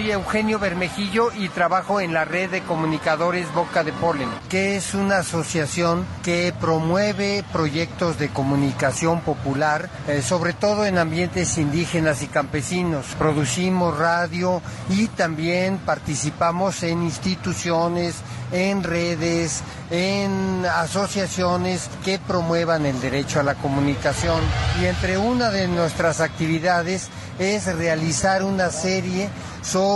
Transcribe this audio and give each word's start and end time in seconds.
Soy 0.00 0.12
Eugenio 0.12 0.58
Bermejillo 0.58 1.30
y 1.30 1.50
trabajo 1.50 2.00
en 2.00 2.14
la 2.14 2.24
red 2.24 2.48
de 2.48 2.62
comunicadores 2.62 3.52
Boca 3.52 3.84
de 3.84 3.92
Polen, 3.92 4.30
que 4.48 4.76
es 4.76 4.94
una 4.94 5.18
asociación 5.18 6.06
que 6.22 6.54
promueve 6.58 7.44
proyectos 7.52 8.18
de 8.18 8.30
comunicación 8.30 9.20
popular, 9.20 9.90
eh, 10.08 10.22
sobre 10.22 10.54
todo 10.54 10.86
en 10.86 10.96
ambientes 10.96 11.58
indígenas 11.58 12.22
y 12.22 12.28
campesinos. 12.28 13.08
Producimos 13.18 13.98
radio 13.98 14.62
y 14.88 15.08
también 15.08 15.76
participamos 15.76 16.82
en 16.82 17.02
instituciones, 17.02 18.14
en 18.52 18.82
redes, 18.82 19.62
en 19.90 20.64
asociaciones 20.64 21.90
que 22.06 22.18
promuevan 22.18 22.86
el 22.86 22.98
derecho 23.02 23.40
a 23.40 23.42
la 23.42 23.54
comunicación. 23.54 24.40
Y 24.80 24.86
entre 24.86 25.18
una 25.18 25.50
de 25.50 25.68
nuestras 25.68 26.22
actividades 26.22 27.10
es 27.38 27.66
realizar 27.76 28.42
una 28.42 28.70
serie 28.70 29.28
sobre 29.62 29.89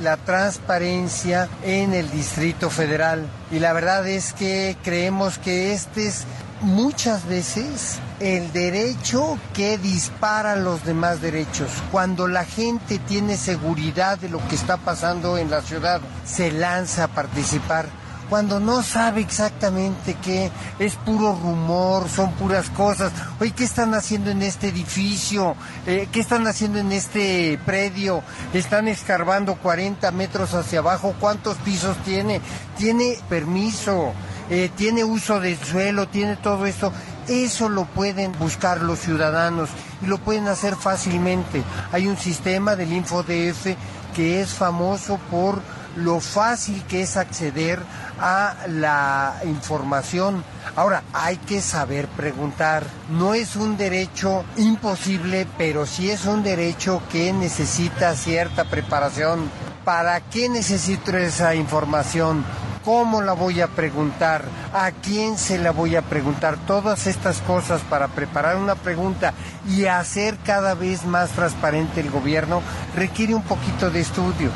la 0.00 0.16
transparencia 0.16 1.48
en 1.64 1.92
el 1.92 2.08
Distrito 2.10 2.70
Federal. 2.70 3.26
Y 3.50 3.58
la 3.58 3.72
verdad 3.72 4.06
es 4.06 4.32
que 4.32 4.76
creemos 4.84 5.38
que 5.38 5.72
este 5.72 6.06
es 6.06 6.24
muchas 6.60 7.26
veces 7.26 7.98
el 8.20 8.52
derecho 8.52 9.38
que 9.52 9.76
dispara 9.76 10.54
los 10.54 10.84
demás 10.84 11.20
derechos. 11.20 11.68
Cuando 11.90 12.28
la 12.28 12.44
gente 12.44 13.00
tiene 13.00 13.36
seguridad 13.36 14.18
de 14.18 14.28
lo 14.28 14.38
que 14.46 14.54
está 14.54 14.76
pasando 14.76 15.36
en 15.36 15.50
la 15.50 15.62
ciudad, 15.62 16.00
se 16.24 16.52
lanza 16.52 17.04
a 17.04 17.08
participar 17.08 17.86
cuando 18.30 18.60
no 18.60 18.84
sabe 18.84 19.20
exactamente 19.20 20.16
qué, 20.22 20.52
es 20.78 20.94
puro 20.94 21.36
rumor, 21.42 22.08
son 22.08 22.32
puras 22.34 22.70
cosas. 22.70 23.12
Oye, 23.40 23.50
¿qué 23.50 23.64
están 23.64 23.92
haciendo 23.92 24.30
en 24.30 24.40
este 24.42 24.68
edificio? 24.68 25.56
Eh, 25.84 26.08
¿Qué 26.12 26.20
están 26.20 26.46
haciendo 26.46 26.78
en 26.78 26.92
este 26.92 27.58
predio? 27.66 28.22
Están 28.54 28.86
escarbando 28.86 29.56
40 29.56 30.12
metros 30.12 30.54
hacia 30.54 30.78
abajo. 30.78 31.14
¿Cuántos 31.18 31.56
pisos 31.58 31.96
tiene? 32.04 32.40
¿Tiene 32.78 33.18
permiso? 33.28 34.12
Eh, 34.48 34.70
¿Tiene 34.76 35.02
uso 35.02 35.40
del 35.40 35.58
suelo? 35.58 36.06
¿Tiene 36.06 36.36
todo 36.36 36.66
esto? 36.66 36.92
Eso 37.26 37.68
lo 37.68 37.84
pueden 37.84 38.30
buscar 38.38 38.80
los 38.80 39.00
ciudadanos 39.00 39.70
y 40.02 40.06
lo 40.06 40.18
pueden 40.18 40.46
hacer 40.46 40.76
fácilmente. 40.76 41.64
Hay 41.90 42.06
un 42.06 42.16
sistema 42.16 42.76
del 42.76 42.92
InfoDF 42.92 43.74
que 44.14 44.40
es 44.40 44.50
famoso 44.50 45.18
por 45.30 45.60
lo 45.96 46.20
fácil 46.20 46.82
que 46.84 47.02
es 47.02 47.16
acceder 47.16 47.80
a 48.20 48.54
la 48.68 49.40
información. 49.44 50.44
Ahora, 50.76 51.02
hay 51.12 51.36
que 51.38 51.60
saber 51.60 52.06
preguntar. 52.08 52.84
No 53.10 53.34
es 53.34 53.56
un 53.56 53.76
derecho 53.76 54.44
imposible, 54.56 55.46
pero 55.58 55.86
sí 55.86 56.10
es 56.10 56.26
un 56.26 56.42
derecho 56.42 57.02
que 57.10 57.32
necesita 57.32 58.14
cierta 58.14 58.64
preparación. 58.64 59.50
¿Para 59.84 60.20
qué 60.20 60.48
necesito 60.48 61.16
esa 61.16 61.54
información? 61.54 62.44
¿Cómo 62.84 63.20
la 63.20 63.32
voy 63.32 63.60
a 63.60 63.68
preguntar? 63.68 64.44
¿A 64.72 64.90
quién 64.90 65.36
se 65.36 65.58
la 65.58 65.70
voy 65.70 65.96
a 65.96 66.02
preguntar? 66.02 66.56
Todas 66.66 67.06
estas 67.06 67.40
cosas 67.42 67.80
para 67.82 68.08
preparar 68.08 68.56
una 68.56 68.74
pregunta 68.74 69.34
y 69.68 69.86
hacer 69.86 70.38
cada 70.44 70.74
vez 70.74 71.04
más 71.04 71.30
transparente 71.30 72.00
el 72.00 72.10
gobierno 72.10 72.62
requiere 72.94 73.34
un 73.34 73.42
poquito 73.42 73.90
de 73.90 74.00
estudio. 74.00 74.50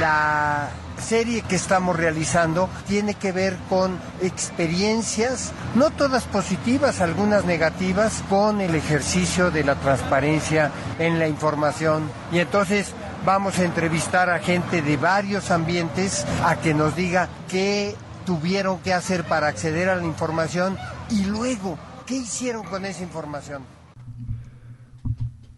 La 0.00 0.70
serie 1.04 1.42
que 1.42 1.54
estamos 1.54 1.96
realizando 1.96 2.68
tiene 2.88 3.14
que 3.14 3.30
ver 3.30 3.56
con 3.68 3.98
experiencias, 4.22 5.52
no 5.74 5.90
todas 5.90 6.24
positivas, 6.24 7.00
algunas 7.00 7.44
negativas, 7.44 8.24
con 8.28 8.60
el 8.60 8.74
ejercicio 8.74 9.50
de 9.50 9.62
la 9.62 9.76
transparencia 9.76 10.72
en 10.98 11.18
la 11.18 11.28
información. 11.28 12.10
Y 12.32 12.40
entonces 12.40 12.92
vamos 13.24 13.58
a 13.58 13.64
entrevistar 13.64 14.30
a 14.30 14.40
gente 14.40 14.82
de 14.82 14.96
varios 14.96 15.50
ambientes 15.50 16.26
a 16.44 16.56
que 16.56 16.74
nos 16.74 16.96
diga 16.96 17.28
qué 17.48 17.94
tuvieron 18.26 18.78
que 18.78 18.94
hacer 18.94 19.24
para 19.24 19.48
acceder 19.48 19.88
a 19.90 19.96
la 19.96 20.04
información 20.04 20.78
y 21.10 21.24
luego 21.26 21.78
qué 22.06 22.16
hicieron 22.16 22.64
con 22.64 22.84
esa 22.84 23.02
información. 23.02 23.62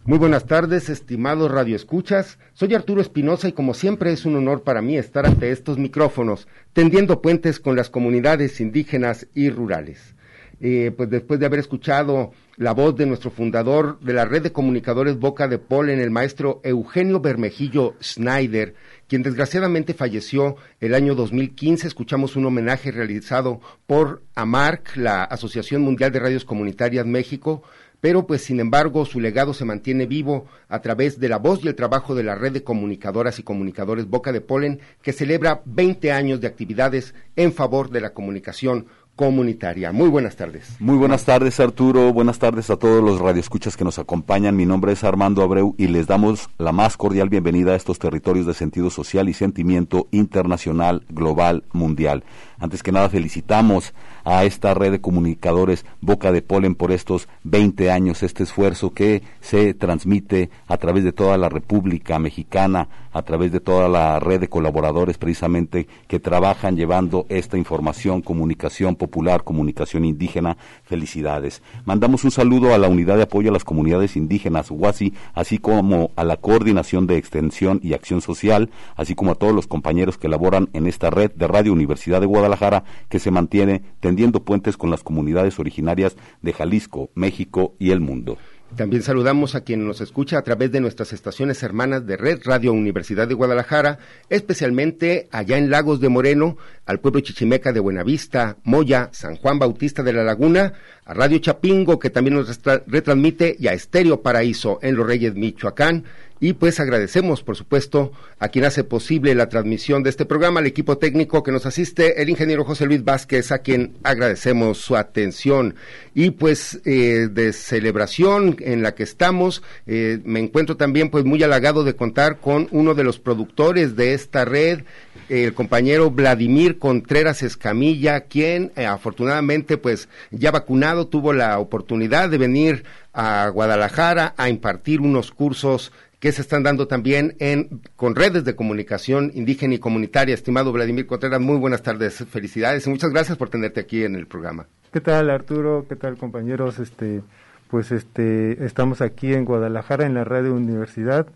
Muy 0.07 0.19
buenas 0.19 0.45
tardes, 0.45 0.87
estimados 0.87 1.51
radioescuchas. 1.51 2.39
Soy 2.53 2.73
Arturo 2.73 3.01
Espinosa 3.01 3.49
y 3.49 3.51
como 3.51 3.73
siempre 3.73 4.13
es 4.13 4.23
un 4.23 4.37
honor 4.37 4.63
para 4.63 4.81
mí 4.81 4.97
estar 4.97 5.25
ante 5.25 5.51
estos 5.51 5.77
micrófonos, 5.77 6.47
tendiendo 6.71 7.21
puentes 7.21 7.59
con 7.59 7.75
las 7.75 7.89
comunidades 7.89 8.61
indígenas 8.61 9.27
y 9.33 9.49
rurales. 9.49 10.15
Eh, 10.61 10.93
pues 10.95 11.09
después 11.09 11.41
de 11.41 11.45
haber 11.45 11.59
escuchado 11.59 12.31
la 12.55 12.73
voz 12.73 12.95
de 12.95 13.05
nuestro 13.05 13.31
fundador 13.31 13.99
de 13.99 14.13
la 14.13 14.23
red 14.23 14.41
de 14.41 14.53
comunicadores 14.53 15.19
Boca 15.19 15.49
de 15.49 15.59
Polen, 15.59 15.99
el 15.99 16.09
maestro 16.09 16.61
Eugenio 16.63 17.19
Bermejillo 17.19 17.95
Schneider, 18.01 18.75
quien 19.07 19.23
desgraciadamente 19.23 19.93
falleció 19.93 20.55
el 20.79 20.95
año 20.95 21.15
2015, 21.15 21.85
escuchamos 21.85 22.37
un 22.37 22.45
homenaje 22.45 22.91
realizado 22.91 23.59
por 23.85 24.23
AMARC, 24.35 24.95
la 24.95 25.25
Asociación 25.25 25.81
Mundial 25.81 26.13
de 26.13 26.21
Radios 26.21 26.45
Comunitarias 26.45 27.05
México, 27.05 27.61
pero 28.01 28.27
pues 28.27 28.43
sin 28.43 28.59
embargo 28.59 29.05
su 29.05 29.19
legado 29.19 29.53
se 29.53 29.65
mantiene 29.65 30.05
vivo 30.05 30.45
a 30.69 30.81
través 30.81 31.19
de 31.19 31.29
la 31.29 31.37
voz 31.37 31.63
y 31.63 31.67
el 31.67 31.75
trabajo 31.75 32.15
de 32.15 32.23
la 32.23 32.35
red 32.35 32.51
de 32.51 32.63
comunicadoras 32.63 33.39
y 33.39 33.43
comunicadores 33.43 34.07
Boca 34.09 34.31
de 34.31 34.41
Polen, 34.41 34.79
que 35.01 35.13
celebra 35.13 35.61
20 35.65 36.11
años 36.11 36.41
de 36.41 36.47
actividades 36.47 37.15
en 37.35 37.53
favor 37.53 37.89
de 37.89 38.01
la 38.01 38.13
comunicación 38.13 38.87
comunitaria. 39.17 39.91
Muy 39.91 40.07
buenas 40.09 40.35
tardes. 40.35 40.77
Muy 40.79 40.95
buenas 40.95 41.25
tardes, 41.25 41.59
Arturo. 41.59 42.13
Buenas 42.13 42.37
tardes 42.37 42.69
a 42.69 42.77
todos 42.77 43.03
los 43.03 43.19
radioescuchas 43.19 43.75
que 43.75 43.83
nos 43.83 43.97
acompañan. 43.97 44.55
Mi 44.55 44.65
nombre 44.65 44.93
es 44.93 45.03
Armando 45.03 45.41
Abreu 45.41 45.73
y 45.77 45.87
les 45.87 46.05
damos 46.05 46.49
la 46.59 46.71
más 46.71 46.95
cordial 46.97 47.27
bienvenida 47.27 47.71
a 47.71 47.75
estos 47.75 47.97
territorios 47.97 48.45
de 48.45 48.53
sentido 48.53 48.91
social 48.91 49.27
y 49.27 49.33
sentimiento 49.33 50.07
internacional, 50.11 51.03
global, 51.09 51.63
mundial. 51.73 52.23
Antes 52.59 52.81
que 52.81 52.91
nada, 52.91 53.07
felicitamos 53.09 53.93
a 54.23 54.43
esta 54.43 54.73
red 54.73 54.91
de 54.91 54.99
comunicadores 54.99 55.85
Boca 56.01 56.31
de 56.31 56.41
Polen 56.41 56.73
por 56.73 56.91
estos 56.91 57.27
20 57.43 57.91
años, 57.91 58.23
este 58.23 58.43
esfuerzo 58.43 58.93
que 58.93 59.21
se 59.41 59.75
transmite 59.75 60.49
a 60.67 60.77
través 60.77 61.03
de 61.03 61.11
toda 61.11 61.37
la 61.37 61.49
República 61.49 62.17
Mexicana, 62.17 62.89
a 63.13 63.21
través 63.21 63.51
de 63.51 63.59
toda 63.59 63.87
la 63.87 64.19
red 64.19 64.39
de 64.39 64.49
colaboradores 64.49 65.19
precisamente 65.19 65.87
que 66.07 66.19
trabajan 66.19 66.75
llevando 66.75 67.27
esta 67.29 67.57
información, 67.57 68.21
comunicación 68.21 68.95
popular, 68.95 69.43
comunicación 69.43 70.03
indígena. 70.03 70.57
Felicidades. 70.83 71.61
Mandamos 71.85 72.23
un 72.23 72.31
saludo 72.31 72.73
a 72.73 72.77
la 72.77 72.87
Unidad 72.87 73.17
de 73.17 73.23
Apoyo 73.23 73.49
a 73.49 73.53
las 73.53 73.63
Comunidades 73.63 74.15
Indígenas, 74.15 74.71
UASI, 74.71 75.13
así 75.33 75.59
como 75.59 76.11
a 76.15 76.23
la 76.23 76.37
Coordinación 76.37 77.07
de 77.07 77.17
Extensión 77.17 77.79
y 77.83 77.93
Acción 77.93 78.21
Social, 78.21 78.71
así 78.95 79.15
como 79.15 79.31
a 79.31 79.35
todos 79.35 79.53
los 79.53 79.67
compañeros 79.67 80.17
que 80.17 80.27
laboran 80.27 80.69
en 80.73 80.87
esta 80.87 81.09
red 81.09 81.31
de 81.31 81.47
Radio 81.47 81.71
Universidad 81.71 82.19
de 82.19 82.25
Guadalajara 82.25 82.46
Guadalajara 82.47 82.85
que 83.09 83.19
se 83.19 83.31
mantiene 83.31 83.83
tendiendo 83.99 84.43
puentes 84.43 84.77
con 84.77 84.89
las 84.89 85.03
comunidades 85.03 85.59
originarias 85.59 86.15
de 86.41 86.53
Jalisco, 86.53 87.09
México 87.13 87.75
y 87.77 87.91
el 87.91 87.99
mundo. 87.99 88.37
También 88.75 89.01
saludamos 89.01 89.55
a 89.55 89.61
quien 89.61 89.87
nos 89.87 90.01
escucha 90.01 90.37
a 90.37 90.41
través 90.41 90.71
de 90.71 90.81
nuestras 90.81 91.13
estaciones 91.13 91.63
hermanas 91.63 92.05
de 92.05 92.17
Red 92.17 92.41
Radio 92.43 92.73
Universidad 92.73 93.27
de 93.27 93.33
Guadalajara, 93.33 93.99
especialmente 94.29 95.29
allá 95.31 95.57
en 95.57 95.69
Lagos 95.69 96.01
de 96.01 96.09
Moreno, 96.09 96.57
al 96.85 96.99
pueblo 96.99 97.21
chichimeca 97.21 97.71
de 97.71 97.79
Buenavista, 97.79 98.57
Moya, 98.65 99.09
San 99.13 99.37
Juan 99.37 99.57
Bautista 99.57 100.03
de 100.03 100.11
la 100.11 100.23
Laguna, 100.23 100.73
a 101.05 101.13
Radio 101.13 101.39
Chapingo, 101.39 101.97
que 101.97 102.09
también 102.09 102.35
nos 102.35 102.61
retransmite, 102.87 103.55
y 103.57 103.67
a 103.67 103.73
Estéreo 103.73 104.21
Paraíso 104.21 104.79
en 104.81 104.97
Los 104.97 105.07
Reyes, 105.07 105.33
Michoacán, 105.33 106.03
y 106.39 106.53
pues 106.53 106.79
agradecemos, 106.79 107.43
por 107.43 107.55
supuesto, 107.55 108.11
a 108.39 108.49
quien 108.49 108.65
hace 108.65 108.83
posible 108.83 109.33
la 109.35 109.49
transmisión 109.49 110.03
de 110.03 110.09
este 110.09 110.25
programa, 110.25 110.59
al 110.59 110.67
equipo 110.67 110.97
técnico 110.97 111.43
que 111.43 111.51
nos 111.51 111.65
asiste, 111.65 112.21
el 112.21 112.29
ingeniero 112.29 112.63
José 112.63 112.85
Luis 112.85 113.03
Vázquez, 113.03 113.51
a 113.51 113.59
quien 113.59 113.97
agradecemos 114.03 114.77
su 114.77 114.95
atención. 114.95 115.75
Y 116.13 116.31
pues 116.31 116.79
eh, 116.85 117.29
de 117.31 117.53
celebración 117.53 118.57
en 118.59 118.83
la 118.83 118.93
que 118.93 119.03
estamos, 119.03 119.63
eh, 119.85 120.19
me 120.23 120.39
encuentro 120.39 120.77
también 120.77 121.09
pues 121.09 121.25
muy 121.25 121.41
halagado 121.41 121.83
de 121.83 121.95
contar 121.95 122.39
con 122.39 122.67
uno 122.71 122.93
de 122.93 123.03
los 123.03 123.19
productores 123.19 123.95
de 123.95 124.13
esta 124.13 124.45
red, 124.45 124.81
el 125.29 125.53
compañero 125.53 126.09
Vladimir 126.09 126.77
Contreras 126.79 127.43
Escamilla, 127.43 128.21
quien 128.21 128.71
eh, 128.75 128.85
afortunadamente 128.85 129.77
pues 129.77 130.07
ya 130.31 130.51
vacunado 130.51 131.07
tuvo 131.07 131.33
la 131.33 131.59
oportunidad 131.59 132.29
de 132.29 132.37
venir 132.37 132.83
a 133.13 133.49
Guadalajara 133.49 134.35
a 134.37 134.47
impartir 134.47 135.01
unos 135.01 135.31
cursos 135.31 135.91
que 136.19 136.31
se 136.31 136.41
están 136.41 136.63
dando 136.63 136.87
también 136.87 137.35
en, 137.39 137.81
con 137.95 138.15
redes 138.15 138.43
de 138.43 138.55
comunicación 138.55 139.31
indígena 139.35 139.75
y 139.75 139.79
comunitaria. 139.79 140.33
Estimado 140.33 140.71
Vladimir 140.71 141.05
Contreras, 141.05 141.39
muy 141.39 141.57
buenas 141.57 141.83
tardes, 141.83 142.25
felicidades 142.29 142.87
y 142.87 142.89
muchas 142.89 143.11
gracias 143.11 143.37
por 143.37 143.49
tenerte 143.49 143.79
aquí 143.79 144.03
en 144.03 144.15
el 144.15 144.25
programa. 144.25 144.65
¿Qué 144.91 145.01
tal 145.01 145.29
Arturo? 145.29 145.85
¿Qué 145.87 145.95
tal 145.95 146.17
compañeros? 146.17 146.79
Este, 146.79 147.21
pues 147.69 147.91
este, 147.91 148.65
estamos 148.65 149.01
aquí 149.01 149.33
en 149.33 149.45
Guadalajara 149.45 150.05
en 150.05 150.15
la 150.15 150.23
radio 150.23 150.55
universidad 150.55 151.27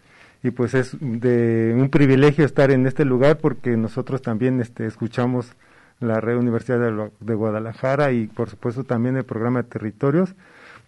y 0.42 0.50
pues 0.50 0.74
es 0.74 0.98
de 1.00 1.76
un 1.78 1.90
privilegio 1.90 2.44
estar 2.46 2.72
en 2.72 2.88
este 2.88 3.06
lugar 3.06 3.38
porque 3.38 3.78
nosotros 3.78 4.24
también 4.24 4.60
este, 4.62 4.88
escuchamos 4.88 5.52
la 6.00 6.20
red 6.20 6.38
universidad 6.38 6.80
de, 6.80 7.12
de 7.20 7.36
Guadalajara 7.36 8.12
y 8.12 8.26
por 8.26 8.50
supuesto 8.50 8.84
también 8.84 9.16
el 9.18 9.26
programa 9.26 9.62
de 9.62 9.70
territorios 9.70 10.34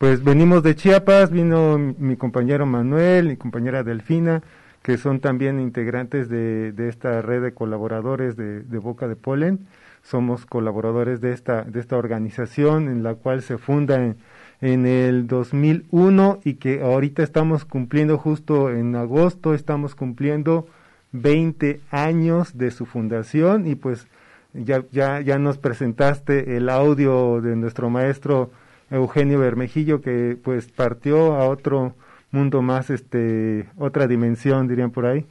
pues 0.03 0.21
venimos 0.21 0.63
de 0.63 0.75
Chiapas, 0.75 1.31
vino 1.31 1.77
mi, 1.77 2.17
compañero 2.17 2.65
Manuel, 2.65 3.29
mi 3.29 3.37
compañera 3.37 3.85
Delfina, 3.85 4.43
que 4.81 4.97
son 4.97 5.21
también 5.21 5.61
integrantes 5.61 6.27
de, 6.27 6.73
esta 6.89 7.21
red 7.21 7.41
de 7.41 7.53
colaboradores 7.53 8.35
de, 8.35 8.77
Boca 8.79 9.07
de 9.07 9.15
Polen. 9.15 9.65
Somos 10.01 10.45
colaboradores 10.45 11.21
de 11.21 11.31
esta, 11.31 11.61
de 11.61 11.79
esta 11.79 11.95
organización 11.95 12.89
en 12.89 13.01
la 13.01 13.15
cual 13.15 13.43
se 13.43 13.57
funda 13.57 14.03
en, 14.03 14.17
en 14.59 14.85
el 14.85 15.25
2001 15.25 16.41
y 16.43 16.55
que 16.55 16.81
ahorita 16.81 17.23
estamos 17.23 17.63
cumpliendo 17.63 18.17
justo 18.17 18.71
en 18.71 18.97
agosto, 18.97 19.53
estamos 19.53 19.95
cumpliendo 19.95 20.67
20 21.13 21.79
años 21.91 22.57
de 22.57 22.71
su 22.71 22.85
fundación 22.85 23.67
y 23.67 23.75
pues 23.75 24.07
ya, 24.53 24.83
ya, 24.91 25.21
ya 25.21 25.39
nos 25.39 25.57
presentaste 25.59 26.57
el 26.57 26.67
audio 26.67 27.39
de 27.39 27.55
nuestro 27.55 27.89
maestro 27.89 28.51
Eugenio 28.93 29.39
Bermejillo 29.39 30.01
que 30.01 30.37
pues 30.41 30.67
partió 30.67 31.33
a 31.33 31.49
otro 31.49 31.95
mundo 32.31 32.61
más 32.61 32.91
este 32.91 33.67
otra 33.77 34.07
dimensión 34.07 34.67
dirían 34.67 34.91
por 34.91 35.05
ahí. 35.07 35.25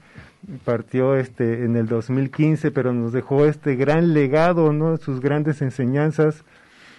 Partió 0.64 1.14
este 1.14 1.64
en 1.64 1.76
el 1.76 1.86
2015 1.86 2.72
pero 2.72 2.92
nos 2.92 3.12
dejó 3.12 3.46
este 3.46 3.76
gran 3.76 4.14
legado 4.14 4.72
no 4.72 4.96
sus 4.96 5.20
grandes 5.20 5.62
enseñanzas 5.62 6.44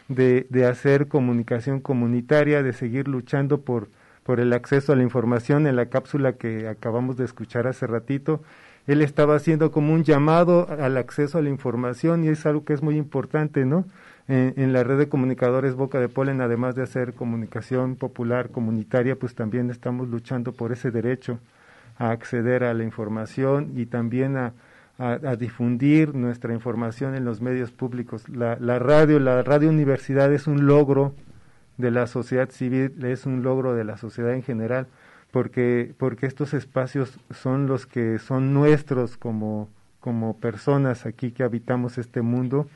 de, 0.07 0.47
de 0.49 0.65
hacer 0.65 1.07
comunicación 1.07 1.81
comunitaria 1.81 2.63
de 2.63 2.71
seguir 2.71 3.07
luchando 3.09 3.61
por 3.61 3.89
por 4.23 4.39
el 4.39 4.53
acceso 4.53 4.93
a 4.93 4.95
la 4.95 5.03
información 5.03 5.67
en 5.67 5.75
la 5.75 5.87
cápsula 5.87 6.33
que 6.33 6.69
acabamos 6.69 7.17
de 7.17 7.25
escuchar 7.25 7.67
hace 7.67 7.87
ratito. 7.87 8.41
Él 8.87 9.01
estaba 9.01 9.35
haciendo 9.35 9.69
como 9.71 9.93
un 9.93 10.05
llamado 10.05 10.65
al 10.69 10.95
acceso 10.95 11.37
a 11.37 11.41
la 11.41 11.49
información 11.49 12.23
y 12.23 12.29
es 12.29 12.45
algo 12.45 12.63
que 12.63 12.71
es 12.71 12.81
muy 12.81 12.95
importante 12.95 13.65
no 13.65 13.85
en, 14.27 14.71
la 14.71 14.83
red 14.83 14.97
de 14.97 15.09
comunicadores 15.09 15.75
Boca 15.75 15.99
de 15.99 16.07
Polen, 16.07 16.39
además 16.39 16.75
de 16.75 16.83
hacer 16.83 17.13
comunicación 17.13 17.95
popular 17.95 18.49
comunitaria, 18.49 19.17
pues 19.17 19.35
también 19.35 19.69
estamos 19.69 20.07
luchando 20.07 20.53
por 20.53 20.71
ese 20.71 20.91
derecho 20.91 21.39
a 21.97 22.11
acceder 22.11 22.63
a 22.63 22.73
la 22.73 22.83
información 22.83 23.73
y 23.75 23.85
también 23.85 24.37
a, 24.37 24.53
difundir 25.37 26.13
nuestra 26.13 26.53
información 26.53 27.15
en 27.15 27.25
los 27.25 27.41
medios 27.41 27.71
públicos. 27.71 28.29
La, 28.29 28.57
la, 28.59 28.77
radio, 28.79 29.19
la 29.19 29.41
radio 29.41 29.67
universidad 29.69 30.31
es 30.31 30.47
un 30.47 30.67
logro 30.67 31.13
de 31.77 31.91
la 31.91 32.07
sociedad 32.07 32.49
civil, 32.49 33.03
es 33.03 33.25
un 33.25 33.41
logro 33.43 33.73
de 33.73 33.83
la 33.83 33.97
sociedad 33.97 34.33
en 34.33 34.43
general, 34.43 34.87
porque, 35.31 35.93
porque 35.97 36.27
estos 36.27 36.53
espacios 36.53 37.19
son 37.31 37.65
los 37.65 37.85
que 37.87 38.19
son 38.19 38.53
nuestros 38.53 39.17
como, 39.17 39.67
como 39.99 40.37
personas 40.37 41.05
aquí 41.05 41.31
que 41.31 41.43
habitamos 41.43 41.97
este 41.97 42.21
mundo 42.21 42.67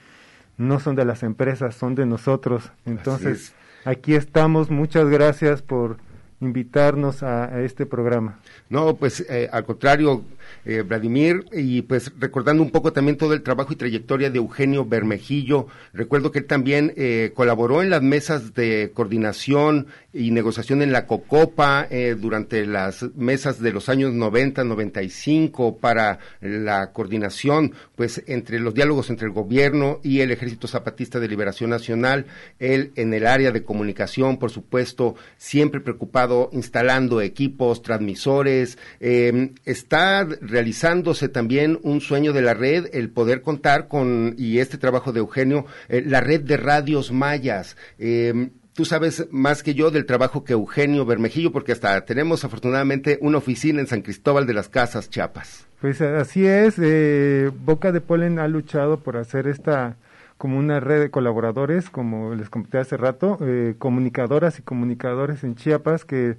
no 0.58 0.80
son 0.80 0.96
de 0.96 1.06
las 1.06 1.24
empresas, 1.24 1.76
son 1.76 1.96
de 1.96 2.06
nosotros. 2.06 2.72
Entonces, 2.86 3.54
aquí 3.86 4.16
estamos. 4.16 4.70
Muchas 4.70 5.08
gracias 5.10 5.62
por 5.62 5.98
invitarnos 6.40 7.24
a, 7.24 7.62
este 7.64 7.86
programa. 7.86 8.40
No, 8.70 8.96
pues 8.96 9.26
eh, 9.30 9.50
al 9.52 9.66
contrario, 9.66 10.24
eh, 10.66 10.82
Vladimir, 10.82 11.46
y 11.54 11.82
pues 11.84 12.12
recordando 12.20 12.62
un 12.62 12.72
poco 12.72 12.92
también 12.92 13.18
todo 13.18 13.34
el 13.34 13.42
trabajo 13.42 13.74
y 13.74 13.78
trayectoria 13.78 14.30
de 14.30 14.38
Eugenio 14.38 14.86
Bermejillo, 14.86 15.68
recuerdo 15.94 16.32
que 16.32 16.40
él 16.40 16.46
también 16.46 16.94
eh, 16.98 17.32
colaboró 17.34 17.82
en 17.82 17.90
las 17.90 18.02
mesas 18.02 18.54
de 18.54 18.92
coordinación 18.94 19.88
y 20.14 20.32
negociación 20.32 20.82
en 20.82 20.92
la 20.92 21.06
COCOPA 21.06 21.88
eh, 21.90 22.16
durante 22.20 22.66
las 22.66 23.04
mesas 23.16 23.62
de 23.62 23.72
los 23.72 23.88
años 23.88 24.14
90, 24.14 24.64
95 24.64 25.78
para 25.78 26.20
la 26.42 26.92
coordinación, 26.92 27.74
pues 27.96 28.24
entre 28.28 28.60
los 28.60 28.74
diálogos 28.74 29.10
entre 29.10 29.28
el 29.28 29.34
gobierno 29.34 30.00
y 30.04 30.20
el 30.20 30.32
Ejército 30.32 30.68
Zapatista 30.68 31.20
de 31.20 31.28
Liberación 31.28 31.70
Nacional, 31.70 32.26
él 32.60 32.92
en 32.96 33.14
el 33.14 33.26
área 33.26 33.52
de 33.52 33.64
comunicación, 33.64 34.38
por 34.38 34.52
supuesto, 34.52 35.16
siempre 35.38 35.82
preocupado 35.82 36.27
instalando 36.52 37.22
equipos, 37.22 37.82
transmisores, 37.82 38.78
está 39.00 40.28
realizándose 40.42 41.30
también 41.30 41.80
un 41.84 42.02
sueño 42.02 42.34
de 42.34 42.42
la 42.42 42.54
red, 42.54 42.90
el 42.94 43.10
poder 43.10 43.42
contar 43.42 43.88
con, 43.88 44.36
y 44.38 44.60
este 44.60 44.78
trabajo 44.78 45.12
de 45.12 45.20
Eugenio, 45.20 45.66
eh, 45.90 46.04
la 46.06 46.22
red 46.22 46.42
de 46.42 46.58
radios 46.58 47.12
mayas. 47.12 47.78
Eh, 48.00 48.50
tú 48.74 48.86
sabes 48.86 49.28
más 49.32 49.64
que 49.64 49.74
yo 49.74 49.92
del 49.92 50.06
trabajo 50.06 50.44
que 50.44 50.54
Eugenio 50.54 51.06
Bermejillo, 51.06 51.52
porque 51.52 51.72
hasta 51.72 52.06
tenemos 52.06 52.44
afortunadamente 52.44 53.18
una 53.22 53.38
oficina 53.38 53.80
en 53.80 53.88
San 53.88 54.02
Cristóbal 54.02 54.46
de 54.46 54.54
las 54.54 54.70
Casas, 54.70 55.10
Chiapas. 55.10 55.68
Pues 55.82 56.02
así 56.02 56.46
es, 56.46 56.76
eh, 56.80 57.52
Boca 57.64 57.92
de 57.92 58.02
Polen 58.02 58.40
ha 58.40 58.48
luchado 58.48 59.00
por 59.00 59.18
hacer 59.18 59.48
esta 59.48 59.96
como 60.38 60.58
una 60.58 60.80
red 60.80 61.00
de 61.02 61.12
colaboradores, 61.12 61.90
como 61.90 62.36
les 62.36 62.50
comenté 62.50 62.78
hace 62.78 62.98
rato, 62.98 63.40
comunicadoras 63.80 64.60
y 64.60 64.62
comunicadores 64.62 65.44
en 65.44 65.56
Chiapas 65.56 66.06
que 66.06 66.38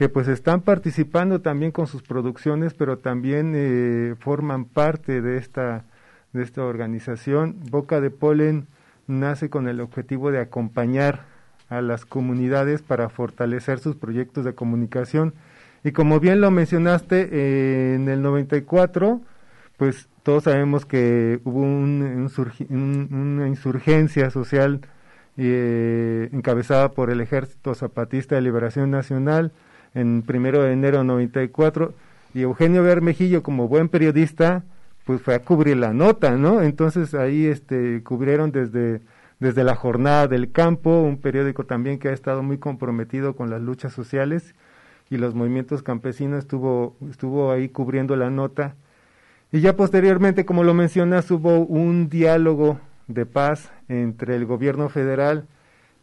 que 0.00 0.08
pues 0.08 0.28
están 0.28 0.62
participando 0.62 1.42
también 1.42 1.72
con 1.72 1.86
sus 1.86 2.02
producciones, 2.02 2.72
pero 2.72 2.96
también 2.96 3.52
eh, 3.54 4.14
forman 4.18 4.64
parte 4.64 5.20
de 5.20 5.36
esta, 5.36 5.84
de 6.32 6.42
esta 6.42 6.64
organización. 6.64 7.56
Boca 7.70 8.00
de 8.00 8.10
Polen 8.10 8.66
nace 9.06 9.50
con 9.50 9.68
el 9.68 9.78
objetivo 9.78 10.30
de 10.30 10.40
acompañar 10.40 11.26
a 11.68 11.82
las 11.82 12.06
comunidades 12.06 12.80
para 12.80 13.10
fortalecer 13.10 13.78
sus 13.78 13.94
proyectos 13.94 14.46
de 14.46 14.54
comunicación. 14.54 15.34
Y 15.84 15.92
como 15.92 16.18
bien 16.18 16.40
lo 16.40 16.50
mencionaste, 16.50 17.28
eh, 17.30 17.94
en 17.94 18.08
el 18.08 18.22
94, 18.22 19.20
pues 19.80 20.10
todos 20.24 20.44
sabemos 20.44 20.84
que 20.84 21.40
hubo 21.42 21.60
un, 21.60 22.30
una 22.68 23.48
insurgencia 23.48 24.30
social 24.30 24.82
eh, 25.38 26.28
encabezada 26.34 26.90
por 26.90 27.08
el 27.08 27.22
Ejército 27.22 27.74
Zapatista 27.74 28.34
de 28.34 28.42
Liberación 28.42 28.90
Nacional, 28.90 29.52
en 29.94 30.20
primero 30.20 30.62
de 30.62 30.74
enero 30.74 30.98
de 30.98 31.04
94 31.04 31.94
y 32.34 32.42
Eugenio 32.42 32.82
Bermejillo 32.82 33.42
como 33.42 33.68
buen 33.68 33.88
periodista 33.88 34.64
pues 35.06 35.22
fue 35.22 35.34
a 35.34 35.44
cubrir 35.44 35.78
la 35.78 35.94
nota, 35.94 36.32
¿no? 36.36 36.60
Entonces 36.60 37.14
ahí 37.14 37.46
este 37.46 38.02
cubrieron 38.02 38.52
desde 38.52 39.00
desde 39.38 39.64
la 39.64 39.76
jornada 39.76 40.28
del 40.28 40.52
campo, 40.52 41.00
un 41.00 41.16
periódico 41.16 41.64
también 41.64 41.98
que 41.98 42.10
ha 42.10 42.12
estado 42.12 42.42
muy 42.42 42.58
comprometido 42.58 43.34
con 43.34 43.48
las 43.48 43.62
luchas 43.62 43.94
sociales 43.94 44.54
y 45.08 45.16
los 45.16 45.34
movimientos 45.34 45.82
campesinos 45.82 46.40
estuvo 46.40 46.98
estuvo 47.08 47.50
ahí 47.50 47.70
cubriendo 47.70 48.14
la 48.14 48.28
nota 48.28 48.74
y 49.52 49.60
ya 49.60 49.76
posteriormente, 49.76 50.44
como 50.44 50.64
lo 50.64 50.74
mencionas, 50.74 51.30
hubo 51.30 51.60
un 51.60 52.08
diálogo 52.08 52.80
de 53.08 53.26
paz 53.26 53.70
entre 53.88 54.36
el 54.36 54.46
gobierno 54.46 54.88
federal 54.88 55.46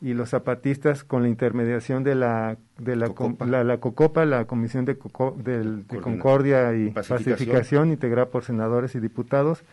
y 0.01 0.13
los 0.13 0.29
zapatistas 0.29 1.03
con 1.03 1.23
la 1.23 1.29
intermediación 1.29 2.03
de 2.03 2.15
la 2.15 2.57
de 2.77 2.95
la 2.95 3.07
Cocopa, 3.07 3.45
la, 3.45 3.77
Cocopa, 3.77 4.25
la 4.25 4.45
Comisión 4.45 4.85
de, 4.85 4.93
de 4.93 5.97
Concordia 6.01 6.75
y 6.75 6.91
Pacificación. 6.91 7.89
integrada 7.89 8.27
por 8.27 8.43
senadores 8.43 8.93
y 8.95 8.99
diputados, 8.99 9.63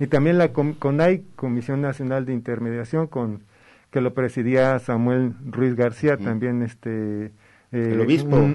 y 0.00 0.06
también 0.06 0.38
la 0.38 0.52
CONAI, 0.52 1.24
Comisión 1.36 1.82
Nacional 1.82 2.24
de 2.24 2.32
Intermediación, 2.32 3.06
con 3.06 3.42
que 3.90 4.00
lo 4.00 4.14
presidía 4.14 4.78
Samuel 4.78 5.34
Ruiz 5.50 5.74
García, 5.76 6.16
también 6.16 6.62
este 6.62 7.32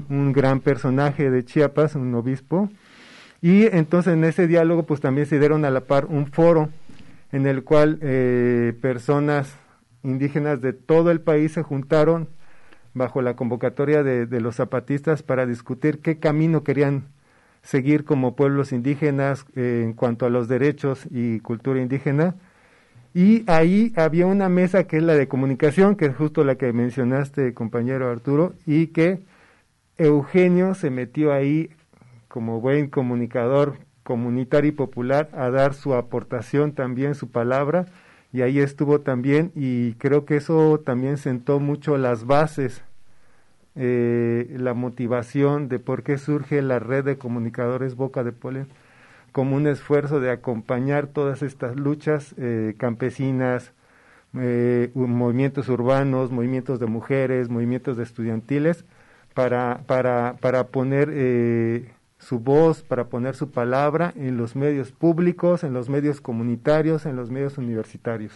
un, 0.09 0.31
gran 0.33 0.61
personaje 0.61 1.29
de 1.29 1.43
Chiapas, 1.43 1.95
un 1.95 2.15
obispo. 2.15 2.69
Y 3.41 3.65
entonces 3.65 4.13
en 4.13 4.23
ese 4.23 4.47
diálogo 4.47 4.83
pues 4.83 4.99
también 4.99 5.27
se 5.27 5.39
dieron 5.39 5.65
a 5.65 5.69
la 5.69 5.81
par 5.81 6.05
un 6.05 6.27
foro 6.27 6.69
en 7.31 7.45
el 7.45 7.63
cual 7.63 7.99
personas 8.81 9.55
indígenas 10.03 10.61
de 10.61 10.73
todo 10.73 11.11
el 11.11 11.21
país 11.21 11.53
se 11.53 11.63
juntaron 11.63 12.29
bajo 12.93 13.21
la 13.21 13.35
convocatoria 13.35 14.03
de, 14.03 14.41
los 14.41 14.55
zapatistas 14.55 15.23
para 15.23 15.45
discutir 15.45 15.99
qué 15.99 16.19
camino 16.19 16.63
querían 16.63 17.05
seguir 17.61 18.03
como 18.03 18.35
pueblos 18.35 18.71
indígenas 18.71 19.45
eh, 19.55 19.81
en 19.83 19.93
cuanto 19.93 20.25
a 20.25 20.29
los 20.29 20.47
derechos 20.47 21.05
y 21.11 21.39
cultura 21.39 21.81
indígena. 21.81 22.35
Y 23.13 23.43
ahí 23.49 23.91
había 23.95 24.27
una 24.27 24.49
mesa 24.49 24.85
que 24.85 24.97
es 24.97 25.03
la 25.03 25.15
de 25.15 25.27
comunicación, 25.27 25.95
que 25.95 26.05
es 26.05 26.15
justo 26.15 26.43
la 26.43 26.55
que 26.55 26.71
mencionaste, 26.73 27.53
compañero 27.53 28.09
Arturo, 28.09 28.53
y 28.65 28.87
que 28.87 29.19
Eugenio 29.97 30.75
se 30.75 30.89
metió 30.89 31.33
ahí 31.33 31.69
como 32.29 32.61
buen 32.61 32.87
comunicador 32.87 33.77
comunitario 34.03 34.69
y 34.69 34.71
popular 34.71 35.29
a 35.33 35.49
dar 35.49 35.73
su 35.73 35.93
aportación 35.93 36.71
también, 36.71 37.13
su 37.13 37.29
palabra, 37.29 37.85
y 38.31 38.41
ahí 38.41 38.59
estuvo 38.59 39.01
también 39.01 39.51
y 39.55 39.93
creo 39.95 40.25
que 40.25 40.37
eso 40.37 40.79
también 40.79 41.17
sentó 41.17 41.59
mucho 41.59 41.97
las 41.97 42.25
bases, 42.25 42.83
eh, 43.75 44.55
la 44.57 44.73
motivación 44.73 45.67
de 45.67 45.79
por 45.79 46.03
qué 46.03 46.17
surge 46.17 46.61
la 46.61 46.79
red 46.79 47.03
de 47.03 47.17
comunicadores 47.17 47.95
Boca 47.95 48.23
de 48.23 48.31
Polen 48.31 48.67
como 49.31 49.55
un 49.55 49.67
esfuerzo 49.67 50.19
de 50.19 50.31
acompañar 50.31 51.07
todas 51.07 51.43
estas 51.43 51.75
luchas 51.75 52.33
eh, 52.37 52.73
campesinas, 52.77 53.73
eh, 54.35 54.91
movimientos 54.95 55.69
urbanos, 55.69 56.31
movimientos 56.31 56.79
de 56.79 56.87
mujeres, 56.87 57.49
movimientos 57.49 57.97
de 57.97 58.03
estudiantiles, 58.03 58.85
para, 59.35 59.81
para, 59.85 60.37
para 60.41 60.67
poner 60.67 61.09
su 62.19 62.39
voz, 62.39 62.83
para 62.83 63.09
poner 63.09 63.35
su 63.35 63.49
palabra 63.49 64.13
en 64.15 64.37
los 64.37 64.55
medios 64.55 64.91
públicos, 64.91 65.63
en 65.63 65.73
los 65.73 65.89
medios 65.89 66.21
comunitarios, 66.21 67.05
en 67.05 67.15
los 67.15 67.31
medios 67.31 67.57
universitarios. 67.57 68.33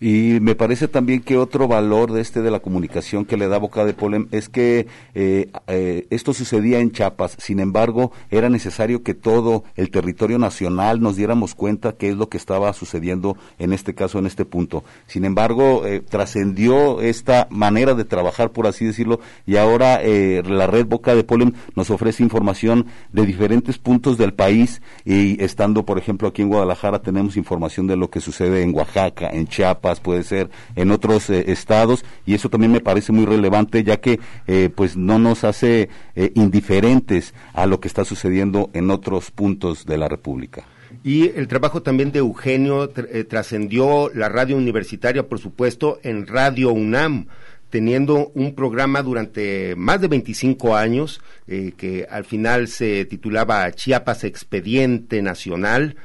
Y 0.00 0.38
me 0.40 0.54
parece 0.54 0.88
también 0.88 1.22
que 1.22 1.38
otro 1.38 1.68
valor 1.68 2.12
de 2.12 2.20
este 2.20 2.42
de 2.42 2.50
la 2.50 2.60
comunicación 2.60 3.24
que 3.24 3.36
le 3.36 3.48
da 3.48 3.58
Boca 3.58 3.84
de 3.84 3.94
Polen 3.94 4.28
es 4.30 4.50
que 4.50 4.86
eh, 5.14 5.50
eh, 5.68 6.06
esto 6.10 6.34
sucedía 6.34 6.80
en 6.80 6.92
Chiapas, 6.92 7.36
sin 7.38 7.60
embargo 7.60 8.12
era 8.30 8.50
necesario 8.50 9.02
que 9.02 9.14
todo 9.14 9.64
el 9.74 9.90
territorio 9.90 10.38
nacional 10.38 11.00
nos 11.00 11.16
diéramos 11.16 11.54
cuenta 11.54 11.94
qué 11.94 12.10
es 12.10 12.16
lo 12.16 12.28
que 12.28 12.36
estaba 12.36 12.72
sucediendo 12.74 13.38
en 13.58 13.72
este 13.72 13.94
caso, 13.94 14.18
en 14.18 14.26
este 14.26 14.44
punto. 14.44 14.84
Sin 15.06 15.24
embargo, 15.24 15.86
eh, 15.86 16.00
trascendió 16.00 17.00
esta 17.00 17.46
manera 17.50 17.94
de 17.94 18.04
trabajar, 18.04 18.50
por 18.50 18.66
así 18.66 18.84
decirlo, 18.84 19.20
y 19.46 19.56
ahora 19.56 20.00
la 20.06 20.66
red 20.66 20.86
Boca 20.86 21.14
de 21.14 21.24
Polen 21.24 21.54
nos 21.74 21.90
ofrece 21.90 22.22
información 22.22 22.86
de 23.12 23.24
diferentes 23.24 23.78
puntos 23.78 24.18
del 24.18 24.34
país 24.34 24.82
y 25.04 25.42
estando, 25.42 25.84
por 25.84 25.98
ejemplo, 25.98 26.28
aquí 26.28 26.42
en 26.42 26.48
Guadalajara 26.48 27.00
tenemos 27.00 27.36
información 27.36 27.86
de 27.86 27.96
lo 27.96 28.10
que 28.10 28.20
sucede 28.20 28.62
en 28.62 28.74
Oaxaca, 28.74 29.30
en 29.30 29.46
Chiapas, 29.46 29.85
puede 29.94 30.22
ser 30.22 30.50
en 30.74 30.90
otros 30.90 31.30
eh, 31.30 31.44
estados, 31.48 32.04
y 32.24 32.34
eso 32.34 32.50
también 32.50 32.72
me 32.72 32.80
parece 32.80 33.12
muy 33.12 33.24
relevante, 33.24 33.84
ya 33.84 33.98
que 33.98 34.18
eh, 34.46 34.70
pues 34.74 34.96
no 34.96 35.18
nos 35.18 35.44
hace 35.44 35.88
eh, 36.14 36.32
indiferentes 36.34 37.34
a 37.52 37.66
lo 37.66 37.80
que 37.80 37.88
está 37.88 38.04
sucediendo 38.04 38.70
en 38.74 38.90
otros 38.90 39.30
puntos 39.30 39.86
de 39.86 39.98
la 39.98 40.08
República. 40.08 40.64
Y 41.02 41.28
el 41.36 41.46
trabajo 41.46 41.82
también 41.82 42.10
de 42.10 42.18
Eugenio 42.18 42.88
trascendió 43.28 44.10
la 44.12 44.28
radio 44.28 44.56
universitaria, 44.56 45.28
por 45.28 45.38
supuesto, 45.38 46.00
en 46.02 46.26
Radio 46.26 46.72
UNAM 46.72 47.26
teniendo 47.70 48.30
un 48.34 48.54
programa 48.54 49.02
durante 49.02 49.74
más 49.76 50.00
de 50.00 50.08
25 50.08 50.76
años 50.76 51.20
que 51.46 52.06
al 52.08 52.24
final 52.24 52.68
se 52.68 53.04
titulaba 53.04 53.70
Chiapas 53.72 54.24
Expediente 54.24 55.20
Nacional, 55.20 55.96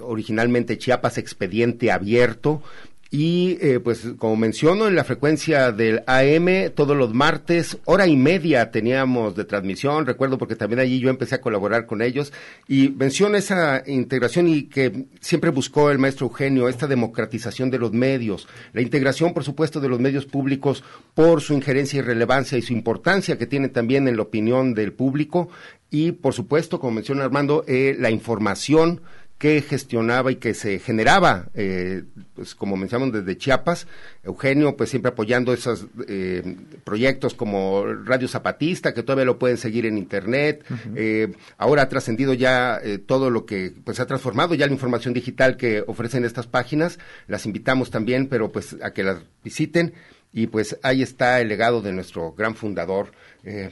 originalmente 0.00 0.78
Chiapas 0.78 1.18
Expediente 1.18 1.92
Abierto, 1.92 2.62
y 3.10 3.58
eh, 3.60 3.80
pues 3.80 4.04
como 4.18 4.36
menciono, 4.36 4.88
en 4.88 4.96
la 4.96 5.04
frecuencia 5.04 5.70
del 5.70 6.02
AM, 6.06 6.70
todos 6.74 6.96
los 6.96 7.14
martes, 7.14 7.78
hora 7.84 8.06
y 8.06 8.16
media 8.16 8.70
teníamos 8.70 9.36
de 9.36 9.44
transmisión, 9.44 10.06
recuerdo 10.06 10.38
porque 10.38 10.56
también 10.56 10.80
allí 10.80 10.98
yo 10.98 11.08
empecé 11.08 11.36
a 11.36 11.40
colaborar 11.40 11.86
con 11.86 12.02
ellos, 12.02 12.32
y 12.66 12.90
menciono 12.90 13.36
esa 13.36 13.82
integración 13.86 14.48
y 14.48 14.64
que 14.64 15.06
siempre 15.20 15.50
buscó 15.50 15.90
el 15.90 15.98
maestro 15.98 16.26
Eugenio, 16.26 16.68
esta 16.68 16.86
democratización 16.86 17.70
de 17.70 17.78
los 17.78 17.92
medios, 17.92 18.48
la 18.72 18.82
integración, 18.82 19.32
por 19.32 19.44
supuesto, 19.44 19.80
de 19.80 19.88
los 19.88 20.00
medios 20.00 20.26
públicos 20.26 20.82
por 21.14 21.40
su 21.40 21.54
injerencia 21.54 21.98
y 21.98 22.02
relevancia 22.02 22.58
y 22.58 22.62
su 22.62 22.72
importancia 22.72 23.38
que 23.38 23.46
tiene 23.46 23.68
también 23.68 24.08
en 24.08 24.16
la 24.16 24.22
opinión 24.22 24.74
del 24.74 24.92
público, 24.92 25.48
y 25.90 26.12
por 26.12 26.34
supuesto, 26.34 26.80
como 26.80 26.96
menciona 26.96 27.24
Armando, 27.24 27.64
eh, 27.68 27.96
la 27.98 28.10
información 28.10 29.00
que 29.38 29.60
gestionaba 29.60 30.32
y 30.32 30.36
que 30.36 30.54
se 30.54 30.78
generaba, 30.78 31.48
eh, 31.54 32.04
pues 32.34 32.54
como 32.54 32.76
mencionamos 32.76 33.12
desde 33.12 33.36
Chiapas, 33.36 33.86
Eugenio 34.22 34.76
pues 34.76 34.88
siempre 34.88 35.10
apoyando 35.10 35.52
esos 35.52 35.86
eh, 36.08 36.56
proyectos 36.84 37.34
como 37.34 37.84
Radio 37.84 38.28
Zapatista, 38.28 38.94
que 38.94 39.02
todavía 39.02 39.26
lo 39.26 39.38
pueden 39.38 39.58
seguir 39.58 39.84
en 39.84 39.98
internet, 39.98 40.64
eh, 40.94 41.34
ahora 41.58 41.82
ha 41.82 41.88
trascendido 41.88 42.32
ya 42.32 42.80
todo 43.04 43.28
lo 43.30 43.44
que 43.44 43.74
pues 43.84 44.00
ha 44.00 44.06
transformado 44.06 44.54
ya 44.54 44.66
la 44.66 44.72
información 44.72 45.12
digital 45.12 45.56
que 45.56 45.84
ofrecen 45.86 46.24
estas 46.24 46.46
páginas, 46.46 46.98
las 47.26 47.44
invitamos 47.44 47.90
también, 47.90 48.28
pero 48.28 48.50
pues 48.50 48.76
a 48.82 48.92
que 48.92 49.04
las 49.04 49.18
visiten. 49.44 49.94
Y 50.32 50.48
pues 50.48 50.78
ahí 50.82 51.02
está 51.02 51.40
el 51.40 51.48
legado 51.48 51.80
de 51.80 51.92
nuestro 51.92 52.32
gran 52.32 52.54
fundador, 52.54 53.12
eh, 53.42 53.70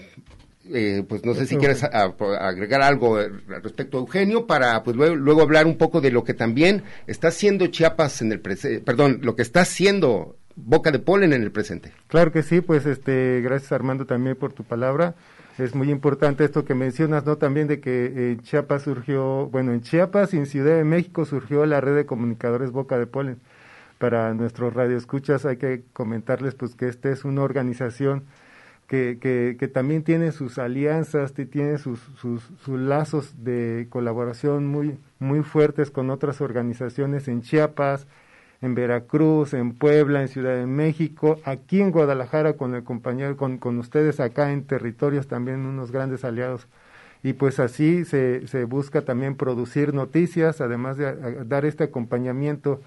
pues 1.09 1.25
no 1.25 1.35
sé 1.35 1.47
si 1.47 1.57
quieres 1.57 1.85
agregar 1.85 2.83
algo 2.83 3.21
eh, 3.21 3.31
respecto 3.63 3.99
a 3.99 4.01
Eugenio 4.01 4.47
para 4.47 4.83
pues 4.83 4.97
luego, 4.97 5.43
hablar 5.43 5.67
un 5.67 5.77
poco 5.77 6.01
de 6.01 6.11
lo 6.11 6.25
que 6.25 6.33
también 6.33 6.85
está 7.07 7.29
haciendo 7.29 7.67
Chiapas 7.67 8.23
en 8.23 8.33
el 8.33 8.41
presente, 8.41 8.81
perdón, 8.81 9.21
lo 9.23 9.37
que 9.37 9.43
está 9.43 9.61
haciendo 9.61 10.37
Boca 10.57 10.91
de 10.91 11.01
Polen 11.01 11.33
en 11.33 11.43
el 11.43 11.51
presente. 11.51 11.93
Claro 12.09 12.33
que 12.33 12.43
sí, 12.43 12.61
pues 12.61 12.87
este, 12.87 13.41
gracias 13.43 13.73
Armando 13.73 14.07
también 14.07 14.37
por 14.37 14.53
tu 14.53 14.65
palabra. 14.65 15.15
Es 15.59 15.75
muy 15.75 15.91
importante 15.91 16.45
esto 16.45 16.65
que 16.65 16.75
mencionas, 16.75 17.25
¿no? 17.27 17.37
También 17.37 17.69
de 17.69 17.81
que 17.81 18.07
en 18.07 18.41
Chiapas 18.41 18.83
surgió, 18.83 19.49
bueno, 19.51 19.73
en 19.73 19.83
Chiapas 19.83 20.35
y 20.35 20.39
en 20.39 20.47
Ciudad 20.47 20.77
de 20.77 20.85
México 20.85 21.25
surgió 21.27 21.65
la 21.67 21.81
red 21.81 21.95
de 21.95 22.07
comunicadores 22.07 22.73
Boca 22.73 22.99
de 22.99 23.07
Polen. 23.07 23.39
Para 23.99 24.35
nuestros 24.35 24.75
radioescuchas 24.75 25.45
hay 25.45 25.57
que 25.57 25.83
comentarles 25.93 26.55
pues 26.55 26.75
que 26.75 26.89
esta 26.89 27.11
es 27.11 27.25
una 27.25 27.43
organización 27.43 28.25
que, 28.87 29.57
que, 29.59 29.69
también 29.69 30.03
tiene 30.03 30.33
sus 30.33 30.59
alianzas, 30.59 31.33
tiene 31.33 31.79
sus, 31.79 32.01
sus, 32.21 32.69
lazos 32.69 33.45
de 33.45 33.87
colaboración 33.91 34.67
muy, 34.67 34.99
muy 35.19 35.43
fuertes 35.43 35.91
con 35.91 36.11
otras 36.11 36.41
organizaciones 36.41 37.29
en 37.29 37.43
Chiapas, 37.43 38.07
en 38.61 38.75
Veracruz, 38.75 39.55
en 39.55 39.75
Puebla, 39.75 40.23
en 40.23 40.29
Ciudad 40.29 40.57
de 40.57 40.67
México, 40.67 41.39
aquí 41.45 41.81
en 41.81 41.91
Guadalajara 41.91 42.55
con 42.55 42.75
el 42.75 42.85
compañero, 42.85 43.37
con, 43.37 43.59
con 43.59 43.79
ustedes 43.79 44.21
acá 44.21 44.53
en 44.53 44.65
territorios 44.65 45.27
también 45.29 45.67
unos 45.67 45.91
grandes 45.91 46.25
aliados. 46.25 46.67
Y 47.23 47.33
pues 47.33 47.59
así 47.59 48.05
se, 48.05 48.47
se 48.47 48.65
busca 48.65 49.03
también 49.03 49.35
producir 49.35 49.95
noticias, 49.95 50.61
además 50.61 50.99
de 50.99 51.45
dar 51.47 51.65
este 51.65 51.85
acompañamiento 51.85 52.83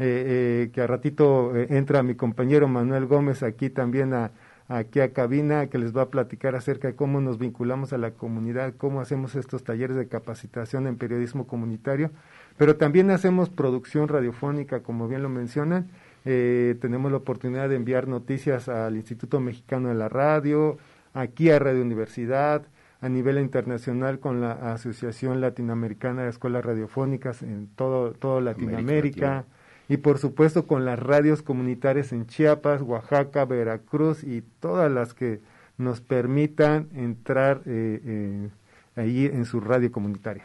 eh, 0.00 0.66
eh, 0.66 0.70
que 0.72 0.80
a 0.82 0.86
ratito 0.86 1.56
eh, 1.56 1.66
entra 1.70 2.04
mi 2.04 2.14
compañero 2.14 2.68
Manuel 2.68 3.06
Gómez 3.06 3.42
aquí 3.42 3.68
también 3.68 4.14
a, 4.14 4.30
aquí 4.68 5.00
a 5.00 5.12
cabina 5.12 5.68
que 5.68 5.78
les 5.78 5.96
va 5.96 6.02
a 6.02 6.10
platicar 6.10 6.54
acerca 6.54 6.88
de 6.88 6.94
cómo 6.94 7.20
nos 7.20 7.38
vinculamos 7.38 7.92
a 7.92 7.98
la 7.98 8.12
comunidad, 8.12 8.74
cómo 8.76 9.00
hacemos 9.00 9.34
estos 9.34 9.64
talleres 9.64 9.96
de 9.96 10.08
capacitación 10.08 10.86
en 10.86 10.98
periodismo 10.98 11.46
comunitario, 11.46 12.10
pero 12.58 12.76
también 12.76 13.10
hacemos 13.10 13.48
producción 13.48 14.08
radiofónica, 14.08 14.82
como 14.82 15.08
bien 15.08 15.22
lo 15.22 15.30
mencionan. 15.30 15.88
Eh, 16.24 16.76
tenemos 16.80 17.10
la 17.10 17.18
oportunidad 17.18 17.70
de 17.70 17.76
enviar 17.76 18.08
noticias 18.08 18.68
al 18.68 18.96
Instituto 18.96 19.40
Mexicano 19.40 19.88
de 19.88 19.94
la 19.94 20.10
Radio, 20.10 20.76
aquí 21.14 21.50
a 21.50 21.58
Radio 21.58 21.80
Universidad, 21.80 22.62
a 23.00 23.08
nivel 23.08 23.38
internacional 23.38 24.18
con 24.18 24.40
la 24.40 24.52
Asociación 24.72 25.40
Latinoamericana 25.40 26.24
de 26.24 26.30
Escuelas 26.30 26.64
Radiofónicas 26.64 27.42
en 27.42 27.68
todo, 27.74 28.12
todo 28.12 28.40
Latinoamérica 28.40 29.46
y 29.88 29.96
por 29.96 30.18
supuesto 30.18 30.66
con 30.66 30.84
las 30.84 30.98
radios 30.98 31.42
comunitarias 31.42 32.12
en 32.12 32.26
Chiapas, 32.26 32.82
Oaxaca, 32.82 33.44
Veracruz 33.44 34.22
y 34.22 34.42
todas 34.60 34.90
las 34.90 35.14
que 35.14 35.40
nos 35.78 36.00
permitan 36.00 36.88
entrar 36.94 37.62
eh, 37.64 38.00
eh, 38.04 38.48
ahí 38.96 39.26
en 39.26 39.44
su 39.44 39.60
radio 39.60 39.90
comunitaria. 39.90 40.44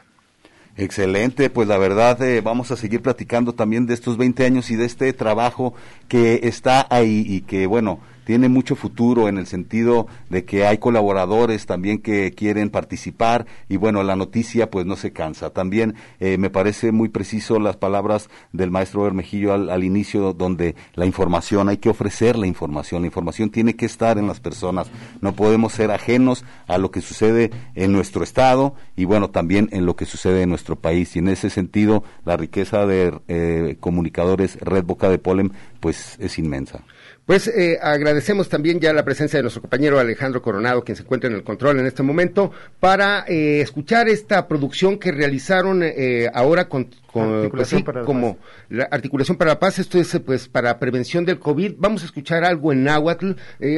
Excelente, 0.76 1.50
pues 1.50 1.68
la 1.68 1.78
verdad 1.78 2.20
eh, 2.24 2.42
vamos 2.42 2.72
a 2.72 2.78
seguir 2.78 3.02
platicando 3.02 3.54
también 3.54 3.86
de 3.86 3.94
estos 3.94 4.18
20 4.18 4.46
años 4.46 4.72
y 4.72 4.76
de 4.76 4.86
este 4.86 5.14
trabajo 5.14 5.76
que 6.08 6.42
está 6.44 6.88
ahí 6.90 7.24
y 7.28 7.42
que 7.42 7.68
bueno, 7.68 8.00
tiene 8.26 8.50
mucho 8.50 8.76
futuro 8.76 9.28
en 9.28 9.38
el 9.38 9.48
sentido 9.48 10.08
de 10.30 10.46
que 10.46 10.66
hay 10.66 10.78
colaboradores 10.78 11.66
también 11.66 12.00
que 12.00 12.32
quieren 12.32 12.70
participar 12.70 13.46
y 13.70 13.78
bueno, 13.78 14.04
la 14.04 14.16
noticia 14.16 14.70
pues 14.70 14.86
no 14.86 14.96
se 14.96 15.12
cansa. 15.12 15.50
También 15.52 15.96
eh, 16.20 16.38
me 16.38 16.50
parece 16.50 16.92
muy 16.92 17.10
preciso 17.10 17.60
las 17.60 17.78
palabras 17.78 18.30
del 18.52 18.72
maestro 18.72 19.04
Bermejillo 19.04 19.54
al, 19.54 19.70
al 19.70 19.84
inicio 19.84 20.34
donde 20.34 20.76
la 20.94 21.06
información, 21.06 21.70
hay 21.70 21.78
que 21.78 21.90
ofrecer 21.90 22.38
la 22.38 22.48
información, 22.48 23.02
la 23.02 23.08
información 23.08 23.50
tiene 23.50 23.76
que 23.76 23.86
estar 23.86 24.18
en 24.18 24.28
las 24.28 24.40
personas, 24.40 24.90
no 25.22 25.34
podemos 25.34 25.74
ser 25.74 25.92
ajenos 25.92 26.46
a 26.68 26.78
lo 26.78 26.92
que 26.92 27.02
sucede 27.02 27.52
en 27.76 27.92
nuestro 27.92 28.24
estado 28.24 28.76
y 28.96 29.06
bueno, 29.06 29.30
también 29.30 29.70
en 29.72 29.86
lo 29.86 29.96
que 29.96 30.06
sucede 30.06 30.44
en 30.44 30.50
nuestro 30.50 30.76
país 30.76 31.16
y 31.16 31.20
en 31.20 31.28
ese 31.28 31.50
sentido 31.50 32.04
la 32.26 32.38
riqueza 32.38 32.86
de 32.86 33.20
eh, 33.28 33.78
comunicadores 33.80 34.58
Red 34.60 34.86
Boca 34.86 35.10
de 35.10 35.18
Polen 35.18 35.52
pues 35.80 36.18
es 36.20 36.40
inmensa. 36.40 36.82
Pues 37.26 37.48
eh, 37.48 37.80
agradecemos 37.82 38.50
también 38.50 38.82
ya 38.82 38.92
la 38.92 39.06
presencia 39.06 39.38
de 39.38 39.44
nuestro 39.44 39.62
compañero 39.62 39.98
Alejandro 39.98 40.42
Coronado, 40.42 40.84
quien 40.84 40.98
se 40.98 41.04
encuentra 41.04 41.30
en 41.30 41.36
el 41.38 41.44
control 41.44 41.80
en 41.80 41.86
este 41.86 42.04
momento, 42.04 42.52
para 42.82 43.24
eh, 43.28 43.62
escuchar 43.62 44.10
esta 44.10 44.46
producción 44.50 45.00
que 45.00 45.14
realizaron 45.14 45.84
eh, 45.84 46.30
ahora 46.34 46.68
con, 46.68 46.90
con 47.14 47.50
pues 47.50 47.70
sí, 47.70 47.82
como 48.06 48.40
la 48.68 48.90
articulación 48.92 49.38
para 49.38 49.52
la 49.52 49.60
paz. 49.60 49.80
Esto 49.80 49.98
es 50.00 50.20
pues 50.26 50.50
para 50.50 50.78
prevención 50.80 51.24
del 51.24 51.40
COVID. 51.40 51.76
Vamos 51.78 52.02
a 52.02 52.08
escuchar 52.08 52.44
algo 52.44 52.74
en 52.74 52.84
náhuatl, 52.84 53.32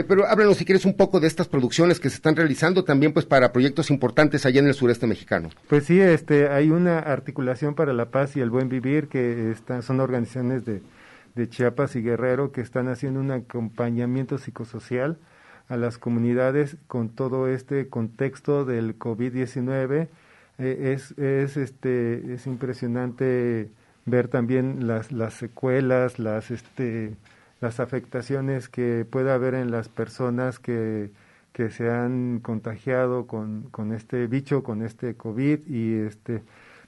pero 0.08 0.25
háblanos 0.25 0.58
si 0.58 0.66
quieres 0.66 0.86
un 0.86 0.96
poco 0.96 1.20
de 1.20 1.28
estas 1.28 1.48
producciones 1.48 2.00
que 2.00 2.10
se 2.10 2.16
están 2.16 2.36
realizando 2.36 2.84
también 2.84 3.14
pues 3.14 3.28
para 3.28 3.52
proyectos 3.52 3.92
importantes 3.92 4.48
allá 4.48 4.60
en 4.60 4.68
el 4.68 4.74
sureste 4.74 5.06
mexicano. 5.06 5.50
Pues 5.68 5.84
sí, 5.86 6.02
este 6.02 6.48
hay 6.50 6.72
una 6.72 6.98
articulación 6.98 7.75
para 7.75 7.94
la 7.94 8.06
paz 8.06 8.36
y 8.38 8.42
el 8.42 8.50
buen 8.50 8.70
vivir 8.70 9.08
que 9.08 9.52
están, 9.52 9.84
son 9.84 10.00
organizaciones 10.00 10.66
de 10.66 10.82
de 11.36 11.50
Chiapas 11.50 11.96
y 11.96 12.01
Guerrero 12.01 12.51
que 12.51 12.62
están 12.62 12.88
haciendo 12.88 13.20
un 13.20 13.32
acompañamiento 13.32 14.38
psicosocial 14.38 15.18
a 15.68 15.77
las 15.77 15.98
comunidades 15.98 16.77
con 16.88 17.10
todo 17.10 17.48
este 17.48 17.89
contexto 17.89 18.65
del 18.65 18.98
COVID-19. 18.98 20.08
Eh, 20.58 20.94
es, 20.94 21.12
es, 21.18 21.58
este, 21.58 22.34
es 22.34 22.48
impresionante 22.48 23.70
ver 24.06 24.27
también 24.27 24.88
las, 24.88 25.12
las 25.12 25.34
secuelas, 25.34 26.20
las, 26.20 26.51
este, 26.51 27.15
las 27.62 27.80
afectaciones 27.80 28.70
que 28.70 29.06
puede 29.10 29.32
haber 29.32 29.56
en 29.56 29.72
las 29.72 29.89
personas 29.89 30.60
que, 30.60 31.12
que 31.51 31.72
se 31.72 31.89
han 31.89 32.39
contagiado 32.42 33.27
con, 33.27 33.63
con 33.72 33.94
este 33.94 34.27
bicho, 34.27 34.63
con 34.63 34.84
este 34.84 35.15
COVID 35.15 35.68
y 35.68 35.96
este, 35.96 36.44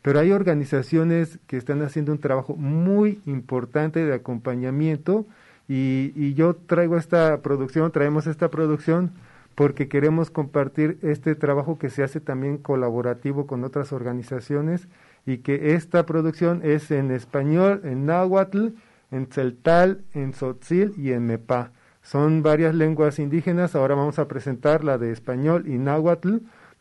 pero 0.07 0.21
hay 0.21 0.31
organizaciones 0.31 1.37
que 1.47 1.57
están 1.57 1.81
haciendo 1.81 2.13
un 2.13 2.19
trabajo 2.19 2.55
muy 2.55 3.19
importante 3.25 4.05
de 4.05 4.13
acompañamiento 4.13 5.25
y, 5.67 6.33
yo 6.33 6.55
traigo 6.55 6.95
esta 6.95 7.41
producción, 7.41 7.91
traemos 7.91 8.25
esta 8.25 8.49
producción 8.49 9.11
porque 9.53 9.89
queremos 9.89 10.29
compartir 10.29 10.97
este 11.01 11.35
trabajo 11.35 11.77
que 11.77 11.89
se 11.89 12.03
hace 12.03 12.21
también 12.21 12.57
colaborativo 12.57 13.47
con 13.47 13.65
otras 13.65 13.91
organizaciones 13.91 14.87
y 15.25 15.39
que 15.39 15.73
esta 15.73 16.05
producción 16.05 16.61
es 16.63 16.89
en 16.89 17.11
español, 17.11 17.81
en 17.83 18.05
náhuatl, 18.05 18.67
en 19.11 19.27
celtal, 19.27 20.05
en 20.13 20.31
tzotzil 20.31 20.93
y 20.95 21.11
en 21.11 21.25
mepá. 21.25 21.73
Son 22.01 22.43
varias 22.43 22.73
lenguas 22.73 23.19
indígenas, 23.19 23.75
ahora 23.75 23.95
vamos 23.95 24.19
a 24.19 24.29
presentar 24.29 24.85
la 24.85 24.97
de 24.97 25.11
español 25.11 25.67
y 25.67 25.77
náhuatl 25.77 26.37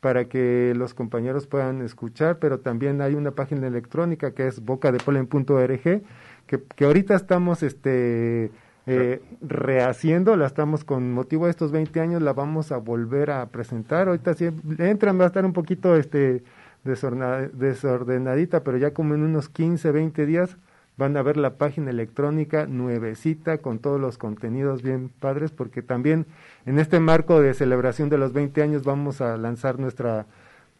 para 0.06 0.28
que 0.28 0.72
los 0.76 0.94
compañeros 0.94 1.48
puedan 1.48 1.82
escuchar, 1.82 2.38
pero 2.38 2.60
también 2.60 3.00
hay 3.00 3.16
una 3.16 3.32
página 3.32 3.66
electrónica 3.66 4.30
que 4.30 4.46
es 4.46 4.64
bocadepolen.org, 4.64 5.80
que, 5.80 6.62
que 6.76 6.84
ahorita 6.84 7.16
estamos 7.16 7.64
este, 7.64 8.52
eh, 8.86 9.20
rehaciendo, 9.42 10.36
la 10.36 10.46
estamos 10.46 10.84
con 10.84 11.12
motivo 11.12 11.46
de 11.46 11.50
estos 11.50 11.72
20 11.72 12.00
años, 12.00 12.22
la 12.22 12.34
vamos 12.34 12.70
a 12.70 12.76
volver 12.76 13.32
a 13.32 13.44
presentar. 13.46 14.06
Ahorita 14.06 14.34
si 14.34 14.48
entran 14.78 15.18
va 15.18 15.24
a 15.24 15.26
estar 15.26 15.44
un 15.44 15.52
poquito 15.52 15.96
este, 15.96 16.44
desordenadita, 16.84 18.62
pero 18.62 18.78
ya 18.78 18.94
como 18.94 19.16
en 19.16 19.24
unos 19.24 19.48
15, 19.48 19.90
20 19.90 20.24
días 20.24 20.56
van 20.96 21.16
a 21.16 21.22
ver 21.22 21.36
la 21.36 21.58
página 21.58 21.90
electrónica 21.90 22.66
nuevecita 22.66 23.58
con 23.58 23.78
todos 23.78 24.00
los 24.00 24.18
contenidos 24.18 24.82
bien 24.82 25.08
padres, 25.08 25.50
porque 25.50 25.82
también 25.82 26.26
en 26.64 26.78
este 26.78 27.00
marco 27.00 27.40
de 27.40 27.54
celebración 27.54 28.08
de 28.08 28.18
los 28.18 28.32
20 28.32 28.62
años 28.62 28.84
vamos 28.84 29.20
a 29.20 29.36
lanzar 29.36 29.78
nuestro 29.78 30.24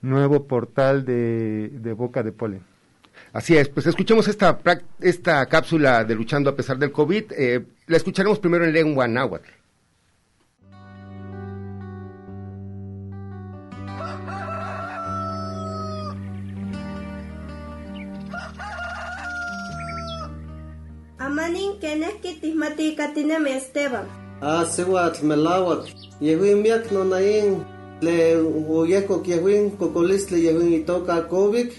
nuevo 0.03 0.47
portal 0.47 1.05
de, 1.05 1.71
de 1.73 1.93
Boca 1.93 2.23
de 2.23 2.33
Polen. 2.33 2.63
Así 3.33 3.57
es, 3.57 3.69
pues 3.69 3.87
escuchemos 3.87 4.29
esta, 4.29 4.59
esta 5.01 5.47
cápsula 5.47 6.05
de 6.05 6.15
Luchando 6.15 6.51
a 6.51 6.57
pesar 6.57 6.79
del 6.79 6.93
COVID. 6.93 7.33
Eh, 7.37 7.65
la 7.87 7.97
escucharemos 7.97 8.39
primero 8.39 8.65
en 8.65 8.73
lengua 8.73 9.09
náhuatl. 9.09 9.56
Amanin 21.27 21.81
kenek 21.81 22.23
kitismati 22.23 22.95
katinemi 22.97 23.51
Esteban. 23.59 24.07
Ah, 24.41 24.63
sewat 24.65 25.23
melawat. 25.27 25.91
Yehuin 26.21 26.63
miak 26.63 26.93
no 26.95 27.03
nain 27.03 27.65
le 28.01 28.39
uyeko 28.71 29.23
yehuin 29.27 29.75
kokolisle 29.75 30.39
yehuin 30.39 30.73
itoka 30.79 31.27
COVID. 31.27 31.73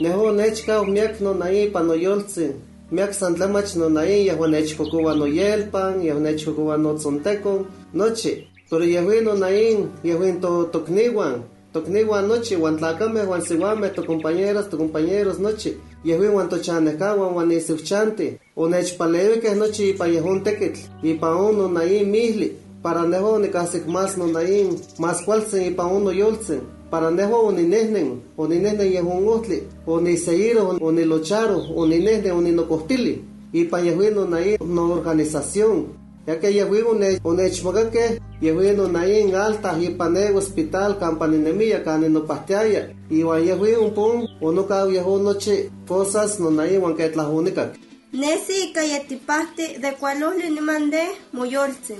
Neho 0.00 0.32
nechka 0.32 0.80
miak 0.88 1.20
no 1.20 1.34
nain 1.34 1.72
panoyoltsin. 1.72 2.52
Miak 2.90 3.12
santlamach 3.12 3.76
no 3.76 3.88
nain 3.88 4.24
yehuan 4.28 4.50
nechkokuwa 4.56 5.12
no 5.14 5.26
yelpan, 5.26 6.00
yehuan 6.00 6.22
nechkokuwa 6.22 6.78
no 6.80 6.94
tzonteko. 6.96 7.66
Noche. 7.92 8.48
Pero 8.70 8.84
yehuin 8.84 9.24
no 9.24 9.34
nain 9.34 9.90
yehuin 10.04 10.40
to 10.40 10.70
tokniwan. 10.72 11.42
Tokniwan 11.74 12.28
noche, 12.28 12.56
wan 12.56 12.78
tlakame, 12.78 13.26
wan 13.28 13.42
siwame, 13.42 13.92
to 13.94 14.02
compañeras, 14.02 14.70
to 14.70 14.78
compañeros 14.78 15.38
noche. 15.38 15.76
Yehuin 16.06 16.34
wan 16.34 16.48
to 16.48 16.58
chanekawan, 16.58 17.34
wan 17.34 17.50
isifchante. 17.50 18.38
Onechpalewi 18.56 19.40
que 19.40 19.54
noche 19.56 19.88
ipa 19.90 20.06
yehun 20.06 20.44
tekitl. 20.44 20.80
Ipa 21.02 21.34
uno 21.34 21.66
nain 21.68 22.08
mihli. 22.08 22.52
Para 22.80 23.02
neho 23.02 23.38
ni 23.40 23.48
kasik 23.48 23.88
mas 23.88 24.16
no 24.16 24.26
nain. 24.26 24.78
Mas 25.00 25.22
cualsen 25.24 25.66
ipa 25.72 25.84
uno 25.86 26.12
yolsen. 26.12 26.60
Para 26.90 27.10
neho 27.10 27.48
oninehnen. 27.48 28.22
Oninehnen 28.38 28.92
yehun 28.92 29.26
utli. 29.28 29.64
Oniseiro, 29.84 30.78
onilocharo. 30.80 31.58
Oninehnen, 31.74 32.32
oninokostili. 32.32 33.24
Ipa 33.52 33.80
yehuin 33.80 34.14
no 34.14 34.26
nain 34.26 34.58
no 34.60 34.92
organización 34.92 36.06
ya 36.26 36.40
que 36.40 36.52
yehui 36.52 36.82
une 36.82 37.20
unechmoga 37.22 37.90
que 37.90 38.20
yehui 38.40 38.76
no 38.76 38.88
nain 38.88 39.34
alta 39.34 39.78
hipane 39.78 40.32
hospital 40.34 40.98
campaninemia 40.98 41.84
cani 41.84 42.08
no 42.08 42.26
pastiaya 42.26 42.90
yehui 43.10 43.74
un 43.76 43.90
pun 43.94 44.28
uno 44.40 44.66
yehu 44.90 45.18
noche 45.22 45.70
cosas 45.86 46.40
no 46.40 46.50
que 46.96 47.12
la 47.14 47.28
única. 47.28 47.72
Nesi 48.12 48.72
kayatipasti 48.72 49.78
de 49.80 49.92
cualos 49.98 50.36
ni 50.36 50.60
mande 50.60 51.02
moyolsen. 51.32 51.98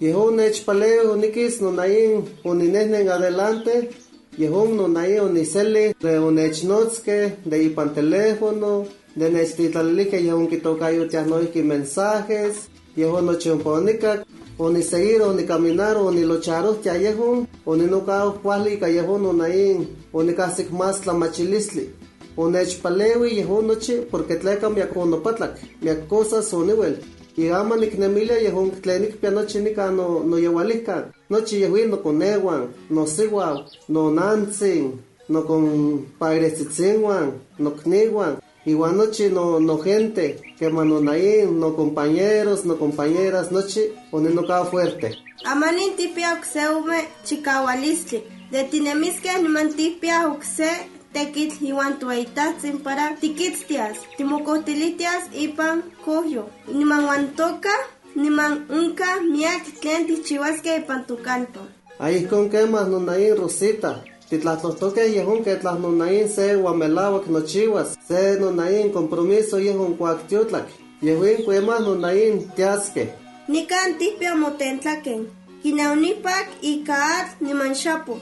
Yehu 0.00 0.30
nechpaleo 0.30 1.12
unikis 1.12 1.60
no 1.60 1.70
nain 1.70 2.24
uninehnen 2.44 3.08
adelante. 3.08 3.90
Yehu 4.38 4.74
no 4.74 4.88
nain 4.88 5.20
uniseli 5.20 5.94
de 6.00 6.18
unechnotske 6.18 7.36
de 7.44 7.64
ipan 7.64 7.94
teléfono 7.94 8.86
de 9.14 9.28
nechtitlalique 9.30 10.22
yehu 10.22 10.48
kitokayo 10.48 11.08
tianoiki 11.08 11.62
mensajes. 11.62 12.68
Yeho 12.96 13.20
no 13.20 13.34
chumponika 13.34 14.24
oni 14.60 14.82
seguir 14.82 15.22
oni 15.22 15.46
caminar 15.46 15.96
oni 15.96 16.20
yeho 16.20 17.46
oni 17.66 17.86
no 17.86 18.00
ka 18.00 18.30
kwali 18.42 18.78
ka 18.78 18.86
yeho 18.86 19.18
no 19.18 19.32
nain 19.32 19.86
oni 20.12 20.34
ka 20.34 20.50
sik 20.50 20.70
mas 20.70 21.06
la 21.06 21.14
machilisli. 21.14 21.88
Oni 22.36 22.66
chpalewi 22.66 23.36
yeho 23.38 23.62
noche 23.62 24.06
porque 24.10 24.36
tleka 24.36 24.68
mi 24.68 24.82
akono 24.82 25.22
patlak 25.22 25.52
mi 25.82 25.90
cosa 26.08 26.42
soniwel. 26.42 26.96
Y 27.36 27.50
ama 27.50 27.76
ni 27.76 27.86
knemilia 27.86 28.38
yeho 28.38 28.70
klenik 28.82 29.20
pianoche 29.20 29.60
ni 29.60 29.74
ka 29.74 29.90
no 29.90 30.22
no 30.22 30.36
yewalika 30.36 31.10
noche 31.30 31.60
yeho 31.60 31.88
no 31.88 31.96
konewan 31.96 32.68
no 32.90 33.06
siwa 33.06 33.64
no 33.88 34.10
nansin 34.10 34.92
no 35.28 35.42
con 35.42 36.06
pagresitzingwan 36.18 37.32
no 37.58 37.70
kniwan 37.70 38.36
Igual 38.66 38.96
noche 38.96 39.30
no, 39.30 39.58
no 39.58 39.78
gente, 39.78 40.54
que 40.58 40.68
manonaín, 40.68 41.58
no 41.58 41.74
compañeros, 41.74 42.66
no 42.66 42.78
compañeras, 42.78 43.50
noche, 43.50 43.92
poniendo 44.10 44.46
cada 44.46 44.66
fuerte. 44.66 45.16
Amanin 45.44 45.96
tipia 45.96 46.34
uxeume 46.34 47.08
chikawalisli, 47.24 48.22
de 48.50 48.64
tinemisque 48.64 49.30
animan 49.30 49.72
tipia 49.72 50.28
uxe 50.28 50.70
tekit 51.14 51.62
iwan 51.62 51.98
tuaitatzin 51.98 52.80
para 52.84 53.16
tikitztias, 53.16 53.96
timokotilitias 54.16 55.32
ipan 55.32 55.82
koyo, 56.04 56.50
niman 56.68 57.04
wantoka, 57.06 57.74
niman 58.14 58.66
unka 58.68 59.20
miak 59.32 59.64
tlen 59.80 60.06
tichiwaske 60.06 60.76
ipan 60.76 61.06
tukalpa. 61.06 61.60
Ahí 61.98 62.24
con 62.26 62.50
que 62.50 62.66
más 62.66 62.88
no 62.88 63.00
Rosita, 63.36 64.04
Titlatlotoque 64.30 65.08
yehun 65.10 65.42
que 65.44 65.56
tlasnonain 65.56 66.28
se 66.28 66.54
guamelawak 66.54 67.26
nochiwas, 67.26 67.98
se 68.08 68.38
nonain 68.38 68.92
compromiso 68.92 69.58
yehun 69.58 69.96
cuactiutlak, 69.96 70.68
yehuin 71.02 71.44
cuemas 71.44 71.80
nonain 71.80 72.48
tiasque. 72.54 73.12
Nika 73.48 73.82
antipia 73.82 74.36
motentlaken. 74.36 75.26
Kinaunipak 75.62 76.48
y 76.62 76.84
kaat 76.84 77.40
nimanshapu. 77.40 78.18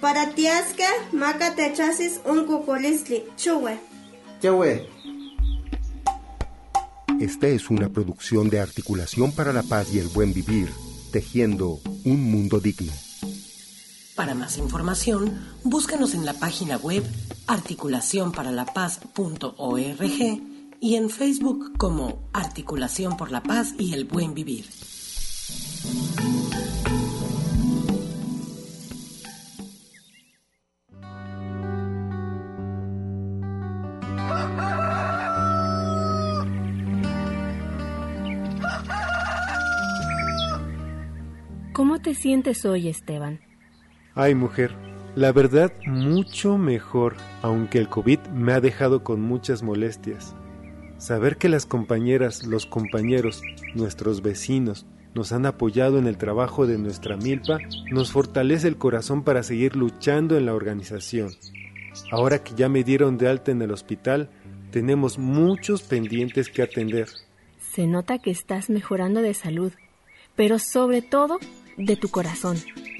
Para 0.00 0.34
tiasque, 0.34 0.88
maca 1.12 1.54
techasis 1.54 2.20
un 2.26 2.44
cucolistli. 2.46 3.24
Chuwe. 3.36 3.78
Chahue. 4.42 4.88
Esta 7.20 7.46
es 7.46 7.70
una 7.70 7.88
producción 7.88 8.50
de 8.50 8.58
articulación 8.58 9.30
para 9.30 9.52
la 9.52 9.62
paz 9.62 9.94
y 9.94 10.00
el 10.00 10.08
buen 10.08 10.34
vivir, 10.34 10.68
tejiendo 11.12 11.78
un 12.04 12.30
mundo 12.30 12.58
digno. 12.58 12.92
Para 14.14 14.34
más 14.34 14.58
información, 14.58 15.40
búscanos 15.64 16.14
en 16.14 16.24
la 16.24 16.34
página 16.34 16.76
web 16.76 17.02
articulacionparalapaz.org 17.48 20.40
y 20.80 20.94
en 20.94 21.10
Facebook 21.10 21.76
como 21.76 22.28
Articulación 22.32 23.16
por 23.16 23.32
la 23.32 23.42
Paz 23.42 23.74
y 23.76 23.92
el 23.92 24.04
Buen 24.04 24.34
Vivir. 24.34 24.66
¿Cómo 41.72 42.00
te 42.00 42.14
sientes 42.14 42.64
hoy, 42.64 42.88
Esteban? 42.88 43.43
Ay, 44.16 44.36
mujer, 44.36 44.72
la 45.16 45.32
verdad, 45.32 45.72
mucho 45.86 46.56
mejor, 46.56 47.16
aunque 47.42 47.78
el 47.78 47.88
COVID 47.88 48.20
me 48.32 48.52
ha 48.52 48.60
dejado 48.60 49.02
con 49.02 49.20
muchas 49.20 49.64
molestias. 49.64 50.36
Saber 50.98 51.36
que 51.36 51.48
las 51.48 51.66
compañeras, 51.66 52.46
los 52.46 52.64
compañeros, 52.64 53.42
nuestros 53.74 54.22
vecinos, 54.22 54.86
nos 55.14 55.32
han 55.32 55.46
apoyado 55.46 55.98
en 55.98 56.06
el 56.06 56.16
trabajo 56.16 56.66
de 56.66 56.78
nuestra 56.78 57.16
milpa, 57.16 57.58
nos 57.90 58.12
fortalece 58.12 58.68
el 58.68 58.76
corazón 58.76 59.24
para 59.24 59.42
seguir 59.42 59.74
luchando 59.74 60.36
en 60.36 60.46
la 60.46 60.54
organización. 60.54 61.30
Ahora 62.12 62.42
que 62.42 62.54
ya 62.54 62.68
me 62.68 62.84
dieron 62.84 63.18
de 63.18 63.28
alta 63.28 63.50
en 63.50 63.62
el 63.62 63.72
hospital, 63.72 64.30
tenemos 64.70 65.18
muchos 65.18 65.82
pendientes 65.82 66.48
que 66.48 66.62
atender. 66.62 67.08
Se 67.58 67.86
nota 67.86 68.18
que 68.18 68.30
estás 68.30 68.70
mejorando 68.70 69.22
de 69.22 69.34
salud, 69.34 69.72
pero 70.36 70.58
sobre 70.58 71.02
todo 71.02 71.38
de 71.76 71.96
tu 71.96 72.08
corazón. 72.08 72.56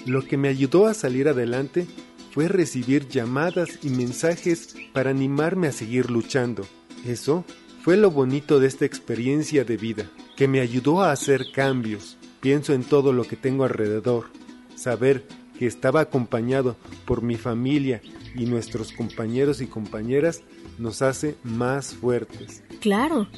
Lo 0.07 0.27
que 0.27 0.37
me 0.37 0.49
ayudó 0.49 0.87
a 0.87 0.95
salir 0.95 1.29
adelante 1.29 1.87
fue 2.33 2.49
recibir 2.49 3.09
llamadas 3.09 3.79
y 3.83 3.91
mensajes 3.91 4.75
para 4.93 5.11
animarme 5.11 5.69
a 5.69 5.73
seguir 5.73 6.11
luchando. 6.11 6.67
Eso 7.07 7.45
fue 7.83 7.97
lo 7.97 8.11
bonito 8.11 8.61
de 8.61 8.67
esta 8.67 8.85
experiencia 8.85 9.65
de 9.65 9.77
vida, 9.77 10.11
que 10.37 10.49
me 10.49 10.61
ayudó 10.61 11.03
a 11.03 11.13
hacer 11.13 11.53
cambios. 11.53 12.17
Pienso 12.41 12.73
en 12.75 12.83
todo 12.83 13.13
lo 13.13 13.25
que 13.25 13.37
tengo 13.37 13.65
alrededor. 13.65 14.27
Saber 14.75 15.25
que 15.59 15.67
estaba 15.67 16.01
acompañado 16.01 16.77
por 17.05 17.23
mi 17.23 17.37
familia 17.37 18.03
y 18.35 18.47
nuestros 18.47 18.93
compañeros 18.93 19.61
y 19.61 19.67
compañeras 19.67 20.43
nos 20.79 21.03
hace 21.03 21.37
más 21.45 21.95
fuertes. 21.95 22.63
Claro. 22.81 23.29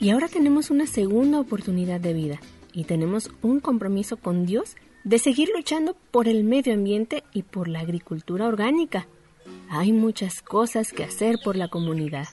Y 0.00 0.10
ahora 0.10 0.26
tenemos 0.26 0.70
una 0.70 0.86
segunda 0.86 1.38
oportunidad 1.38 2.00
de 2.00 2.12
vida 2.12 2.40
y 2.72 2.84
tenemos 2.84 3.30
un 3.42 3.60
compromiso 3.60 4.16
con 4.16 4.46
Dios 4.46 4.76
de 5.04 5.18
seguir 5.18 5.50
luchando 5.54 5.96
por 6.10 6.28
el 6.28 6.44
medio 6.44 6.74
ambiente 6.74 7.24
y 7.32 7.42
por 7.42 7.68
la 7.68 7.80
agricultura 7.80 8.46
orgánica. 8.46 9.06
Hay 9.68 9.92
muchas 9.92 10.42
cosas 10.42 10.92
que 10.92 11.04
hacer 11.04 11.38
por 11.42 11.56
la 11.56 11.68
comunidad. 11.68 12.28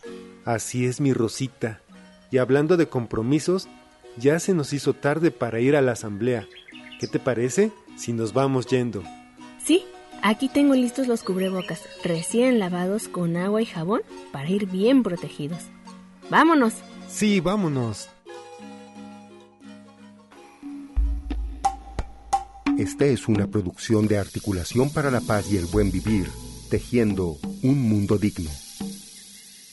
Así 0.45 0.85
es 0.85 1.01
mi 1.01 1.13
Rosita. 1.13 1.81
Y 2.31 2.37
hablando 2.37 2.77
de 2.77 2.87
compromisos, 2.87 3.67
ya 4.17 4.39
se 4.39 4.53
nos 4.53 4.73
hizo 4.73 4.93
tarde 4.93 5.31
para 5.31 5.59
ir 5.59 5.75
a 5.75 5.81
la 5.81 5.93
asamblea. 5.93 6.47
¿Qué 6.99 7.07
te 7.07 7.19
parece 7.19 7.71
si 7.95 8.13
nos 8.13 8.33
vamos 8.33 8.67
yendo? 8.67 9.03
Sí, 9.63 9.83
aquí 10.21 10.49
tengo 10.49 10.73
listos 10.75 11.07
los 11.07 11.23
cubrebocas, 11.23 11.83
recién 12.03 12.59
lavados 12.59 13.07
con 13.07 13.37
agua 13.37 13.61
y 13.61 13.65
jabón 13.65 14.01
para 14.31 14.49
ir 14.49 14.67
bien 14.67 15.01
protegidos. 15.01 15.61
¡Vámonos! 16.29 16.73
Sí, 17.07 17.39
vámonos. 17.39 18.09
Esta 22.79 23.03
es 23.03 23.27
una 23.27 23.45
producción 23.45 24.07
de 24.07 24.17
articulación 24.17 24.89
para 24.89 25.11
la 25.11 25.19
paz 25.19 25.51
y 25.51 25.57
el 25.57 25.65
buen 25.65 25.91
vivir, 25.91 26.31
tejiendo 26.69 27.37
un 27.61 27.89
mundo 27.89 28.17
digno. 28.17 28.49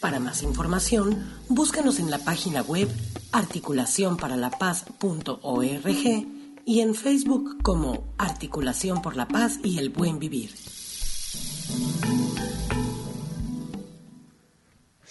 Para 0.00 0.18
más 0.18 0.42
información, 0.42 1.24
búscanos 1.48 2.00
en 2.00 2.10
la 2.10 2.18
página 2.18 2.62
web 2.62 2.88
articulacionparalapaz.org 3.30 6.26
y 6.64 6.80
en 6.80 6.96
Facebook 6.96 7.62
como 7.62 8.12
Articulación 8.18 9.02
por 9.02 9.14
la 9.14 9.28
Paz 9.28 9.60
y 9.62 9.78
el 9.78 9.90
Buen 9.90 10.18
Vivir. 10.18 10.50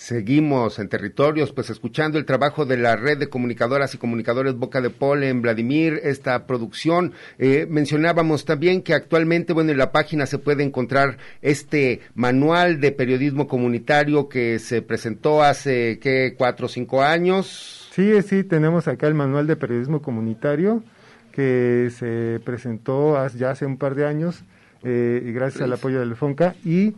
Seguimos 0.06 0.78
en 0.78 0.88
territorios, 0.88 1.52
pues 1.52 1.72
escuchando 1.72 2.20
el 2.20 2.26
trabajo 2.26 2.68
de 2.68 2.78
la 2.78 2.96
red 2.96 3.18
de 3.18 3.28
comunicadoras 3.28 3.96
y 3.96 3.98
comunicadores 3.98 4.54
Boca 4.54 4.80
de 4.80 4.92
Polen, 4.92 5.42
Vladimir, 5.42 6.00
esta 6.04 6.46
producción. 6.46 7.14
Eh, 7.40 7.66
mencionábamos 7.68 8.46
también 8.46 8.84
que 8.84 8.94
actualmente, 8.94 9.52
bueno, 9.52 9.72
en 9.72 9.80
la 9.80 9.92
página 9.92 10.28
se 10.28 10.38
puede 10.38 10.62
encontrar 10.62 11.18
este 11.42 12.02
manual 12.14 12.80
de 12.80 12.92
periodismo 12.92 13.48
comunitario 13.48 14.30
que 14.30 14.60
se 14.60 14.84
presentó 14.84 15.42
hace, 15.42 15.98
¿qué? 15.98 16.36
Cuatro 16.38 16.68
o 16.68 16.70
cinco 16.70 17.02
años. 17.02 17.90
Sí, 17.92 18.22
sí, 18.22 18.44
tenemos 18.44 18.88
acá 18.88 19.08
el 19.08 19.16
manual 19.16 19.48
de 19.48 19.56
periodismo 19.56 20.04
comunitario 20.04 20.84
que 21.32 21.90
se 21.98 22.40
presentó 22.46 23.18
ya 23.30 23.50
hace 23.50 23.66
un 23.66 23.78
par 23.78 23.96
de 23.96 24.06
años, 24.06 24.44
eh, 24.84 25.32
gracias 25.34 25.64
al 25.64 25.74
apoyo 25.74 26.00
del 26.00 26.16
FONCA, 26.16 26.54
y 26.64 26.94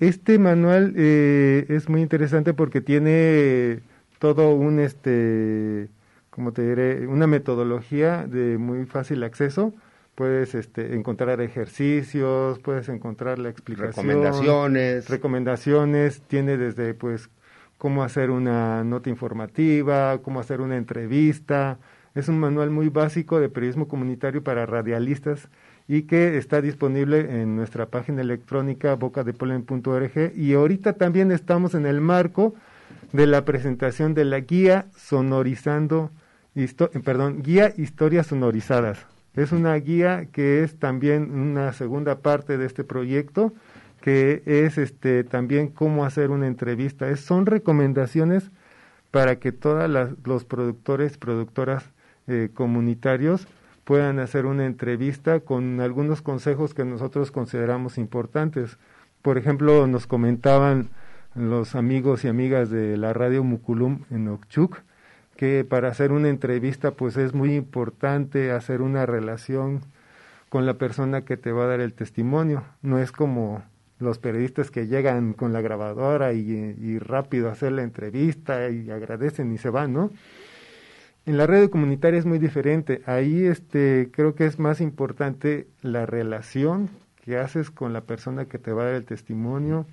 este 0.00 0.38
manual 0.38 0.92
eh, 0.96 1.66
es 1.68 1.88
muy 1.88 2.02
interesante 2.02 2.52
porque 2.54 2.80
tiene 2.80 3.80
todo 4.18 4.54
un, 4.54 4.78
este, 4.78 5.88
como 6.30 6.52
te 6.52 6.62
diré, 6.62 7.06
una 7.06 7.26
metodología 7.26 8.26
de 8.26 8.58
muy 8.58 8.84
fácil 8.86 9.22
acceso. 9.22 9.72
Puedes 10.14 10.54
este, 10.54 10.94
encontrar 10.94 11.40
ejercicios, 11.40 12.58
puedes 12.58 12.88
encontrar 12.88 13.38
la 13.38 13.50
explicación. 13.50 14.06
Recomendaciones. 14.06 15.08
Recomendaciones. 15.08 16.22
Tiene 16.22 16.56
desde, 16.56 16.94
pues, 16.94 17.28
cómo 17.76 18.02
hacer 18.02 18.30
una 18.30 18.82
nota 18.84 19.10
informativa, 19.10 20.18
cómo 20.22 20.40
hacer 20.40 20.60
una 20.62 20.76
entrevista. 20.76 21.78
Es 22.14 22.28
un 22.28 22.38
manual 22.38 22.70
muy 22.70 22.88
básico 22.88 23.40
de 23.40 23.50
periodismo 23.50 23.88
comunitario 23.88 24.42
para 24.42 24.64
radialistas 24.64 25.50
y 25.88 26.02
que 26.02 26.36
está 26.36 26.60
disponible 26.60 27.42
en 27.42 27.56
nuestra 27.56 27.86
página 27.86 28.22
electrónica 28.22 28.94
bocadepolen.org 28.94 30.32
y 30.34 30.54
ahorita 30.54 30.94
también 30.94 31.30
estamos 31.30 31.74
en 31.74 31.86
el 31.86 32.00
marco 32.00 32.54
de 33.12 33.26
la 33.26 33.44
presentación 33.44 34.14
de 34.14 34.24
la 34.24 34.40
guía 34.40 34.86
sonorizando, 34.96 36.10
perdón, 37.04 37.42
guía 37.42 37.72
historias 37.76 38.26
sonorizadas. 38.26 39.06
Es 39.34 39.52
una 39.52 39.74
guía 39.74 40.26
que 40.32 40.64
es 40.64 40.78
también 40.78 41.30
una 41.30 41.72
segunda 41.72 42.18
parte 42.20 42.58
de 42.58 42.66
este 42.66 42.84
proyecto 42.84 43.52
que 44.00 44.42
es 44.46 44.78
este 44.78 45.24
también 45.24 45.66
cómo 45.66 46.04
hacer 46.04 46.30
una 46.30 46.46
entrevista. 46.46 47.08
Es, 47.08 47.20
son 47.20 47.44
recomendaciones 47.44 48.52
para 49.10 49.40
que 49.40 49.50
todos 49.50 49.90
los 50.24 50.44
productores, 50.44 51.18
productoras 51.18 51.84
eh, 52.28 52.50
comunitarios 52.54 53.48
puedan 53.86 54.18
hacer 54.18 54.46
una 54.46 54.66
entrevista 54.66 55.38
con 55.38 55.80
algunos 55.80 56.20
consejos 56.20 56.74
que 56.74 56.84
nosotros 56.84 57.30
consideramos 57.30 57.98
importantes. 57.98 58.78
Por 59.22 59.38
ejemplo, 59.38 59.86
nos 59.86 60.08
comentaban 60.08 60.90
los 61.36 61.76
amigos 61.76 62.24
y 62.24 62.28
amigas 62.28 62.68
de 62.68 62.96
la 62.96 63.12
radio 63.12 63.44
Muculum 63.44 64.00
en 64.10 64.26
Okchuk 64.26 64.78
que 65.36 65.64
para 65.64 65.88
hacer 65.88 66.10
una 66.10 66.30
entrevista 66.30 66.90
pues 66.92 67.16
es 67.16 67.32
muy 67.32 67.54
importante 67.54 68.50
hacer 68.50 68.82
una 68.82 69.06
relación 69.06 69.82
con 70.48 70.66
la 70.66 70.74
persona 70.74 71.24
que 71.24 71.36
te 71.36 71.52
va 71.52 71.64
a 71.64 71.68
dar 71.68 71.80
el 71.80 71.92
testimonio. 71.92 72.64
No 72.82 72.98
es 72.98 73.12
como 73.12 73.62
los 74.00 74.18
periodistas 74.18 74.72
que 74.72 74.88
llegan 74.88 75.32
con 75.32 75.52
la 75.52 75.60
grabadora 75.60 76.32
y, 76.32 76.40
y 76.40 76.98
rápido 76.98 77.50
hacer 77.50 77.70
la 77.70 77.84
entrevista 77.84 78.68
y 78.68 78.90
agradecen 78.90 79.52
y 79.52 79.58
se 79.58 79.70
van, 79.70 79.92
¿no? 79.92 80.10
En 81.26 81.36
la 81.38 81.48
red 81.48 81.68
comunitaria 81.70 82.20
es 82.20 82.24
muy 82.24 82.38
diferente. 82.38 83.02
Ahí 83.04 83.44
este, 83.46 84.10
creo 84.12 84.36
que 84.36 84.46
es 84.46 84.60
más 84.60 84.80
importante 84.80 85.66
la 85.82 86.06
relación 86.06 86.88
que 87.24 87.36
haces 87.36 87.72
con 87.72 87.92
la 87.92 88.02
persona 88.02 88.44
que 88.46 88.58
te 88.58 88.72
va 88.72 88.82
a 88.82 88.86
dar 88.86 88.94
el 88.94 89.04
testimonio, 89.04 89.86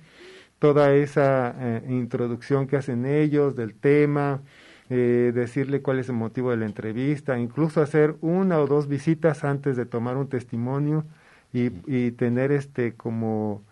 toda 0.60 0.94
esa 0.94 1.54
eh, 1.58 1.82
introducción 1.88 2.68
que 2.68 2.76
hacen 2.76 3.04
ellos 3.04 3.56
del 3.56 3.74
tema, 3.74 4.42
eh, 4.90 5.32
decirle 5.34 5.82
cuál 5.82 5.98
es 5.98 6.08
el 6.08 6.14
motivo 6.14 6.52
de 6.52 6.58
la 6.58 6.66
entrevista, 6.66 7.36
incluso 7.38 7.82
hacer 7.82 8.14
una 8.20 8.60
o 8.60 8.68
dos 8.68 8.86
visitas 8.86 9.42
antes 9.42 9.76
de 9.76 9.86
tomar 9.86 10.16
un 10.16 10.28
testimonio 10.28 11.04
y, 11.52 11.70
y 11.86 12.12
tener 12.12 12.52
este 12.52 12.94
como, 12.94 13.62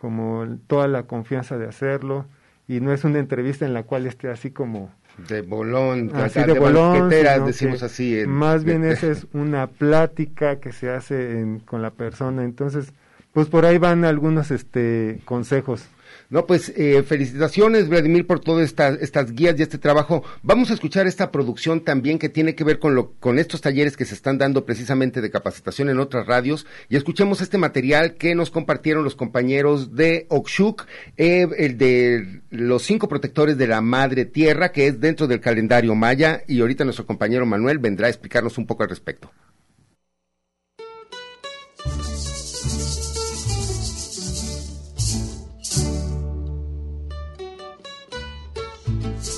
como 0.00 0.58
toda 0.66 0.88
la 0.88 1.02
confianza 1.04 1.58
de 1.58 1.68
hacerlo. 1.68 2.26
Y 2.66 2.80
no 2.80 2.92
es 2.92 3.04
una 3.04 3.18
entrevista 3.18 3.66
en 3.66 3.74
la 3.74 3.82
cual 3.82 4.06
esté 4.06 4.30
así 4.30 4.50
como 4.52 4.90
De 5.28 5.42
bolón, 5.42 6.10
así 6.14 6.40
de, 6.42 6.58
bolón, 6.58 7.08
decimos 7.08 7.82
así. 7.82 8.22
más 8.26 8.64
bien 8.64 8.84
esa 8.84 9.10
es 9.10 9.26
una 9.32 9.66
plática 9.66 10.60
que 10.60 10.72
se 10.72 10.90
hace 10.90 11.60
con 11.64 11.82
la 11.82 11.90
persona. 11.90 12.44
Entonces, 12.44 12.92
pues 13.32 13.48
por 13.48 13.64
ahí 13.64 13.78
van 13.78 14.04
algunos 14.04 14.50
este 14.50 15.20
consejos. 15.24 15.86
No, 16.28 16.46
pues 16.46 16.72
eh, 16.76 17.02
felicitaciones, 17.02 17.88
Vladimir, 17.88 18.26
por 18.26 18.40
todas 18.40 18.64
estas, 18.64 19.00
estas 19.00 19.32
guías 19.32 19.58
y 19.58 19.62
este 19.62 19.78
trabajo. 19.78 20.22
Vamos 20.42 20.70
a 20.70 20.74
escuchar 20.74 21.06
esta 21.06 21.30
producción 21.30 21.80
también 21.84 22.18
que 22.18 22.28
tiene 22.28 22.54
que 22.54 22.64
ver 22.64 22.78
con, 22.78 22.94
lo, 22.94 23.12
con 23.14 23.38
estos 23.38 23.60
talleres 23.60 23.96
que 23.96 24.04
se 24.04 24.14
están 24.14 24.38
dando 24.38 24.64
precisamente 24.64 25.20
de 25.20 25.30
capacitación 25.30 25.88
en 25.88 25.98
otras 25.98 26.26
radios. 26.26 26.66
Y 26.88 26.96
escuchemos 26.96 27.40
este 27.40 27.58
material 27.58 28.14
que 28.14 28.34
nos 28.34 28.50
compartieron 28.50 29.04
los 29.04 29.16
compañeros 29.16 29.94
de 29.94 30.26
Okshuk, 30.28 30.86
eh, 31.16 31.48
el 31.58 31.78
de 31.78 32.42
los 32.50 32.82
cinco 32.82 33.08
protectores 33.08 33.58
de 33.58 33.66
la 33.66 33.80
madre 33.80 34.24
tierra, 34.24 34.72
que 34.72 34.86
es 34.86 35.00
dentro 35.00 35.26
del 35.26 35.40
calendario 35.40 35.94
maya. 35.94 36.42
Y 36.46 36.60
ahorita 36.60 36.84
nuestro 36.84 37.06
compañero 37.06 37.46
Manuel 37.46 37.78
vendrá 37.78 38.06
a 38.06 38.10
explicarnos 38.10 38.58
un 38.58 38.66
poco 38.66 38.82
al 38.82 38.88
respecto. 38.88 39.30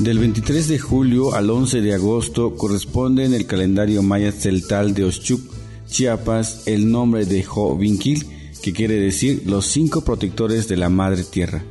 Del 0.02 0.18
23 0.18 0.66
de 0.66 0.80
julio 0.80 1.32
al 1.32 1.48
11 1.48 1.80
de 1.80 1.94
agosto 1.94 2.56
corresponde 2.56 3.24
en 3.24 3.34
el 3.34 3.46
calendario 3.46 4.02
maya 4.02 4.32
celtal 4.32 4.94
de 4.94 5.04
Oshchuk, 5.04 5.40
Chiapas, 5.86 6.66
el 6.66 6.90
nombre 6.90 7.24
de 7.24 7.44
Jovinquil, 7.44 8.26
que 8.60 8.72
quiere 8.72 8.96
decir 8.96 9.44
los 9.46 9.66
cinco 9.66 10.00
protectores 10.00 10.66
de 10.66 10.76
la 10.76 10.88
madre 10.88 11.22
tierra. 11.22 11.62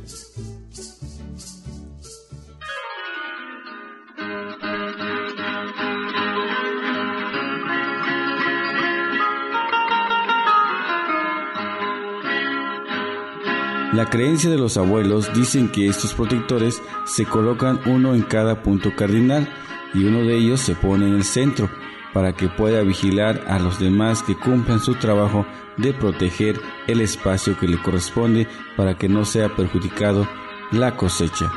La 13.92 14.06
creencia 14.06 14.48
de 14.48 14.56
los 14.56 14.78
abuelos 14.78 15.34
dicen 15.34 15.68
que 15.68 15.86
estos 15.86 16.14
protectores 16.14 16.82
se 17.04 17.26
colocan 17.26 17.78
uno 17.84 18.14
en 18.14 18.22
cada 18.22 18.62
punto 18.62 18.96
cardinal 18.96 19.46
y 19.92 20.04
uno 20.04 20.20
de 20.20 20.34
ellos 20.34 20.60
se 20.60 20.74
pone 20.74 21.06
en 21.06 21.14
el 21.14 21.24
centro 21.24 21.68
para 22.14 22.32
que 22.32 22.48
pueda 22.48 22.80
vigilar 22.80 23.44
a 23.48 23.58
los 23.58 23.78
demás 23.78 24.22
que 24.22 24.34
cumplan 24.34 24.80
su 24.80 24.94
trabajo 24.94 25.44
de 25.76 25.92
proteger 25.92 26.58
el 26.86 27.02
espacio 27.02 27.58
que 27.58 27.68
le 27.68 27.82
corresponde 27.82 28.48
para 28.78 28.96
que 28.96 29.10
no 29.10 29.26
sea 29.26 29.54
perjudicado 29.54 30.26
la 30.70 30.96
cosecha. 30.96 31.52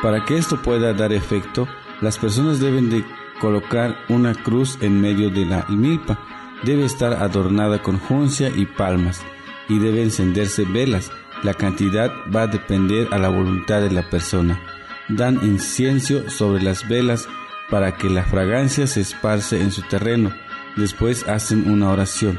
Para 0.00 0.24
que 0.24 0.38
esto 0.38 0.62
pueda 0.62 0.92
dar 0.92 1.12
efecto, 1.12 1.66
las 2.00 2.18
personas 2.18 2.60
deben 2.60 2.90
de 2.90 3.04
colocar 3.40 3.96
una 4.08 4.34
cruz 4.34 4.78
en 4.80 5.00
medio 5.00 5.30
de 5.30 5.44
la 5.46 5.64
milpa. 5.68 6.18
Debe 6.62 6.84
estar 6.84 7.12
adornada 7.14 7.82
con 7.82 7.98
juncia 7.98 8.50
y 8.54 8.66
palmas 8.66 9.22
y 9.68 9.78
debe 9.78 10.02
encenderse 10.02 10.64
velas. 10.64 11.10
La 11.42 11.54
cantidad 11.54 12.10
va 12.34 12.42
a 12.42 12.46
depender 12.46 13.08
a 13.12 13.18
la 13.18 13.28
voluntad 13.28 13.80
de 13.80 13.90
la 13.90 14.08
persona. 14.08 14.60
Dan 15.08 15.40
incienso 15.44 16.28
sobre 16.30 16.62
las 16.62 16.88
velas 16.88 17.28
para 17.70 17.96
que 17.96 18.08
la 18.08 18.24
fragancia 18.24 18.86
se 18.86 19.00
esparce 19.00 19.60
en 19.60 19.70
su 19.70 19.82
terreno. 19.82 20.32
Después 20.76 21.26
hacen 21.28 21.70
una 21.70 21.90
oración. 21.90 22.38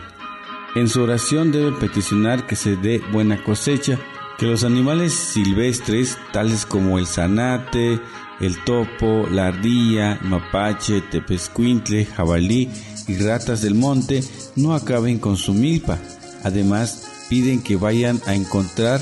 En 0.75 0.87
su 0.87 1.01
oración 1.01 1.51
deben 1.51 1.75
peticionar 1.79 2.45
que 2.45 2.55
se 2.55 2.75
dé 2.75 3.01
buena 3.11 3.43
cosecha, 3.43 3.97
que 4.39 4.45
los 4.45 4.63
animales 4.63 5.13
silvestres, 5.13 6.17
tales 6.31 6.65
como 6.65 6.97
el 6.97 7.07
zanate, 7.07 7.99
el 8.39 8.63
topo, 8.63 9.27
la 9.29 9.47
ardilla, 9.47 10.17
mapache, 10.23 11.01
tepescuintle, 11.01 12.05
jabalí 12.05 12.69
y 13.09 13.17
ratas 13.17 13.61
del 13.61 13.75
monte 13.75 14.23
no 14.55 14.73
acaben 14.73 15.19
con 15.19 15.35
su 15.35 15.53
milpa. 15.53 15.99
Además, 16.43 17.05
piden 17.27 17.61
que 17.61 17.75
vayan 17.75 18.21
a 18.27 18.33
encontrar 18.33 19.01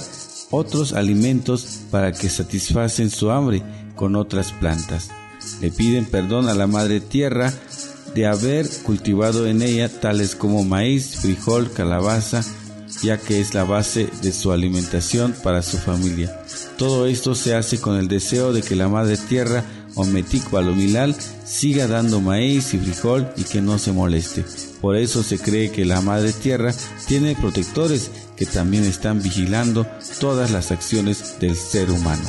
otros 0.50 0.94
alimentos 0.94 1.82
para 1.92 2.14
que 2.14 2.30
satisfacen 2.30 3.12
su 3.12 3.30
hambre 3.30 3.62
con 3.96 4.16
otras 4.16 4.52
plantas. 4.54 5.12
Le 5.62 5.70
piden 5.70 6.06
perdón 6.06 6.50
a 6.50 6.56
la 6.56 6.66
madre 6.66 7.00
tierra 7.00 7.54
de 8.16 8.26
haber 8.26 8.68
cultivado 8.82 9.46
en 9.46 9.62
ella 9.62 9.88
tales 9.88 10.36
como 10.36 10.64
maíz, 10.64 11.18
frijol, 11.22 11.72
calabaza, 11.72 12.44
ya 13.02 13.18
que 13.18 13.40
es 13.40 13.54
la 13.54 13.64
base 13.64 14.10
de 14.22 14.32
su 14.32 14.52
alimentación 14.52 15.34
para 15.44 15.62
su 15.62 15.78
familia. 15.78 16.42
Todo 16.78 17.08
esto 17.08 17.36
se 17.36 17.56
hace 17.56 17.80
con 17.80 17.98
el 17.98 18.08
deseo 18.08 18.54
de 18.54 18.62
que 18.62 18.76
la 18.76 18.88
madre 18.88 19.18
tierra 19.18 19.64
o 19.96 20.06
Metic 20.06 20.50
Balomilal 20.52 21.16
siga 21.46 21.88
dando 21.88 22.22
maíz 22.22 22.74
y 22.74 22.78
frijol 22.78 23.28
y 23.36 23.44
que 23.44 23.62
no 23.62 23.80
se 23.80 23.92
moleste. 23.92 24.46
Por 24.82 24.96
eso 24.96 25.24
se 25.24 25.40
cree 25.40 25.72
que 25.72 25.86
la 25.86 26.02
madre 26.02 26.34
tierra 26.34 26.74
tiene 27.08 27.36
protectores 27.36 28.12
que 28.36 28.46
también 28.46 28.84
están 28.84 29.22
vigilando 29.22 29.88
todas 30.20 30.52
las 30.52 30.72
acciones 30.72 31.40
del 31.40 31.56
ser 31.56 31.90
humano. 31.90 32.24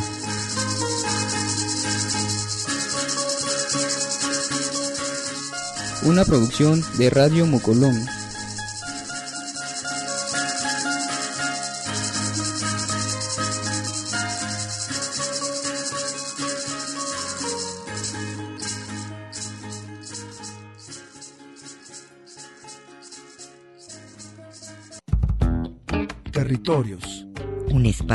Una 6.04 6.24
producción 6.24 6.82
de 6.96 7.10
Radio 7.10 7.44
Mocolón 7.44 7.94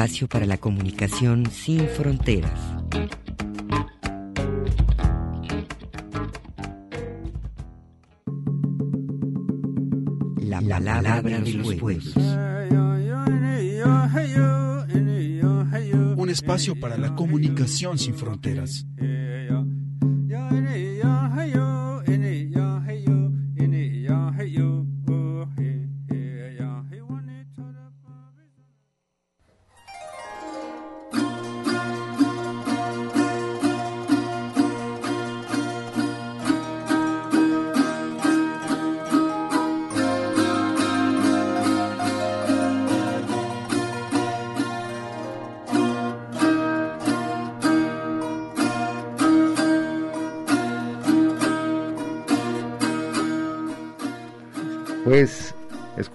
espacio 0.03 0.27
para 0.27 0.45
la 0.45 0.57
comunicación 0.57 1.49
sin 1.49 1.87
fronteras. 1.87 2.59
La, 10.41 10.59
palabra 10.59 11.39
de 11.39 11.53
los 11.53 11.75
pueblos. 11.75 12.13
Un 16.17 16.29
espacio 16.29 16.77
para 16.77 16.97
la 16.97 17.15
comunicación 17.15 17.97
sin 17.97 18.13
fronteras. 18.15 18.85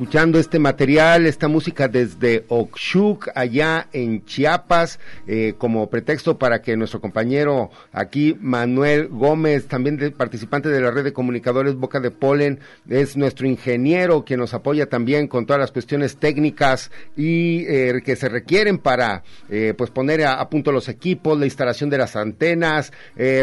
Escuchando 0.08 0.38
este 0.38 0.58
material, 0.58 1.26
esta 1.26 1.48
música 1.48 1.86
desde 1.86 2.46
Oxuc, 2.48 3.28
allá 3.34 3.88
en 3.92 4.24
Chiapas, 4.24 4.98
eh, 5.26 5.52
como 5.58 5.90
pretexto 5.90 6.38
para 6.38 6.62
que 6.62 6.78
nuestro 6.78 7.02
compañero 7.02 7.70
aquí, 7.92 8.34
Manuel 8.40 9.08
Gómez, 9.08 9.66
también 9.66 10.14
participante 10.16 10.70
de 10.70 10.80
la 10.80 10.90
red 10.90 11.04
de 11.04 11.12
comunicadores 11.12 11.74
Boca 11.74 12.00
de 12.00 12.10
Polen, 12.10 12.58
es 12.88 13.18
nuestro 13.18 13.46
ingeniero 13.46 14.24
que 14.24 14.38
nos 14.38 14.54
apoya 14.54 14.88
también 14.88 15.28
con 15.28 15.44
todas 15.44 15.60
las 15.60 15.72
cuestiones 15.72 16.16
técnicas 16.16 16.90
y 17.14 17.66
eh, 17.66 18.00
que 18.02 18.16
se 18.16 18.30
requieren 18.30 18.78
para 18.78 19.24
eh, 19.50 19.74
pues 19.76 19.90
poner 19.90 20.24
a, 20.24 20.48
punto 20.48 20.72
los 20.72 20.88
equipos, 20.88 21.38
la 21.38 21.44
instalación 21.44 21.90
de 21.90 21.98
las 21.98 22.16
antenas. 22.16 22.94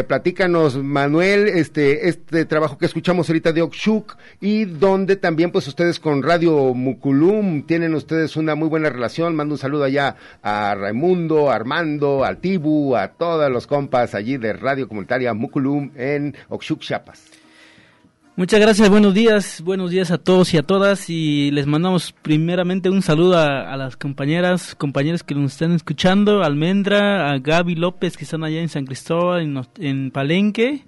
platícanos, 0.08 0.82
Manuel, 0.82 1.46
este, 1.46 2.08
este 2.08 2.44
trabajo 2.44 2.76
que 2.76 2.86
escuchamos 2.86 3.28
ahorita 3.28 3.52
de 3.52 3.62
Oxuc 3.62 4.16
y 4.40 4.64
donde 4.64 5.14
también 5.14 5.52
pues 5.52 5.68
ustedes 5.68 6.00
con 6.00 6.24
Radio 6.24 6.55
Muculum 6.74 7.62
tienen 7.62 7.94
ustedes 7.94 8.36
una 8.36 8.54
muy 8.54 8.68
buena 8.68 8.90
relación. 8.90 9.36
Mando 9.36 9.54
un 9.54 9.58
saludo 9.58 9.84
allá 9.84 10.16
a 10.42 10.74
Raimundo, 10.74 11.50
a 11.50 11.54
Armando, 11.54 12.24
al 12.24 12.38
Tibu, 12.38 12.96
a 12.96 13.08
todos 13.08 13.50
los 13.50 13.66
compas 13.66 14.14
allí 14.14 14.36
de 14.36 14.52
Radio 14.52 14.88
Comunitaria 14.88 15.34
Muculum 15.34 15.90
en 15.96 16.34
Oxuc, 16.48 16.80
Chiapas. 16.80 17.30
Muchas 18.38 18.60
gracias, 18.60 18.90
buenos 18.90 19.14
días, 19.14 19.62
buenos 19.62 19.90
días 19.90 20.10
a 20.10 20.18
todos 20.18 20.52
y 20.52 20.58
a 20.58 20.62
todas 20.62 21.08
y 21.08 21.50
les 21.52 21.66
mandamos 21.66 22.12
primeramente 22.20 22.90
un 22.90 23.00
saludo 23.00 23.38
a, 23.38 23.74
las 23.78 23.96
compañeras, 23.96 24.74
compañeros 24.74 25.22
que 25.22 25.34
nos 25.34 25.52
están 25.52 25.72
escuchando, 25.72 26.42
Almendra, 26.42 27.30
a 27.30 27.38
Gaby 27.38 27.76
López 27.76 28.18
que 28.18 28.24
están 28.24 28.44
allá 28.44 28.60
en 28.60 28.68
San 28.68 28.84
Cristóbal, 28.84 29.40
en, 29.40 29.62
en 29.78 30.10
Palenque, 30.10 30.84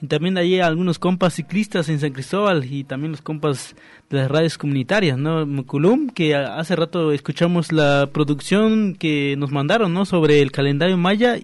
y 0.00 0.06
también 0.06 0.38
allí 0.38 0.60
algunos 0.60 0.98
compas 0.98 1.34
ciclistas 1.34 1.88
en 1.88 2.00
San 2.00 2.12
Cristóbal 2.12 2.64
y 2.64 2.84
también 2.84 3.12
los 3.12 3.20
compas 3.20 3.76
de 4.08 4.18
las 4.18 4.30
radios 4.30 4.56
comunitarias, 4.56 5.18
¿no? 5.18 5.46
Muculum, 5.46 6.08
que 6.08 6.34
hace 6.34 6.74
rato 6.74 7.12
escuchamos 7.12 7.70
la 7.70 8.08
producción 8.12 8.94
que 8.94 9.36
nos 9.36 9.52
mandaron, 9.52 9.92
¿no? 9.92 10.06
Sobre 10.06 10.40
el 10.40 10.52
calendario 10.52 10.96
maya 10.96 11.38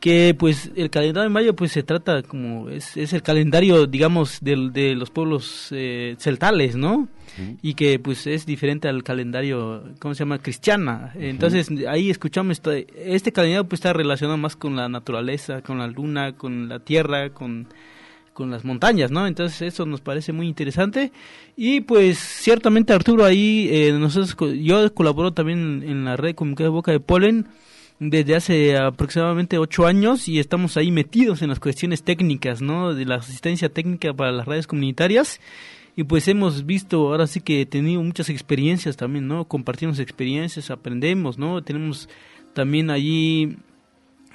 que 0.00 0.34
pues 0.38 0.70
el 0.76 0.90
calendario 0.90 1.28
de 1.28 1.34
mayo 1.34 1.56
pues 1.56 1.72
se 1.72 1.82
trata 1.82 2.22
como 2.22 2.68
es, 2.68 2.96
es 2.96 3.12
el 3.12 3.22
calendario 3.22 3.86
digamos 3.86 4.38
de, 4.40 4.70
de 4.72 4.94
los 4.94 5.10
pueblos 5.10 5.68
eh, 5.70 6.16
celtales 6.18 6.76
no 6.76 7.08
y 7.60 7.74
que 7.74 7.98
pues 7.98 8.26
es 8.26 8.46
diferente 8.46 8.88
al 8.88 9.02
calendario 9.02 9.82
cómo 9.98 10.14
se 10.14 10.20
llama 10.20 10.38
cristiana. 10.38 11.12
Entonces 11.16 11.68
ahí 11.86 12.08
escuchamos 12.08 12.52
este, 12.52 12.86
este 13.14 13.30
calendario 13.30 13.68
pues 13.68 13.80
está 13.80 13.92
relacionado 13.92 14.38
más 14.38 14.56
con 14.56 14.74
la 14.74 14.88
naturaleza 14.88 15.60
con 15.60 15.78
la 15.78 15.86
luna 15.86 16.32
con 16.32 16.68
la 16.68 16.78
tierra 16.78 17.30
con 17.30 17.68
con 18.32 18.50
las 18.50 18.66
montañas, 18.66 19.10
¿no? 19.10 19.26
Entonces 19.26 19.62
eso 19.62 19.86
nos 19.86 20.02
parece 20.02 20.30
muy 20.32 20.46
interesante. 20.46 21.10
Y 21.56 21.80
pues 21.80 22.18
ciertamente 22.18 22.92
Arturo 22.92 23.24
ahí 23.24 23.68
eh, 23.72 23.92
nosotros 23.92 24.36
yo 24.62 24.92
colaboro 24.94 25.32
también 25.32 25.82
en 25.86 26.04
la 26.04 26.16
red 26.16 26.34
comunicada 26.34 26.68
Boca 26.68 26.92
de 26.92 27.00
Polen 27.00 27.46
desde 27.98 28.36
hace 28.36 28.76
aproximadamente 28.76 29.58
ocho 29.58 29.86
años 29.86 30.28
y 30.28 30.38
estamos 30.38 30.76
ahí 30.76 30.90
metidos 30.90 31.42
en 31.42 31.48
las 31.48 31.60
cuestiones 31.60 32.02
técnicas, 32.02 32.60
¿no? 32.60 32.94
De 32.94 33.04
la 33.04 33.16
asistencia 33.16 33.68
técnica 33.68 34.12
para 34.12 34.32
las 34.32 34.46
redes 34.46 34.66
comunitarias 34.66 35.40
y 35.96 36.04
pues 36.04 36.28
hemos 36.28 36.66
visto, 36.66 37.08
ahora 37.08 37.26
sí 37.26 37.40
que 37.40 37.62
he 37.62 37.66
tenido 37.66 38.02
muchas 38.02 38.28
experiencias 38.28 38.98
también, 38.98 39.26
¿no? 39.26 39.48
Compartimos 39.48 39.98
experiencias, 39.98 40.70
aprendemos, 40.70 41.38
¿no? 41.38 41.62
Tenemos 41.62 42.10
también 42.52 42.90
allí, 42.90 43.56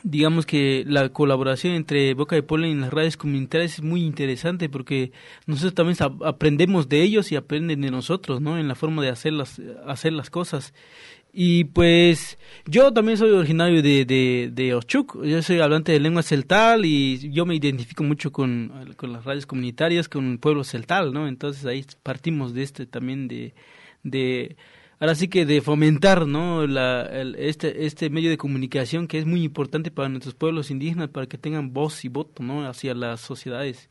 digamos 0.01 0.47
que 0.47 0.83
la 0.87 1.09
colaboración 1.09 1.75
entre 1.75 2.15
Boca 2.15 2.35
de 2.35 2.41
Polen 2.41 2.71
y 2.71 2.81
las 2.81 2.91
redes 2.91 3.15
comunitarias 3.15 3.73
es 3.73 3.83
muy 3.83 4.03
interesante 4.03 4.69
porque 4.69 5.11
nosotros 5.45 5.75
también 5.75 5.97
aprendemos 6.25 6.89
de 6.89 7.03
ellos 7.03 7.31
y 7.31 7.35
aprenden 7.35 7.81
de 7.81 7.91
nosotros, 7.91 8.41
¿no? 8.41 8.57
En 8.57 8.67
la 8.67 8.73
forma 8.73 9.03
de 9.03 9.09
hacer 9.09 9.33
las, 9.33 9.61
hacer 9.85 10.13
las 10.13 10.31
cosas. 10.31 10.73
Y 11.33 11.63
pues 11.65 12.37
yo 12.65 12.91
también 12.91 13.17
soy 13.17 13.31
originario 13.31 13.81
de, 13.81 14.03
de, 14.05 14.49
de 14.51 14.75
Ochuc, 14.75 15.23
yo 15.23 15.41
soy 15.41 15.61
hablante 15.61 15.93
de 15.93 15.99
lengua 16.01 16.23
celtal 16.23 16.83
y 16.85 17.31
yo 17.31 17.45
me 17.45 17.55
identifico 17.55 18.03
mucho 18.03 18.33
con, 18.33 18.93
con 18.97 19.13
las 19.13 19.23
radios 19.23 19.45
comunitarias, 19.45 20.09
con 20.09 20.29
el 20.31 20.39
pueblo 20.39 20.65
celtal, 20.65 21.13
¿no? 21.13 21.29
Entonces 21.29 21.65
ahí 21.65 21.85
partimos 22.03 22.53
de 22.53 22.63
este 22.63 22.85
también 22.85 23.29
de, 23.29 23.53
de 24.03 24.57
ahora 24.99 25.15
sí 25.15 25.29
que 25.29 25.45
de 25.45 25.61
fomentar, 25.61 26.27
¿no? 26.27 26.67
La, 26.67 27.03
este, 27.37 27.85
este 27.85 28.09
medio 28.09 28.29
de 28.29 28.37
comunicación 28.37 29.07
que 29.07 29.17
es 29.17 29.25
muy 29.25 29.43
importante 29.43 29.89
para 29.89 30.09
nuestros 30.09 30.35
pueblos 30.35 30.69
indígenas 30.69 31.09
para 31.09 31.27
que 31.27 31.37
tengan 31.37 31.71
voz 31.71 32.03
y 32.03 32.09
voto, 32.09 32.43
¿no? 32.43 32.67
Hacia 32.67 32.93
las 32.93 33.21
sociedades. 33.21 33.90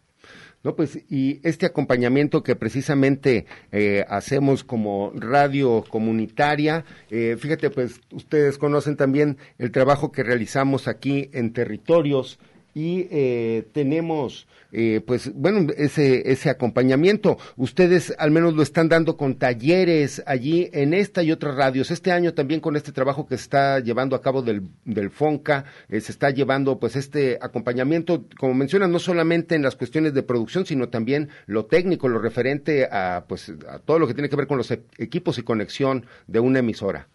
No, 0.62 0.76
pues, 0.76 1.00
y 1.08 1.40
este 1.42 1.64
acompañamiento 1.64 2.42
que 2.42 2.54
precisamente 2.54 3.46
eh, 3.72 4.04
hacemos 4.08 4.62
como 4.62 5.10
radio 5.14 5.82
comunitaria, 5.88 6.84
eh, 7.10 7.36
fíjate, 7.38 7.70
pues, 7.70 8.00
ustedes 8.12 8.58
conocen 8.58 8.96
también 8.96 9.38
el 9.58 9.72
trabajo 9.72 10.12
que 10.12 10.22
realizamos 10.22 10.86
aquí 10.86 11.30
en 11.32 11.54
territorios 11.54 12.38
y 12.80 13.08
eh, 13.10 13.68
tenemos 13.72 14.46
eh, 14.72 15.02
pues 15.06 15.34
bueno 15.34 15.70
ese 15.76 16.32
ese 16.32 16.48
acompañamiento. 16.48 17.36
Ustedes 17.56 18.14
al 18.18 18.30
menos 18.30 18.54
lo 18.54 18.62
están 18.62 18.88
dando 18.88 19.18
con 19.18 19.34
talleres 19.34 20.22
allí 20.24 20.70
en 20.72 20.94
esta 20.94 21.22
y 21.22 21.30
otras 21.30 21.56
radios. 21.56 21.90
Este 21.90 22.10
año 22.10 22.32
también 22.32 22.60
con 22.60 22.76
este 22.76 22.92
trabajo 22.92 23.26
que 23.26 23.36
se 23.36 23.42
está 23.42 23.80
llevando 23.80 24.16
a 24.16 24.22
cabo 24.22 24.40
del 24.40 24.62
del 24.86 25.10
Fonca 25.10 25.66
eh, 25.90 26.00
se 26.00 26.12
está 26.12 26.30
llevando 26.30 26.78
pues 26.78 26.96
este 26.96 27.38
acompañamiento 27.42 28.24
como 28.38 28.54
mencionan 28.54 28.92
no 28.92 28.98
solamente 28.98 29.54
en 29.54 29.62
las 29.62 29.76
cuestiones 29.76 30.14
de 30.14 30.22
producción 30.22 30.64
sino 30.64 30.88
también 30.88 31.28
lo 31.46 31.66
técnico 31.66 32.08
lo 32.08 32.18
referente 32.18 32.88
a 32.90 33.24
pues 33.28 33.52
a 33.68 33.78
todo 33.80 33.98
lo 33.98 34.06
que 34.06 34.14
tiene 34.14 34.30
que 34.30 34.36
ver 34.36 34.46
con 34.46 34.56
los 34.56 34.70
e-, 34.70 34.82
equipos 34.96 35.36
y 35.38 35.42
conexión 35.42 36.06
de 36.28 36.40
una 36.40 36.60
emisora 36.60 37.08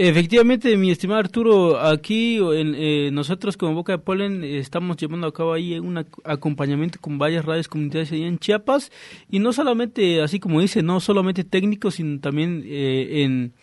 Efectivamente, 0.00 0.76
mi 0.76 0.92
estimado 0.92 1.18
Arturo, 1.18 1.80
aquí 1.80 2.38
eh, 2.40 3.10
nosotros 3.12 3.56
como 3.56 3.74
Boca 3.74 3.90
de 3.90 3.98
Polen 3.98 4.44
estamos 4.44 4.96
llevando 4.96 5.26
a 5.26 5.32
cabo 5.32 5.54
ahí 5.54 5.76
un 5.80 5.98
acompañamiento 6.22 7.00
con 7.00 7.18
varias 7.18 7.44
radios 7.44 7.66
comunitarias 7.66 8.12
ahí 8.12 8.22
en 8.22 8.38
Chiapas 8.38 8.92
y 9.28 9.40
no 9.40 9.52
solamente, 9.52 10.22
así 10.22 10.38
como 10.38 10.60
dice, 10.60 10.84
no 10.84 11.00
solamente 11.00 11.42
técnicos, 11.42 11.96
sino 11.96 12.20
también 12.20 12.62
eh, 12.64 13.24
en, 13.24 13.54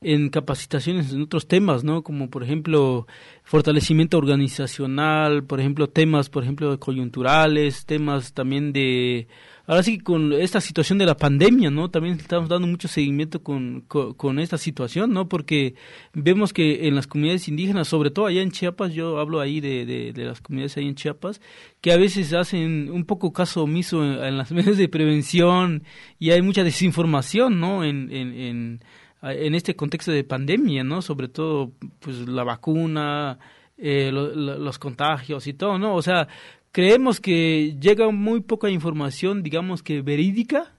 en 0.00 0.30
capacitaciones 0.30 1.12
en 1.12 1.22
otros 1.22 1.46
temas, 1.46 1.84
¿no? 1.84 2.02
Como 2.02 2.28
por 2.28 2.42
ejemplo 2.42 3.06
fortalecimiento 3.44 4.18
organizacional, 4.18 5.44
por 5.44 5.60
ejemplo 5.60 5.88
temas, 5.88 6.28
por 6.28 6.42
ejemplo 6.42 6.76
coyunturales, 6.80 7.86
temas 7.86 8.32
también 8.34 8.72
de 8.72 9.28
ahora 9.66 9.82
sí 9.82 9.98
con 9.98 10.32
esta 10.32 10.60
situación 10.60 10.98
de 10.98 11.06
la 11.06 11.16
pandemia, 11.16 11.70
¿no? 11.70 11.90
También 11.90 12.16
estamos 12.16 12.48
dando 12.48 12.66
mucho 12.66 12.88
seguimiento 12.88 13.42
con, 13.42 13.82
con, 13.82 14.38
esta 14.38 14.58
situación, 14.58 15.12
¿no? 15.12 15.28
Porque 15.28 15.74
vemos 16.12 16.52
que 16.52 16.86
en 16.86 16.94
las 16.94 17.06
comunidades 17.06 17.48
indígenas, 17.48 17.88
sobre 17.88 18.10
todo 18.10 18.26
allá 18.26 18.42
en 18.42 18.50
Chiapas, 18.50 18.92
yo 18.92 19.18
hablo 19.18 19.40
ahí 19.40 19.60
de, 19.60 20.12
de, 20.12 20.24
las 20.24 20.40
comunidades 20.40 20.76
ahí 20.76 20.86
en 20.86 20.94
Chiapas, 20.94 21.40
que 21.80 21.92
a 21.92 21.96
veces 21.96 22.32
hacen 22.32 22.90
un 22.90 23.04
poco 23.04 23.32
caso 23.32 23.62
omiso 23.62 24.04
en, 24.04 24.36
las 24.36 24.52
medidas 24.52 24.76
de 24.76 24.88
prevención 24.88 25.84
y 26.18 26.30
hay 26.30 26.42
mucha 26.42 26.64
desinformación, 26.64 27.60
¿no? 27.60 27.84
En, 27.84 28.10
en, 28.10 28.80
en, 29.22 29.54
este 29.54 29.74
contexto 29.74 30.12
de 30.12 30.24
pandemia, 30.24 30.84
¿no? 30.84 31.00
Sobre 31.00 31.28
todo, 31.28 31.72
pues, 32.00 32.28
la 32.28 32.44
vacuna, 32.44 33.38
eh, 33.86 34.10
los 34.10 34.78
contagios 34.78 35.46
y 35.46 35.52
todo, 35.52 35.78
¿no? 35.78 35.94
O 35.94 36.00
sea, 36.00 36.26
creemos 36.72 37.20
que 37.20 37.76
llega 37.78 38.10
muy 38.10 38.40
poca 38.40 38.70
información, 38.70 39.42
digamos 39.42 39.82
que 39.82 40.00
verídica, 40.00 40.72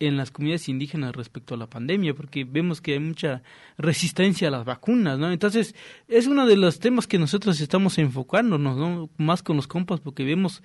en 0.00 0.16
las 0.16 0.32
comunidades 0.32 0.68
indígenas 0.68 1.14
respecto 1.14 1.54
a 1.54 1.56
la 1.56 1.68
pandemia, 1.68 2.14
porque 2.14 2.42
vemos 2.42 2.80
que 2.80 2.94
hay 2.94 2.98
mucha 2.98 3.44
resistencia 3.78 4.48
a 4.48 4.50
las 4.50 4.64
vacunas, 4.64 5.20
¿no? 5.20 5.30
Entonces, 5.30 5.76
es 6.08 6.26
uno 6.26 6.44
de 6.44 6.56
los 6.56 6.80
temas 6.80 7.06
que 7.06 7.20
nosotros 7.20 7.60
estamos 7.60 7.96
enfocándonos, 7.98 8.76
¿no? 8.76 9.08
Más 9.18 9.44
con 9.44 9.54
los 9.54 9.68
compas, 9.68 10.00
porque 10.00 10.24
vemos, 10.24 10.64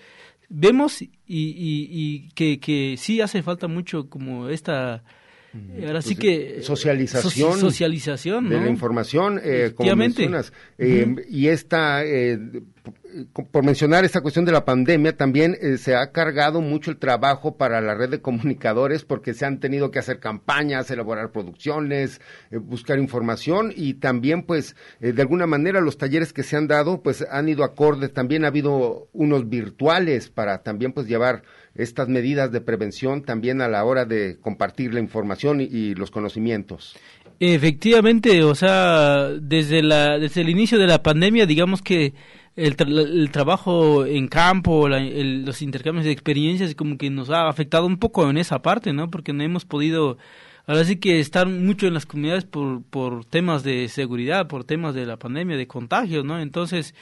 vemos 0.50 1.04
y, 1.04 1.10
y, 1.28 2.30
que, 2.30 2.60
que 2.60 2.96
sí 2.98 3.22
hace 3.22 3.44
falta 3.44 3.68
mucho 3.68 4.10
como 4.10 4.50
esta... 4.50 5.04
Ahora 5.86 6.02
sí 6.02 6.16
que 6.16 6.62
socialización, 6.62 7.60
socialización 7.60 8.50
de 8.50 8.60
la 8.60 8.70
información, 8.70 9.40
eh, 9.44 9.74
como 9.76 9.96
mencionas, 9.96 10.54
eh, 10.78 11.16
y 11.30 11.48
esta 11.48 12.04
eh, 12.04 12.38
por 13.52 13.64
mencionar 13.64 14.06
esta 14.06 14.22
cuestión 14.22 14.46
de 14.46 14.52
la 14.52 14.66
pandemia, 14.66 15.16
también 15.16 15.58
eh, 15.62 15.78
se 15.78 15.96
ha 15.96 16.12
cargado 16.12 16.62
mucho 16.62 16.92
el 16.92 16.98
trabajo 16.98 17.58
para 17.58 17.82
la 17.82 17.96
red 17.96 18.10
de 18.10 18.22
comunicadores 18.22 19.04
porque 19.04 19.34
se 19.34 19.46
han 19.46 19.60
tenido 19.60 19.92
que 19.92 20.00
hacer 20.00 20.20
campañas, 20.20 20.92
elaborar 20.92 21.32
producciones, 21.32 22.22
eh, 22.52 22.58
buscar 22.58 23.00
información 23.00 23.74
y 23.76 23.96
también 23.96 24.44
pues 24.44 24.76
eh, 25.00 25.14
de 25.14 25.22
alguna 25.22 25.48
manera 25.48 25.82
los 25.82 25.98
talleres 25.98 26.34
que 26.34 26.44
se 26.44 26.58
han 26.58 26.68
dado 26.68 27.02
pues 27.02 27.26
han 27.30 27.50
ido 27.50 27.64
acorde, 27.64 28.10
también 28.10 28.46
ha 28.46 28.50
habido 28.50 29.10
unos 29.14 29.50
virtuales 29.50 30.30
para 30.30 30.64
también 30.64 30.94
pues 30.94 31.08
llevar 31.08 31.44
estas 31.78 32.10
medidas 32.10 32.52
de 32.52 32.62
prevención 32.62 33.24
también 33.24 33.62
a 33.62 33.68
la 33.68 33.84
hora 33.86 34.06
de 34.06 34.38
compartir 34.40 34.94
la 34.94 35.00
información 35.00 35.62
y 35.62 35.96
los 35.96 36.12
conocimientos. 36.12 36.96
Efectivamente, 37.40 38.44
o 38.44 38.56
sea, 38.56 39.30
desde 39.30 39.84
la 39.84 40.18
desde 40.18 40.42
el 40.42 40.50
inicio 40.50 40.80
de 40.80 40.88
la 40.88 41.04
pandemia, 41.04 41.46
digamos 41.46 41.82
que 41.84 42.14
el, 42.58 43.30
trabajo 43.32 44.06
en 44.06 44.28
campo, 44.28 44.90
los 44.90 45.62
intercambios 45.62 46.06
de 46.06 46.12
experiencias, 46.12 46.74
como 46.74 46.98
que 46.98 47.12
nos 47.12 47.30
ha 47.30 47.48
afectado 47.48 47.86
un 47.86 47.98
poco 47.98 48.28
en 48.30 48.38
esa 48.38 48.64
parte, 48.64 48.94
¿no? 48.94 49.12
Porque 49.12 49.32
no 49.32 49.44
hemos 49.44 49.64
podido, 49.66 50.18
ahora 50.66 50.84
sí 50.84 50.96
que 50.96 51.20
estar 51.20 51.48
mucho 51.48 51.86
en 51.86 51.94
las 51.94 52.08
comunidades 52.08 52.46
por, 52.46 52.82
por 52.82 53.26
temas 53.26 53.64
de 53.64 53.88
seguridad, 53.90 54.48
por 54.48 54.64
temas 54.64 54.96
de 54.96 55.06
la 55.06 55.18
pandemia, 55.18 55.56
de 55.56 55.68
contagios, 55.68 56.26
¿no? 56.26 56.40
Entonces, 56.40 56.96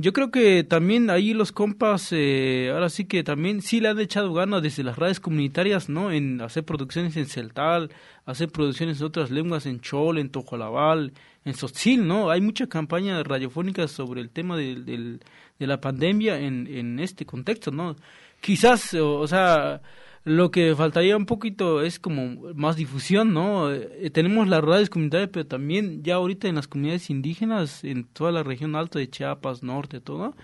yo 0.00 0.12
creo 0.12 0.30
que 0.30 0.64
también 0.64 1.10
ahí 1.10 1.34
los 1.34 1.52
compas, 1.52 2.08
eh, 2.12 2.70
ahora 2.72 2.88
sí 2.88 3.04
que 3.04 3.22
también 3.22 3.60
sí 3.60 3.80
le 3.80 3.88
han 3.88 4.00
echado 4.00 4.32
ganas 4.32 4.62
desde 4.62 4.82
las 4.82 4.96
redes 4.96 5.20
comunitarias, 5.20 5.88
¿no? 5.88 6.10
En 6.10 6.40
hacer 6.40 6.64
producciones 6.64 7.16
en 7.16 7.26
celtal, 7.26 7.90
hacer 8.24 8.48
producciones 8.48 9.00
en 9.00 9.06
otras 9.06 9.30
lenguas, 9.30 9.66
en 9.66 9.80
chol, 9.80 10.18
en 10.18 10.30
tojolabal, 10.30 11.12
en 11.44 11.54
Sotzil, 11.54 12.06
¿no? 12.06 12.30
Hay 12.30 12.40
mucha 12.40 12.66
campaña 12.66 13.22
radiofónica 13.22 13.86
sobre 13.88 14.22
el 14.22 14.30
tema 14.30 14.56
de, 14.56 15.20
de 15.58 15.66
la 15.66 15.80
pandemia 15.80 16.40
en, 16.40 16.66
en 16.66 16.98
este 16.98 17.26
contexto, 17.26 17.70
¿no? 17.70 17.96
Quizás, 18.40 18.94
o, 18.94 19.26
sea, 19.26 19.82
lo 20.24 20.50
que 20.50 20.74
faltaría 20.76 21.16
un 21.16 21.26
poquito 21.26 21.82
es 21.82 21.98
como 21.98 22.52
más 22.54 22.76
difusión, 22.76 23.32
¿no? 23.32 23.72
Eh, 23.72 24.10
tenemos 24.10 24.48
las 24.48 24.62
radios 24.62 24.90
comunitarias, 24.90 25.30
pero 25.32 25.46
también 25.46 26.02
ya 26.02 26.16
ahorita 26.16 26.48
en 26.48 26.56
las 26.56 26.68
comunidades 26.68 27.10
indígenas, 27.10 27.84
en 27.84 28.04
toda 28.04 28.32
la 28.32 28.42
región 28.42 28.76
alta 28.76 28.98
de 28.98 29.08
Chiapas, 29.08 29.62
norte, 29.62 30.00
todo, 30.00 30.36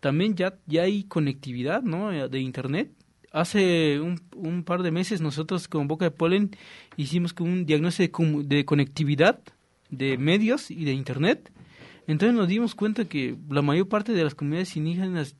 también 0.00 0.34
ya, 0.34 0.58
ya 0.66 0.82
hay 0.82 1.04
conectividad, 1.04 1.82
¿no? 1.82 2.10
De 2.10 2.40
internet 2.40 2.90
hace 3.32 4.00
un, 4.00 4.64
par 4.64 4.82
de 4.82 4.90
meses 4.90 5.20
nosotros 5.20 5.68
con 5.68 5.88
Boca 5.88 6.06
de 6.06 6.10
Polen 6.10 6.50
hicimos 6.96 7.34
un 7.40 7.66
diagnóstico 7.66 8.24
de, 8.42 8.64
conectividad 8.64 9.40
de 9.90 10.18
medios 10.18 10.70
y 10.70 10.84
de 10.84 10.92
Internet. 10.92 11.50
Entonces 12.06 12.36
nos 12.36 12.48
dimos 12.48 12.74
cuenta 12.74 13.06
que 13.06 13.36
la 13.48 13.62
mayor 13.62 13.88
parte 13.88 14.12
de 14.12 14.24
las 14.24 14.34
comunidades 14.34 14.76
indígenas 14.76 15.36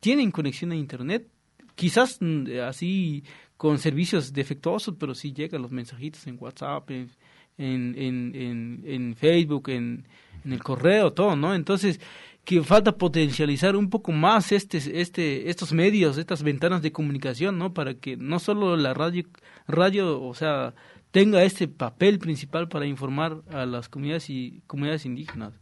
tienen 0.00 0.30
conexión 0.30 0.72
a 0.72 0.76
Internet. 0.76 1.28
Quizás 1.78 2.18
mm, 2.20 2.58
así 2.66 3.22
con 3.56 3.78
servicios 3.78 4.32
defectuosos, 4.32 4.96
pero 4.98 5.14
sí 5.14 5.32
llegan 5.32 5.62
los 5.62 5.70
mensajitos 5.70 6.26
en 6.26 6.36
WhatsApp, 6.40 6.90
en, 6.90 7.08
en, 7.56 8.82
en, 8.84 9.14
Facebook, 9.14 9.68
en, 9.68 10.04
en 10.44 10.52
el 10.52 10.60
correo, 10.60 11.12
todo, 11.12 11.36
¿no? 11.36 11.54
Entonces, 11.54 12.00
que 12.44 12.64
falta 12.64 12.98
potencializar 12.98 13.76
un 13.76 13.90
poco 13.90 14.10
más 14.10 14.50
este, 14.50 14.78
este, 15.00 15.48
estos 15.50 15.72
medios, 15.72 16.18
estas 16.18 16.42
ventanas 16.42 16.82
de 16.82 16.90
comunicación, 16.90 17.58
¿no? 17.58 17.72
Para 17.72 17.94
que 17.94 18.16
no 18.16 18.40
solo 18.40 18.76
la 18.76 18.92
radio, 18.92 19.22
radio, 19.68 20.20
o 20.20 20.34
sea, 20.34 20.74
tenga 21.12 21.44
este 21.44 21.68
papel 21.68 22.18
principal 22.18 22.68
para 22.68 22.86
informar 22.86 23.42
a 23.52 23.66
las 23.66 23.88
comunidades 23.88 24.30
y 24.30 24.62
comunidades 24.66 25.06
indígenas. 25.06 25.54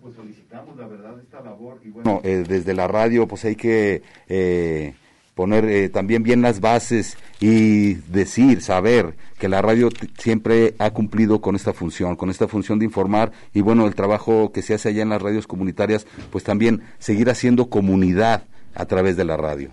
Pues 0.00 0.16
solicitamos 0.16 0.76
la 0.76 0.88
verdad 0.88 1.20
esta 1.20 1.40
labor 1.40 1.80
y 1.84 1.90
bueno, 1.90 2.20
eh, 2.24 2.44
desde 2.48 2.74
la 2.74 2.88
radio 2.88 3.28
pues 3.28 3.44
hay 3.44 3.54
que 3.54 4.02
eh, 4.28 4.94
poner 5.40 5.64
eh, 5.64 5.88
también 5.88 6.22
bien 6.22 6.42
las 6.42 6.60
bases 6.60 7.16
y 7.40 7.94
decir, 8.12 8.60
saber 8.60 9.14
que 9.38 9.48
la 9.48 9.62
radio 9.62 9.88
siempre 10.18 10.74
ha 10.78 10.90
cumplido 10.90 11.40
con 11.40 11.56
esta 11.56 11.72
función, 11.72 12.14
con 12.14 12.28
esta 12.28 12.46
función 12.46 12.78
de 12.78 12.84
informar 12.84 13.32
y 13.54 13.62
bueno, 13.62 13.86
el 13.86 13.94
trabajo 13.94 14.52
que 14.52 14.60
se 14.60 14.74
hace 14.74 14.90
allá 14.90 15.00
en 15.00 15.08
las 15.08 15.22
radios 15.22 15.46
comunitarias, 15.46 16.06
pues 16.30 16.44
también 16.44 16.82
seguir 16.98 17.30
haciendo 17.30 17.70
comunidad 17.70 18.42
a 18.74 18.84
través 18.84 19.16
de 19.16 19.24
la 19.24 19.38
radio. 19.38 19.70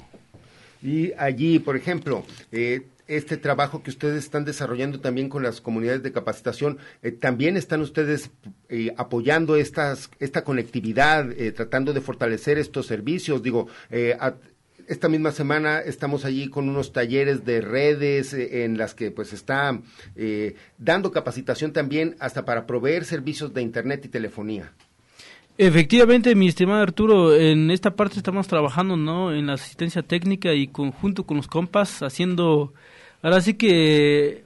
Y 0.81 1.11
allí, 1.17 1.59
por 1.59 1.75
ejemplo, 1.75 2.23
eh, 2.53 2.83
este 3.09 3.35
trabajo 3.35 3.83
que 3.83 3.89
ustedes 3.89 4.23
están 4.23 4.45
desarrollando 4.45 5.01
también 5.01 5.27
con 5.27 5.43
las 5.43 5.59
comunidades 5.59 6.01
de 6.01 6.13
capacitación, 6.13 6.77
eh, 7.03 7.11
también 7.11 7.57
están 7.57 7.81
ustedes 7.81 8.31
apoyando 8.95 9.57
estas, 9.57 10.09
esta 10.19 10.45
conectividad, 10.45 11.27
tratando 11.57 11.91
de 11.91 11.99
fortalecer 11.99 12.57
estos 12.57 12.85
servicios, 12.85 13.43
digo, 13.43 13.67
a, 14.17 14.35
esta 14.87 15.09
misma 15.09 15.31
semana 15.31 15.79
estamos 15.79 16.25
allí 16.25 16.47
con 16.49 16.69
unos 16.69 16.93
talleres 16.93 17.45
de 17.45 17.61
redes 17.61 18.33
eh, 18.33 18.63
en 18.63 18.77
las 18.77 18.95
que 18.95 19.11
pues 19.11 19.33
está 19.33 19.79
eh, 20.15 20.55
dando 20.77 21.11
capacitación 21.11 21.73
también 21.73 22.15
hasta 22.19 22.45
para 22.45 22.65
proveer 22.65 23.05
servicios 23.05 23.53
de 23.53 23.61
internet 23.61 24.05
y 24.05 24.09
telefonía. 24.09 24.71
Efectivamente, 25.59 26.35
mi 26.35 26.47
estimado 26.47 26.81
Arturo, 26.81 27.35
en 27.35 27.71
esta 27.71 27.95
parte 27.95 28.17
estamos 28.17 28.47
trabajando, 28.47 28.95
¿no? 28.95 29.33
En 29.33 29.47
la 29.47 29.53
asistencia 29.53 30.03
técnica 30.03 30.53
y 30.53 30.67
conjunto 30.67 31.25
con 31.25 31.37
los 31.37 31.47
compas 31.47 32.03
haciendo, 32.03 32.73
ahora 33.23 33.41
sí 33.41 33.55
que 33.55 34.45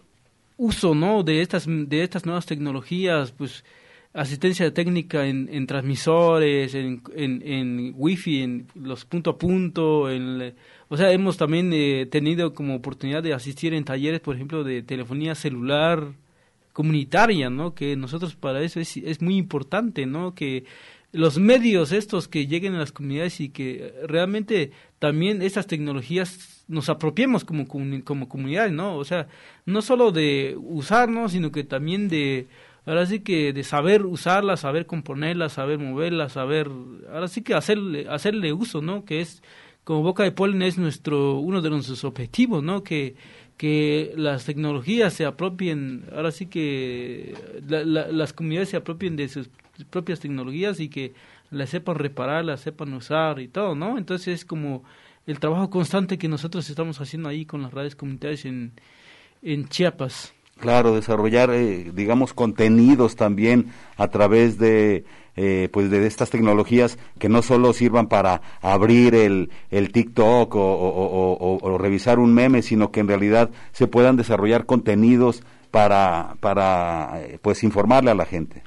uso, 0.55 0.95
¿no? 0.95 1.23
De 1.23 1.41
estas 1.41 1.65
de 1.67 2.03
estas 2.03 2.25
nuevas 2.25 2.45
tecnologías, 2.45 3.31
pues 3.31 3.65
asistencia 4.13 4.73
técnica 4.73 5.25
en, 5.25 5.49
en 5.51 5.67
transmisores, 5.67 6.75
en, 6.75 7.01
en, 7.15 7.41
en, 7.45 7.93
wifi, 7.95 8.41
en 8.41 8.67
los 8.75 9.05
punto 9.05 9.31
a 9.31 9.37
punto, 9.37 10.09
en, 10.09 10.53
o 10.89 10.97
sea, 10.97 11.11
hemos 11.11 11.37
también 11.37 11.71
eh, 11.73 12.05
tenido 12.11 12.53
como 12.53 12.75
oportunidad 12.75 13.23
de 13.23 13.33
asistir 13.33 13.73
en 13.73 13.85
talleres, 13.85 14.19
por 14.19 14.35
ejemplo, 14.35 14.63
de 14.63 14.83
telefonía 14.83 15.35
celular 15.35 16.13
comunitaria, 16.73 17.49
¿no? 17.49 17.73
Que 17.73 17.95
nosotros 17.95 18.35
para 18.35 18.61
eso 18.61 18.79
es, 18.79 18.97
es 18.97 19.21
muy 19.21 19.37
importante, 19.37 20.05
¿no? 20.05 20.35
Que 20.35 20.65
los 21.13 21.39
medios 21.39 21.91
estos 21.91 22.27
que 22.27 22.47
lleguen 22.47 22.75
a 22.75 22.79
las 22.79 22.91
comunidades 22.91 23.39
y 23.41 23.49
que 23.49 23.93
realmente 24.07 24.71
también 24.99 25.41
estas 25.41 25.67
tecnologías 25.67 26.63
nos 26.67 26.89
apropiemos 26.89 27.43
como, 27.43 27.67
como 27.67 28.29
comunidades, 28.29 28.71
¿no? 28.71 28.95
O 28.95 29.03
sea, 29.03 29.27
no 29.65 29.81
solo 29.81 30.11
de 30.11 30.55
usarnos, 30.57 31.33
sino 31.33 31.51
que 31.51 31.63
también 31.63 32.07
de 32.07 32.47
ahora 32.85 33.05
sí 33.05 33.21
que 33.21 33.53
de 33.53 33.63
saber 33.63 34.05
usarla, 34.05 34.57
saber 34.57 34.85
componerla, 34.85 35.49
saber 35.49 35.79
moverla, 35.79 36.29
saber, 36.29 36.69
ahora 37.11 37.27
sí 37.27 37.41
que 37.41 37.53
hacerle, 37.53 38.07
hacerle 38.09 38.53
uso, 38.53 38.81
¿no? 38.81 39.05
Que 39.05 39.21
es, 39.21 39.43
como 39.83 40.03
Boca 40.03 40.23
de 40.23 40.31
Polen 40.31 40.61
es 40.61 40.77
nuestro, 40.77 41.39
uno 41.39 41.61
de 41.61 41.69
nuestros 41.69 42.03
objetivos, 42.03 42.63
¿no? 42.63 42.83
Que, 42.83 43.15
que 43.57 44.13
las 44.15 44.45
tecnologías 44.45 45.13
se 45.13 45.25
apropien, 45.25 46.05
ahora 46.15 46.31
sí 46.31 46.47
que 46.47 47.35
las 47.67 48.33
comunidades 48.33 48.69
se 48.69 48.77
apropien 48.77 49.15
de 49.15 49.27
sus 49.27 49.49
propias 49.89 50.19
tecnologías 50.19 50.79
y 50.79 50.89
que 50.89 51.13
las 51.51 51.69
sepan 51.69 51.95
reparar, 51.95 52.45
las 52.45 52.61
sepan 52.61 52.93
usar 52.93 53.39
y 53.39 53.47
todo, 53.47 53.75
¿no? 53.75 53.97
Entonces 53.97 54.39
es 54.39 54.45
como 54.45 54.83
el 55.27 55.39
trabajo 55.39 55.69
constante 55.69 56.17
que 56.17 56.27
nosotros 56.27 56.67
estamos 56.69 56.99
haciendo 57.01 57.29
ahí 57.29 57.45
con 57.45 57.61
las 57.61 57.73
redes 57.73 57.95
comunitarias 57.95 58.45
en, 58.45 58.71
en 59.43 59.67
Chiapas. 59.67 60.33
Claro, 60.61 60.93
desarrollar, 60.93 61.49
eh, 61.49 61.91
digamos, 61.91 62.33
contenidos 62.35 63.15
también 63.15 63.73
a 63.97 64.09
través 64.09 64.59
de, 64.59 65.05
eh, 65.35 65.69
pues 65.73 65.89
de 65.89 66.05
estas 66.05 66.29
tecnologías 66.29 66.99
que 67.17 67.29
no 67.29 67.41
solo 67.41 67.73
sirvan 67.73 68.07
para 68.07 68.43
abrir 68.61 69.15
el, 69.15 69.49
el 69.71 69.91
TikTok 69.91 70.53
o, 70.55 71.77
revisar 71.79 72.19
un 72.19 72.35
meme, 72.35 72.61
sino 72.61 72.91
que 72.91 72.99
en 72.99 73.07
realidad 73.07 73.49
se 73.71 73.87
puedan 73.87 74.17
desarrollar 74.17 74.67
contenidos 74.67 75.41
para, 75.71 76.35
para 76.41 77.21
eh, 77.21 77.39
pues 77.41 77.63
informarle 77.63 78.11
a 78.11 78.15
la 78.15 78.25
gente. 78.25 78.61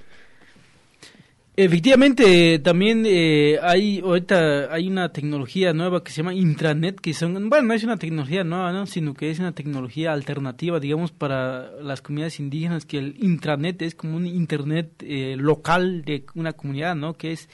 Efectivamente, 1.57 2.59
también 2.59 3.05
eh, 3.07 3.61
hay 3.63 4.01
ahorita 4.01 4.75
hay 4.75 4.89
una 4.89 5.13
tecnología 5.13 5.73
nueva 5.73 6.03
que 6.03 6.11
se 6.11 6.17
llama 6.17 6.35
intranet, 6.35 6.99
que 7.01 7.15
son, 7.15 7.49
bueno, 7.49 7.69
no 7.69 7.75
es 7.75 7.85
una 7.85 7.97
tecnología 7.97 8.43
nueva, 8.43 8.73
¿no? 8.73 8.87
sino 8.87 9.15
que 9.15 9.31
es 9.31 9.39
una 9.39 9.53
tecnología 9.53 10.13
alternativa, 10.13 10.81
digamos, 10.81 11.13
para 11.13 11.71
las 11.81 12.03
comunidades 12.03 12.41
indígenas, 12.41 12.87
que 12.87 12.99
el 12.99 13.15
intranet 13.23 13.83
es 13.83 13.95
como 13.95 14.17
un 14.17 14.27
internet 14.27 15.01
eh, 15.01 15.37
local 15.39 16.03
de 16.05 16.25
una 16.35 16.55
comunidad, 16.55 16.97
¿no? 16.97 17.15
Que 17.15 17.31
es 17.31 17.49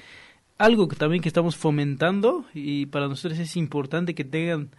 algo 0.57 0.89
que 0.89 0.97
también 0.97 1.23
que 1.23 1.29
estamos 1.29 1.57
fomentando 1.57 2.47
y 2.55 2.87
para 2.87 3.07
nosotros 3.07 3.39
es 3.39 3.55
importante 3.57 4.15
que 4.15 4.25
tengan 4.25 4.71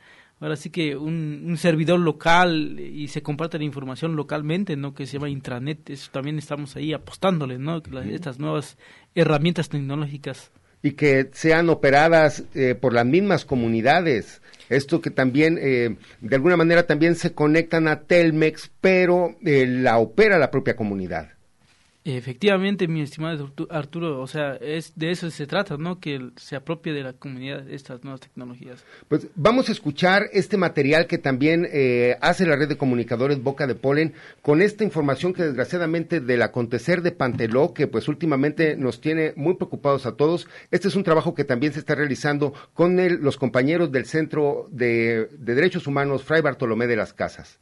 ahora 0.41 0.55
sí 0.55 0.71
que 0.71 0.97
un, 0.97 1.43
un, 1.45 1.57
servidor 1.57 1.99
local 1.99 2.79
y 2.79 3.07
se 3.07 3.21
comparte 3.21 3.59
la 3.59 3.63
información 3.63 4.15
localmente, 4.15 4.75
¿no? 4.75 4.93
Que 4.93 5.05
se 5.05 5.13
llama 5.13 5.29
intranet, 5.29 5.89
eso 5.91 6.09
también 6.11 6.37
estamos 6.39 6.75
ahí 6.75 6.93
apostándole, 6.93 7.59
¿no? 7.59 7.81
estas 8.09 8.39
nuevas 8.39 8.77
herramientas 9.15 9.69
tecnológicas. 9.69 10.51
Y 10.83 10.93
que 10.93 11.29
sean 11.33 11.69
operadas 11.69 12.43
eh, 12.55 12.73
por 12.73 12.91
las 12.91 13.05
mismas 13.05 13.45
comunidades. 13.45 14.41
Esto 14.67 14.99
que 14.99 15.11
también, 15.11 15.59
eh, 15.61 15.97
de 16.21 16.35
alguna 16.35 16.57
manera, 16.57 16.87
también 16.87 17.15
se 17.15 17.33
conectan 17.33 17.87
a 17.87 18.01
Telmex, 18.01 18.71
pero 18.81 19.35
eh, 19.45 19.67
la 19.67 19.99
opera 19.99 20.39
la 20.39 20.49
propia 20.49 20.75
comunidad. 20.75 21.33
Efectivamente, 22.03 22.87
mi 22.87 23.01
estimado 23.01 23.51
Arturo, 23.69 24.21
o 24.21 24.25
sea, 24.25 24.55
es 24.55 24.93
de 24.95 25.11
eso 25.11 25.29
se 25.29 25.45
trata, 25.45 25.77
¿no? 25.77 25.99
Que 25.99 26.31
se 26.35 26.55
apropie 26.55 26.93
de 26.93 27.03
la 27.03 27.13
comunidad 27.13 27.69
estas 27.69 28.03
nuevas 28.03 28.21
tecnologías. 28.21 28.83
Pues 29.07 29.27
vamos 29.35 29.69
a 29.69 29.71
escuchar 29.71 30.23
este 30.33 30.57
material 30.57 31.05
que 31.05 31.19
también 31.19 31.67
eh, 31.71 32.17
hace 32.21 32.47
la 32.47 32.55
red 32.55 32.69
de 32.69 32.77
comunicadores 32.77 33.43
Boca 33.43 33.67
de 33.67 33.75
Polen 33.75 34.13
con 34.41 34.63
esta 34.63 34.83
información 34.83 35.33
que 35.33 35.43
desgraciadamente 35.43 36.21
del 36.21 36.41
acontecer 36.41 37.03
de 37.03 37.11
Panteló, 37.11 37.75
que 37.75 37.85
pues 37.85 38.07
últimamente 38.07 38.75
nos 38.75 38.99
tiene 38.99 39.33
muy 39.35 39.53
preocupados 39.53 40.07
a 40.07 40.15
todos. 40.15 40.47
Este 40.71 40.87
es 40.87 40.95
un 40.95 41.03
trabajo 41.03 41.35
que 41.35 41.43
también 41.43 41.73
se 41.73 41.79
está 41.79 41.93
realizando 41.93 42.51
con 42.73 42.97
los 43.21 43.37
compañeros 43.37 43.91
del 43.91 44.05
Centro 44.05 44.67
de 44.71 45.27
Derechos 45.37 45.85
Humanos 45.85 46.23
Fray 46.23 46.41
Bartolomé 46.41 46.87
de 46.87 46.95
las 46.95 47.13
Casas. 47.13 47.59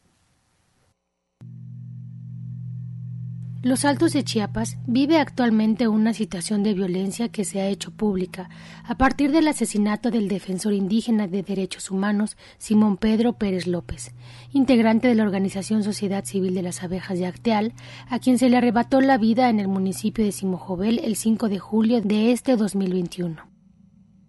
Los 3.61 3.83
Altos 3.83 4.13
de 4.13 4.23
Chiapas 4.23 4.77
vive 4.87 5.17
actualmente 5.17 5.89
una 5.89 6.13
situación 6.13 6.63
de 6.63 6.73
violencia 6.73 7.27
que 7.27 7.43
se 7.43 7.59
ha 7.59 7.67
hecho 7.67 7.91
pública 7.91 8.49
a 8.85 8.95
partir 8.95 9.33
del 9.33 9.49
asesinato 9.49 10.11
del 10.11 10.29
defensor 10.29 10.71
indígena 10.71 11.27
de 11.27 11.43
derechos 11.43 11.91
humanos 11.91 12.37
Simón 12.57 12.95
Pedro 12.95 13.33
Pérez 13.33 13.67
López, 13.67 14.13
integrante 14.53 15.09
de 15.09 15.15
la 15.15 15.23
organización 15.23 15.83
Sociedad 15.83 16.23
Civil 16.23 16.53
de 16.53 16.61
las 16.61 16.83
Abejas 16.83 17.19
de 17.19 17.25
Acteal, 17.25 17.73
a 18.07 18.19
quien 18.19 18.37
se 18.37 18.47
le 18.47 18.55
arrebató 18.55 19.01
la 19.01 19.17
vida 19.17 19.49
en 19.49 19.59
el 19.59 19.67
municipio 19.67 20.23
de 20.23 20.31
Simojovel 20.31 20.97
el 21.03 21.17
5 21.17 21.49
de 21.49 21.59
julio 21.59 21.99
de 21.99 22.31
este 22.31 22.55
2021. 22.55 23.45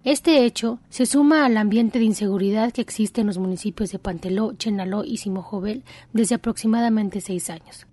Este 0.02 0.44
hecho 0.44 0.80
se 0.88 1.06
suma 1.06 1.46
al 1.46 1.56
ambiente 1.56 2.00
de 2.00 2.06
inseguridad 2.06 2.72
que 2.72 2.80
existe 2.80 3.20
en 3.20 3.28
los 3.28 3.38
municipios 3.38 3.92
de 3.92 4.00
Panteló, 4.00 4.54
Chenaló 4.54 5.04
y 5.04 5.18
Simojovel 5.18 5.84
desde 6.12 6.34
aproximadamente 6.34 7.20
seis 7.20 7.48
años. 7.48 7.86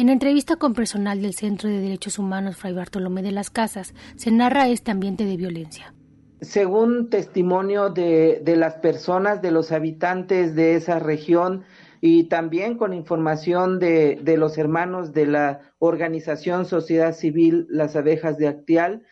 En 0.00 0.08
entrevista 0.08 0.56
con 0.56 0.72
personal 0.72 1.20
del 1.20 1.34
Centro 1.34 1.68
de 1.68 1.78
Derechos 1.78 2.18
Humanos 2.18 2.56
Fray 2.56 2.72
Bartolomé 2.72 3.20
de 3.20 3.32
las 3.32 3.50
Casas, 3.50 3.92
se 4.16 4.30
narra 4.30 4.66
este 4.66 4.90
ambiente 4.90 5.26
de 5.26 5.36
violencia. 5.36 5.92
Según 6.40 7.10
testimonio 7.10 7.90
de, 7.90 8.42
las 8.56 8.76
personas, 8.76 9.42
de 9.42 9.50
los 9.50 9.72
habitantes 9.72 10.54
de 10.54 10.74
esa 10.74 11.00
región, 11.00 11.64
y 12.00 12.30
también 12.30 12.78
con 12.78 12.94
información 12.94 13.78
de, 13.78 14.18
de, 14.22 14.38
los 14.38 14.56
hermanos 14.56 15.12
de 15.12 15.26
la 15.26 15.60
organización 15.78 16.64
Sociedad 16.64 17.14
Civil 17.14 17.66
Las 17.68 17.94
Abejas 17.94 18.38
de 18.38 18.48
Actial, 18.48 19.02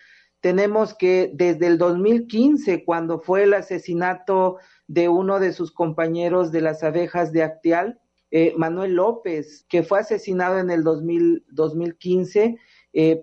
tenemos 0.41 0.95
que 0.95 1.31
desde 1.35 1.67
el 1.67 1.77
2015, 1.77 2.87
cuando 2.87 3.21
fue 3.21 3.43
el 3.43 3.53
asesinato 3.53 4.57
de 4.87 5.11
uno 5.11 5.39
de 5.39 5.53
sus 5.53 5.71
compañeros 5.71 6.51
de 6.51 6.63
las 6.63 6.83
abejas 6.83 7.31
de 7.31 7.43
Actial, 7.43 8.01
eh, 8.31 8.53
Manuel 8.57 8.95
López, 8.95 9.65
que 9.69 9.83
fue 9.83 10.01
asesinado 10.01 10.59
en 10.59 10.71
el 10.71 10.85
2015, 10.85 12.59
eh, 12.93 13.21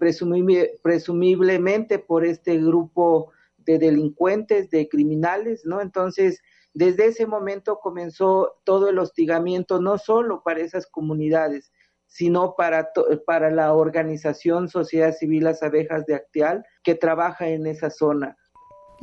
presumiblemente 0.84 2.00
por 2.00 2.26
este 2.26 2.58
grupo 2.58 3.32
de 3.58 3.80
delincuentes, 3.80 4.70
de 4.70 4.88
criminales, 4.88 5.66
¿no? 5.66 5.82
Entonces, 5.82 6.42
desde 6.74 7.06
ese 7.06 7.26
momento 7.26 7.80
comenzó 7.82 8.58
todo 8.64 8.90
el 8.90 9.00
hostigamiento, 9.00 9.80
no 9.82 9.98
solo 9.98 10.44
para 10.44 10.60
esas 10.60 10.88
comunidades, 10.88 11.72
sino 12.08 12.56
para, 12.56 12.90
para 13.26 13.50
la 13.52 13.74
organización 13.74 14.70
Sociedad 14.70 15.14
Civil 15.14 15.46
Las 15.46 15.64
Abejas 15.64 16.06
de 16.06 16.16
Actial, 16.16 16.66
que 16.84 16.96
trabaja 16.96 17.48
en 17.48 17.66
esa 17.68 17.90
zona. 17.90 18.38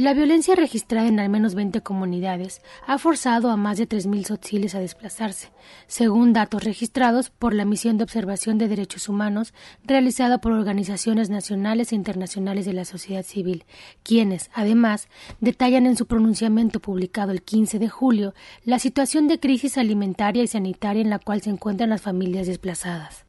La 0.03 0.15
violencia 0.15 0.57
registrada 0.57 1.07
en 1.07 1.21
al 1.21 1.29
menos 1.29 1.55
20 1.55 1.81
comunidades 1.83 2.61
ha 2.89 2.99
forzado 2.99 3.51
a 3.51 3.57
más 3.57 3.79
de 3.79 3.89
3.000 3.89 4.25
tzotziles 4.25 4.75
a 4.75 4.81
desplazarse, 4.81 5.53
según 5.87 6.33
datos 6.33 6.65
registrados 6.65 7.31
por 7.31 7.55
la 7.55 7.65
Misión 7.65 7.99
de 7.99 8.03
Observación 8.03 8.59
de 8.59 8.67
Derechos 8.67 9.09
Humanos 9.09 9.55
realizada 9.85 10.39
por 10.39 10.51
organizaciones 10.51 11.31
nacionales 11.31 11.93
e 11.93 11.95
internacionales 11.95 12.67
de 12.67 12.73
la 12.73 12.85
sociedad 12.85 13.23
civil, 13.23 13.65
quienes, 14.03 14.51
además, 14.53 15.07
detallan 15.39 15.87
en 15.87 15.97
su 15.97 16.09
pronunciamiento 16.09 16.81
publicado 16.81 17.31
el 17.31 17.45
15 17.45 17.79
de 17.79 17.89
julio 17.89 18.35
la 18.65 18.81
situación 18.81 19.29
de 19.29 19.39
crisis 19.39 19.79
alimentaria 19.79 20.43
y 20.43 20.49
sanitaria 20.49 21.03
en 21.03 21.11
la 21.11 21.21
cual 21.21 21.43
se 21.43 21.51
encuentran 21.51 21.91
las 21.91 22.03
familias 22.03 22.49
desplazadas. 22.49 23.25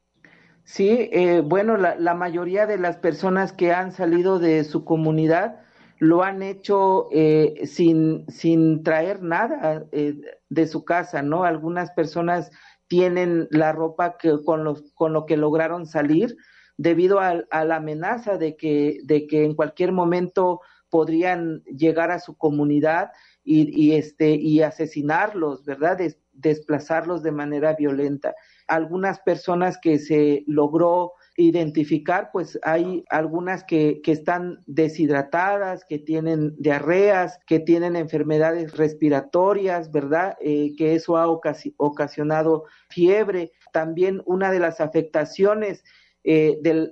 Sí, 0.63 0.89
eh, 1.11 1.43
bueno, 1.45 1.78
la 1.78 2.13
mayoría 2.15 2.65
de 2.65 2.80
las 2.80 2.97
personas 2.97 3.53
que 3.53 3.71
han 3.71 3.91
salido 3.91 4.39
de 4.39 4.63
su 4.63 4.84
comunidad 4.84 5.62
lo 6.03 6.21
han 6.21 6.43
hecho 6.43 7.07
eh, 7.13 7.61
sin, 7.65 8.25
sin 8.27 8.83
traer 8.83 9.23
nada 9.23 9.85
eh, 9.93 10.19
de 10.49 10.67
su 10.67 10.83
casa, 10.83 11.21
¿no? 11.21 11.45
Algunas 11.45 11.91
personas 11.91 12.51
tienen 12.87 13.47
la 13.51 13.71
ropa 13.71 14.17
que, 14.17 14.43
con, 14.43 14.65
los, 14.65 14.91
con 14.95 15.13
lo 15.13 15.25
que 15.25 15.37
lograron 15.37 15.85
salir 15.85 16.35
debido 16.75 17.21
a, 17.21 17.45
la 17.63 17.77
amenaza 17.77 18.37
de 18.37 18.57
que, 18.57 18.99
de 19.05 19.27
que 19.27 19.45
en 19.45 19.55
cualquier 19.55 19.93
momento 19.93 20.59
podrían 20.89 21.63
llegar 21.63 22.11
a 22.11 22.19
su 22.19 22.35
comunidad 22.35 23.13
y, 23.41 23.71
y 23.73 23.93
este, 23.93 24.31
y 24.31 24.61
asesinarlos, 24.61 25.63
¿verdad? 25.63 25.99
desplazarlos 26.33 27.23
de 27.23 27.31
manera 27.31 27.75
violenta. 27.75 28.35
Algunas 28.67 29.21
personas 29.21 29.77
que 29.81 29.99
se 29.99 30.43
logró 30.47 31.13
identificar, 31.36 32.29
pues 32.31 32.59
hay 32.61 33.03
algunas 33.09 33.63
que, 33.63 34.01
que 34.03 34.11
están 34.11 34.63
deshidratadas, 34.67 35.84
que 35.86 35.97
tienen 35.97 36.55
diarreas, 36.57 37.39
que 37.47 37.59
tienen 37.59 37.95
enfermedades 37.95 38.77
respiratorias, 38.77 39.91
¿verdad? 39.91 40.38
Eh, 40.41 40.75
que 40.77 40.95
eso 40.95 41.17
ha 41.17 41.27
ocasionado 41.27 42.65
fiebre. 42.89 43.51
También 43.71 44.21
una 44.25 44.51
de 44.51 44.59
las 44.59 44.79
afectaciones 44.79 45.84
eh, 46.23 46.59
de, 46.61 46.89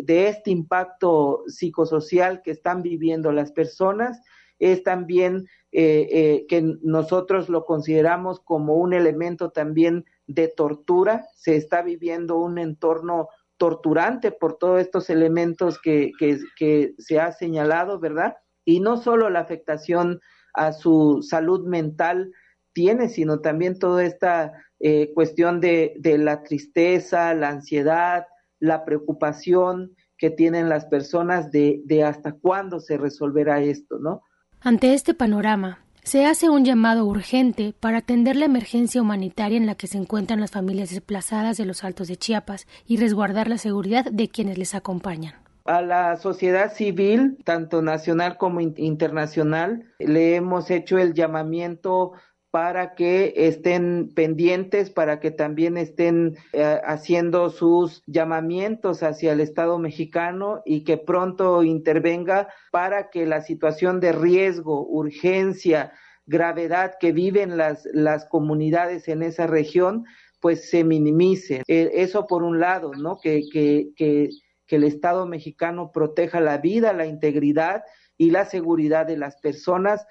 de, 0.00 0.28
este 0.28 0.50
impacto 0.50 1.42
psicosocial 1.48 2.42
que 2.42 2.52
están 2.52 2.82
viviendo 2.82 3.32
las 3.32 3.50
personas 3.50 4.20
es 4.60 4.82
también 4.84 5.48
eh, 5.70 6.08
eh, 6.10 6.46
que 6.48 6.62
nosotros 6.82 7.48
lo 7.48 7.64
consideramos 7.64 8.40
como 8.40 8.76
un 8.76 8.94
elemento 8.94 9.50
también 9.50 10.04
de 10.26 10.48
tortura. 10.48 11.26
Se 11.34 11.56
está 11.56 11.82
viviendo 11.82 12.38
un 12.38 12.58
entorno 12.58 13.28
torturante 13.58 14.32
por 14.32 14.56
todos 14.56 14.80
estos 14.80 15.10
elementos 15.10 15.78
que, 15.80 16.12
que, 16.18 16.94
se 16.98 17.20
ha 17.20 17.32
señalado, 17.32 17.98
¿verdad? 17.98 18.36
Y 18.64 18.80
no 18.80 18.96
solo 18.96 19.28
la 19.30 19.40
afectación 19.40 20.20
a 20.54 20.72
su 20.72 21.20
salud 21.22 21.66
mental 21.66 22.32
tiene, 22.72 23.08
sino 23.08 23.40
también 23.40 23.78
toda 23.78 24.04
esta 24.04 24.52
eh, 24.80 25.12
cuestión 25.14 25.60
de, 25.60 25.94
de 25.98 26.18
la 26.18 26.42
tristeza, 26.42 27.34
la 27.34 27.50
ansiedad, 27.50 28.26
la 28.60 28.84
preocupación 28.84 29.94
que 30.16 30.30
tienen 30.30 30.68
las 30.68 30.86
personas 30.86 31.50
de, 31.50 31.80
de 31.84 32.04
hasta 32.04 32.32
cuándo 32.32 32.80
se 32.80 32.96
resolverá 32.96 33.60
esto, 33.60 33.98
¿no? 33.98 34.22
Ante 34.60 34.94
este 34.94 35.14
panorama, 35.14 35.84
se 36.08 36.24
hace 36.24 36.48
un 36.48 36.64
llamado 36.64 37.04
urgente 37.04 37.74
para 37.78 37.98
atender 37.98 38.34
la 38.34 38.46
emergencia 38.46 39.02
humanitaria 39.02 39.58
en 39.58 39.66
la 39.66 39.74
que 39.74 39.86
se 39.86 39.98
encuentran 39.98 40.40
las 40.40 40.50
familias 40.50 40.88
desplazadas 40.88 41.58
de 41.58 41.66
los 41.66 41.84
Altos 41.84 42.08
de 42.08 42.16
Chiapas 42.16 42.66
y 42.86 42.96
resguardar 42.96 43.46
la 43.46 43.58
seguridad 43.58 44.06
de 44.06 44.30
quienes 44.30 44.56
les 44.56 44.74
acompañan. 44.74 45.34
A 45.66 45.82
la 45.82 46.16
sociedad 46.16 46.72
civil, 46.72 47.36
tanto 47.44 47.82
nacional 47.82 48.38
como 48.38 48.62
internacional, 48.62 49.84
le 49.98 50.36
hemos 50.36 50.70
hecho 50.70 50.96
el 50.96 51.12
llamamiento 51.12 52.12
para 52.58 52.96
que 52.96 53.34
estén 53.36 54.10
pendientes, 54.16 54.90
para 54.90 55.20
que 55.20 55.30
también 55.30 55.76
estén 55.76 56.36
eh, 56.52 56.80
haciendo 56.84 57.50
sus 57.50 58.02
llamamientos 58.06 59.04
hacia 59.04 59.32
el 59.32 59.38
Estado 59.38 59.78
mexicano 59.78 60.60
y 60.64 60.82
que 60.82 60.96
pronto 60.96 61.62
intervenga 61.62 62.48
para 62.72 63.10
que 63.10 63.26
la 63.26 63.42
situación 63.42 64.00
de 64.00 64.10
riesgo, 64.10 64.84
urgencia, 64.88 65.92
gravedad 66.26 66.96
que 66.98 67.12
viven 67.12 67.56
las, 67.56 67.88
las 67.92 68.24
comunidades 68.24 69.06
en 69.06 69.22
esa 69.22 69.46
región, 69.46 70.04
pues 70.40 70.68
se 70.68 70.82
minimice. 70.82 71.62
Eh, 71.68 71.92
eso 71.94 72.26
por 72.26 72.42
un 72.42 72.58
lado, 72.58 72.90
¿no? 72.92 73.20
Que, 73.20 73.44
que, 73.52 73.90
que, 73.94 74.30
que 74.66 74.76
el 74.76 74.82
Estado 74.82 75.26
mexicano 75.26 75.92
proteja 75.92 76.40
la 76.40 76.58
vida, 76.58 76.92
la 76.92 77.06
integridad 77.06 77.84
y 78.16 78.32
la 78.32 78.46
seguridad 78.46 79.06
de 79.06 79.16
las 79.16 79.36
personas 79.36 80.04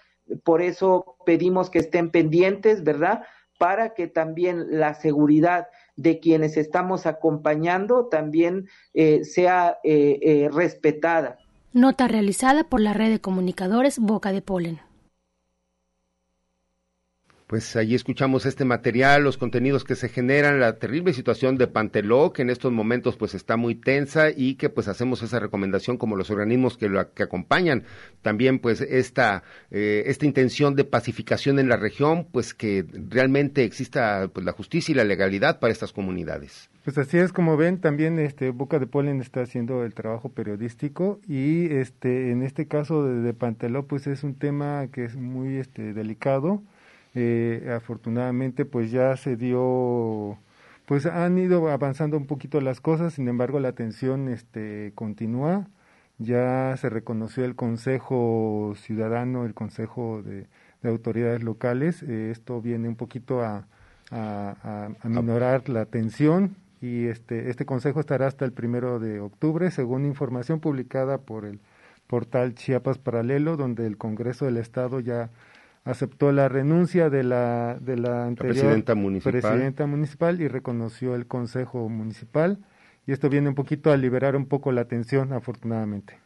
por 0.43 0.61
eso 0.61 1.17
pedimos 1.25 1.69
que 1.69 1.80
estén 1.80 2.11
pendientes, 2.11 2.84
¿verdad? 2.84 3.23
Para 3.57 3.93
que 3.93 4.07
también 4.07 4.80
la 4.80 4.93
seguridad 4.93 5.67
de 5.95 6.19
quienes 6.19 6.57
estamos 6.57 7.05
acompañando 7.05 8.05
también 8.05 8.67
eh, 8.93 9.25
sea 9.25 9.80
eh, 9.84 10.19
eh, 10.21 10.49
respetada. 10.51 11.39
Nota 11.73 12.07
realizada 12.07 12.63
por 12.63 12.80
la 12.80 12.93
red 12.93 13.09
de 13.09 13.19
comunicadores 13.19 13.99
Boca 13.99 14.32
de 14.32 14.41
Polen 14.41 14.86
pues 17.47 17.77
allí 17.77 17.95
escuchamos 17.95 18.45
este 18.45 18.65
material, 18.65 19.23
los 19.23 19.37
contenidos 19.37 19.85
que 19.85 19.95
se 19.95 20.09
generan, 20.09 20.59
la 20.59 20.77
terrible 20.77 21.13
situación 21.13 21.57
de 21.57 21.67
Panteló, 21.67 22.33
que 22.33 22.41
en 22.41 22.49
estos 22.49 22.73
momentos 22.73 23.15
pues 23.15 23.33
está 23.33 23.55
muy 23.55 23.73
tensa 23.73 24.31
y 24.35 24.55
que 24.55 24.69
pues 24.69 24.89
hacemos 24.89 25.23
esa 25.23 25.39
recomendación 25.39 25.97
como 25.97 26.17
los 26.17 26.29
organismos 26.29 26.77
que, 26.77 26.89
lo, 26.89 27.13
que 27.13 27.23
acompañan 27.23 27.85
también 28.21 28.59
pues 28.59 28.81
esta, 28.81 29.43
eh, 29.71 30.03
esta 30.07 30.25
intención 30.25 30.75
de 30.75 30.83
pacificación 30.83 31.57
en 31.57 31.69
la 31.69 31.77
región, 31.77 32.27
pues 32.29 32.53
que 32.53 32.85
realmente 33.09 33.63
exista 33.63 34.27
pues 34.27 34.45
la 34.45 34.51
justicia 34.51 34.91
y 34.91 34.95
la 34.95 35.05
legalidad 35.05 35.61
para 35.61 35.71
estas 35.71 35.93
comunidades. 35.93 36.69
Pues 36.83 36.97
así 36.97 37.17
es 37.17 37.31
como 37.31 37.55
ven, 37.55 37.79
también 37.79 38.19
este 38.19 38.49
Boca 38.49 38.77
de 38.77 38.87
Polen 38.87 39.21
está 39.21 39.41
haciendo 39.41 39.85
el 39.85 39.93
trabajo 39.93 40.29
periodístico 40.29 41.21
y 41.25 41.67
este 41.73 42.31
en 42.31 42.43
este 42.43 42.67
caso 42.67 43.05
de, 43.05 43.21
de 43.21 43.33
Panteló 43.33 43.87
pues 43.87 44.05
es 44.07 44.25
un 44.25 44.35
tema 44.35 44.87
que 44.91 45.05
es 45.05 45.15
muy 45.15 45.55
este 45.55 45.93
delicado 45.93 46.61
eh, 47.20 47.74
afortunadamente 47.76 48.63
pues 48.63 48.91
ya 48.91 49.18
se 49.18 49.36
dio 49.38 50.38
pues 50.86 51.07
han 51.07 51.39
ido 51.39 51.68
avanzando 51.68 52.15
un 52.15 52.28
poquito 52.28 52.61
las 52.61 52.80
cosas 52.80 53.15
sin 53.15 53.28
embargo 53.28 53.59
la 53.59 53.72
tensión 53.72 54.30
este 54.30 54.91
continúa. 54.93 55.68
Ya 56.20 56.76
se 56.78 56.89
reconoció 56.89 57.43
el 57.43 57.55
consejo 57.55 58.76
ciudadano 58.78 59.45
el 59.45 59.55
consejo 59.55 60.22
de, 60.24 60.45
autoridades 60.84 61.43
locales. 61.43 62.03
Eh, 62.03 62.30
esto 62.32 62.61
viene 62.61 62.88
un 62.88 62.95
poquito 62.95 63.41
a, 63.43 63.65
a, 64.11 64.89
a, 65.01 65.09
minorar 65.09 65.70
la 65.70 65.86
tensión 65.86 66.55
y 66.82 67.07
este 67.07 67.49
este 67.49 67.65
consejo 67.65 67.99
estará 67.99 68.28
hasta 68.28 68.45
el 68.45 68.53
primero 68.53 68.99
de 68.99 69.20
octubre 69.20 69.72
según 69.72 70.05
información 70.05 70.59
publicada 70.59 71.18
por 71.18 71.45
el 71.45 71.59
portal 72.05 72.53
Chiapas 72.53 72.99
Paralelo 72.99 73.57
donde 73.57 73.88
el 73.88 73.97
Congreso 73.97 74.45
del 74.45 74.57
Estado 74.57 74.99
ya 74.99 75.32
aceptó 75.88 76.31
la 76.31 76.49
renuncia 76.49 77.09
de 77.09 77.23
la, 77.23 77.77
de 77.79 77.97
la 77.97 78.25
anterior 78.25 78.55
presidenta, 78.55 78.95
municipal. 78.95 79.31
presidenta 79.31 79.85
municipal 79.85 80.41
y 80.41 80.47
reconoció 80.47 81.15
el 81.15 81.27
Consejo 81.27 81.88
Municipal. 81.89 82.59
Y 83.05 83.13
esto 83.13 83.29
viene 83.29 83.47
un 83.49 83.55
poquito 83.55 83.91
a 83.91 83.97
liberar 83.97 84.35
un 84.35 84.47
poco 84.47 84.71
la 84.71 84.85
tensión, 84.85 85.31
afortunadamente. 85.31 86.19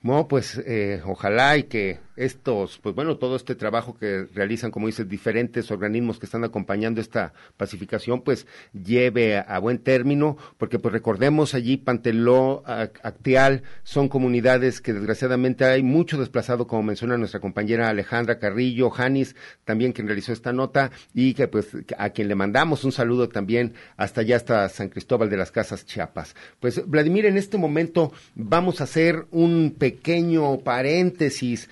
No, 0.00 0.28
pues 0.28 0.62
eh, 0.64 1.00
ojalá 1.04 1.56
y 1.56 1.64
que 1.64 1.98
estos, 2.16 2.78
pues 2.78 2.94
bueno, 2.94 3.16
todo 3.16 3.36
este 3.36 3.54
trabajo 3.54 3.96
que 3.98 4.26
realizan, 4.34 4.70
como 4.70 4.86
dices, 4.86 5.08
diferentes 5.08 5.70
organismos 5.70 6.18
que 6.18 6.26
están 6.26 6.44
acompañando 6.44 7.00
esta 7.00 7.32
pacificación, 7.56 8.22
pues 8.22 8.46
lleve 8.72 9.38
a, 9.38 9.58
buen 9.58 9.78
término, 9.78 10.36
porque 10.58 10.78
pues 10.78 10.92
recordemos 10.92 11.54
allí 11.54 11.76
Panteló, 11.76 12.62
Acteal, 12.66 13.62
son 13.82 14.08
comunidades 14.08 14.80
que 14.80 14.92
desgraciadamente 14.92 15.64
hay 15.64 15.82
mucho 15.82 16.18
desplazado, 16.18 16.66
como 16.66 16.82
menciona 16.82 17.16
nuestra 17.16 17.40
compañera 17.40 17.88
Alejandra 17.88 18.38
Carrillo, 18.38 18.90
Janis, 18.90 19.36
también 19.64 19.92
quien 19.92 20.06
realizó 20.06 20.32
esta 20.32 20.52
nota, 20.52 20.90
y 21.14 21.34
que 21.34 21.48
pues 21.48 21.68
a 21.96 22.10
quien 22.10 22.28
le 22.28 22.34
mandamos 22.34 22.84
un 22.84 22.92
saludo 22.92 23.28
también 23.28 23.74
hasta 23.96 24.22
allá, 24.22 24.36
hasta 24.36 24.68
San 24.68 24.88
Cristóbal 24.88 25.30
de 25.30 25.36
las 25.36 25.50
Casas, 25.50 25.86
Chiapas. 25.86 26.34
Pues 26.60 26.86
Vladimir, 26.86 27.26
en 27.26 27.36
este 27.36 27.58
momento 27.58 28.12
vamos 28.34 28.80
a 28.80 28.84
hacer 28.84 29.26
un 29.30 29.74
pequeño 29.78 30.58
paréntesis. 30.60 31.68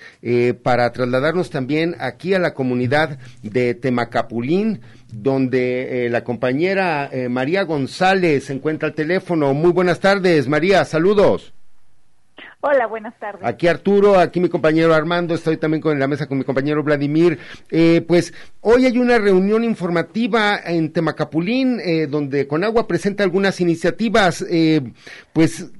Para 0.63 0.91
trasladarnos 0.91 1.49
también 1.49 1.95
aquí 1.99 2.33
a 2.33 2.39
la 2.39 2.53
comunidad 2.53 3.19
de 3.41 3.73
Temacapulín, 3.73 4.81
donde 5.11 6.05
eh, 6.05 6.09
la 6.09 6.23
compañera 6.23 7.09
eh, 7.11 7.29
María 7.29 7.63
González 7.63 8.45
se 8.45 8.53
encuentra 8.53 8.89
al 8.89 8.95
teléfono. 8.95 9.53
Muy 9.53 9.71
buenas 9.71 9.99
tardes, 9.99 10.47
María, 10.47 10.85
saludos. 10.85 11.53
Hola, 12.63 12.85
buenas 12.85 13.17
tardes. 13.17 13.41
Aquí 13.43 13.67
Arturo, 13.67 14.19
aquí 14.19 14.39
mi 14.39 14.47
compañero 14.47 14.93
Armando, 14.93 15.33
estoy 15.33 15.57
también 15.57 15.81
con 15.81 15.97
la 15.97 16.07
mesa 16.07 16.27
con 16.27 16.37
mi 16.37 16.43
compañero 16.43 16.83
Vladimir. 16.83 17.39
Eh, 17.71 18.05
pues 18.07 18.35
hoy 18.61 18.85
hay 18.85 18.99
una 18.99 19.17
reunión 19.17 19.63
informativa 19.63 20.59
en 20.63 20.93
Temacapulín, 20.93 21.79
eh, 21.79 22.05
donde 22.05 22.47
Conagua 22.47 22.87
presenta 22.87 23.23
algunas 23.23 23.59
iniciativas. 23.61 24.45
Eh, 24.47 24.93
pues, 25.33 25.71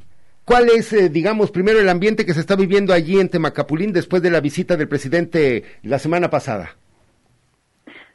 ¿cuál 0.46 0.70
es, 0.70 0.94
eh, 0.94 1.10
digamos, 1.10 1.52
primero 1.52 1.80
el 1.80 1.89
ambiente 1.89 2.26
que 2.26 2.34
se 2.34 2.39
está 2.39 2.56
viviendo 2.56 2.94
allí 2.94 3.20
en 3.20 3.30
Temacapulín 3.30 3.94
después 3.94 4.22
de 4.22 4.32
la 4.32 4.42
visita 4.42 4.78
del 4.78 4.88
presidente 4.88 5.64
la 5.84 6.00
semana 6.00 6.30
pasada? 6.30 6.76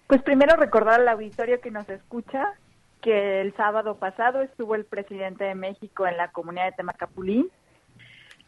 Pues 0.06 0.22
primero 0.22 0.56
recordar 0.56 1.00
al 1.00 1.08
auditorio 1.08 1.60
que 1.60 1.70
nos 1.70 1.88
escucha 1.88 2.54
que 3.00 3.40
el 3.40 3.54
sábado 3.56 3.96
pasado 3.96 4.42
estuvo 4.42 4.74
el 4.74 4.84
presidente 4.84 5.44
de 5.44 5.54
México 5.54 6.06
en 6.06 6.16
la 6.16 6.28
comunidad 6.28 6.66
de 6.66 6.72
Temacapulín 6.72 7.50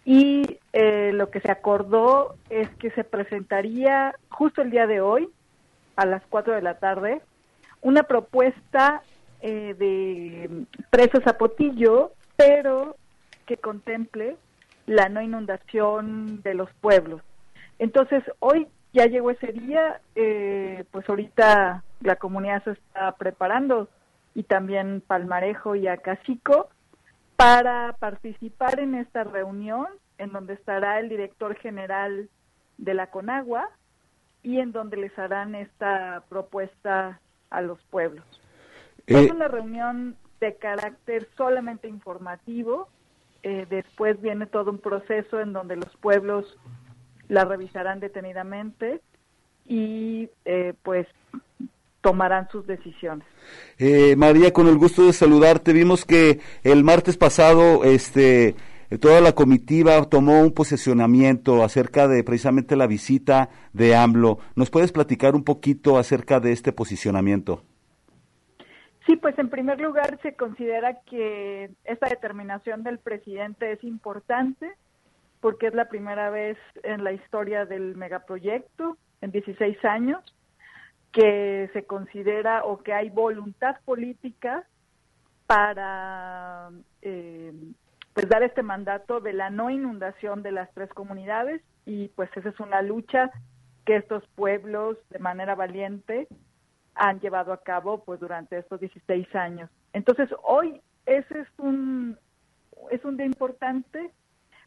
y 0.04 0.58
eh, 0.72 1.10
lo 1.12 1.30
que 1.30 1.40
se 1.40 1.50
acordó 1.50 2.36
es 2.48 2.70
que 2.76 2.90
se 2.92 3.04
presentaría 3.04 4.14
justo 4.30 4.62
el 4.62 4.70
día 4.70 4.86
de 4.86 5.02
hoy, 5.02 5.28
a 5.96 6.06
las 6.06 6.22
4 6.30 6.54
de 6.54 6.62
la 6.62 6.78
tarde, 6.78 7.20
una 7.82 8.04
propuesta 8.04 9.02
eh, 9.42 9.74
de 9.78 10.64
presos 10.88 11.26
a 11.26 11.36
Potillo, 11.36 12.12
pero 12.36 12.96
que 13.48 13.56
contemple 13.56 14.36
la 14.86 15.08
no 15.08 15.22
inundación 15.22 16.42
de 16.42 16.54
los 16.54 16.70
pueblos. 16.74 17.22
Entonces, 17.78 18.22
hoy 18.40 18.68
ya 18.92 19.06
llegó 19.06 19.30
ese 19.30 19.52
día, 19.52 20.00
eh, 20.14 20.84
pues 20.90 21.08
ahorita 21.08 21.82
la 22.00 22.16
comunidad 22.16 22.62
se 22.64 22.72
está 22.72 23.12
preparando 23.12 23.88
y 24.34 24.42
también 24.42 25.02
Palmarejo 25.06 25.74
y 25.74 25.88
Acacico 25.88 26.68
para 27.36 27.94
participar 27.94 28.80
en 28.80 28.94
esta 28.94 29.24
reunión 29.24 29.86
en 30.18 30.32
donde 30.32 30.54
estará 30.54 31.00
el 31.00 31.08
director 31.08 31.56
general 31.56 32.28
de 32.76 32.94
la 32.94 33.08
Conagua 33.08 33.70
y 34.42 34.60
en 34.60 34.72
donde 34.72 34.96
les 34.98 35.18
harán 35.18 35.54
esta 35.54 36.22
propuesta 36.28 37.20
a 37.50 37.62
los 37.62 37.80
pueblos. 37.84 38.24
Eh, 39.06 39.24
es 39.24 39.30
una 39.30 39.48
reunión 39.48 40.16
de 40.40 40.56
carácter 40.56 41.28
solamente 41.36 41.88
informativo, 41.88 42.88
eh, 43.42 43.66
después 43.70 44.20
viene 44.20 44.46
todo 44.46 44.70
un 44.70 44.78
proceso 44.78 45.40
en 45.40 45.52
donde 45.52 45.76
los 45.76 45.96
pueblos 45.96 46.58
la 47.28 47.44
revisarán 47.44 48.00
detenidamente 48.00 49.00
y 49.66 50.28
eh, 50.44 50.74
pues 50.82 51.06
tomarán 52.00 52.48
sus 52.50 52.66
decisiones. 52.66 53.26
Eh, 53.78 54.16
María, 54.16 54.52
con 54.52 54.66
el 54.66 54.78
gusto 54.78 55.04
de 55.04 55.12
saludarte, 55.12 55.72
vimos 55.72 56.04
que 56.04 56.40
el 56.62 56.84
martes 56.84 57.16
pasado, 57.16 57.84
este, 57.84 58.56
toda 59.00 59.20
la 59.20 59.32
comitiva 59.32 60.02
tomó 60.04 60.40
un 60.40 60.52
posicionamiento 60.52 61.62
acerca 61.62 62.08
de 62.08 62.24
precisamente 62.24 62.76
la 62.76 62.86
visita 62.86 63.50
de 63.72 63.94
AMLO. 63.94 64.38
¿Nos 64.54 64.70
puedes 64.70 64.92
platicar 64.92 65.34
un 65.34 65.44
poquito 65.44 65.98
acerca 65.98 66.40
de 66.40 66.52
este 66.52 66.72
posicionamiento? 66.72 67.64
Sí, 69.08 69.16
pues 69.16 69.38
en 69.38 69.48
primer 69.48 69.80
lugar 69.80 70.18
se 70.20 70.36
considera 70.36 71.00
que 71.06 71.70
esta 71.84 72.10
determinación 72.10 72.82
del 72.82 72.98
presidente 72.98 73.72
es 73.72 73.82
importante 73.82 74.70
porque 75.40 75.68
es 75.68 75.74
la 75.74 75.88
primera 75.88 76.28
vez 76.28 76.58
en 76.82 77.04
la 77.04 77.12
historia 77.12 77.64
del 77.64 77.96
megaproyecto, 77.96 78.98
en 79.22 79.30
16 79.30 79.82
años, 79.86 80.22
que 81.10 81.70
se 81.72 81.86
considera 81.86 82.66
o 82.66 82.82
que 82.82 82.92
hay 82.92 83.08
voluntad 83.08 83.76
política 83.86 84.66
para 85.46 86.68
eh, 87.00 87.54
pues 88.12 88.28
dar 88.28 88.42
este 88.42 88.62
mandato 88.62 89.20
de 89.20 89.32
la 89.32 89.48
no 89.48 89.70
inundación 89.70 90.42
de 90.42 90.52
las 90.52 90.70
tres 90.74 90.90
comunidades. 90.90 91.62
Y 91.86 92.08
pues 92.08 92.28
esa 92.36 92.50
es 92.50 92.60
una 92.60 92.82
lucha 92.82 93.30
que 93.86 93.96
estos 93.96 94.22
pueblos 94.34 94.98
de 95.08 95.18
manera 95.18 95.54
valiente 95.54 96.28
han 96.98 97.20
llevado 97.20 97.52
a 97.52 97.62
cabo 97.62 98.04
pues 98.04 98.20
durante 98.20 98.58
estos 98.58 98.80
16 98.80 99.34
años. 99.34 99.70
Entonces 99.92 100.28
hoy 100.42 100.80
ese 101.06 101.40
es 101.40 101.48
un 101.58 102.18
es 102.90 103.04
un 103.04 103.16
día 103.16 103.26
importante 103.26 104.10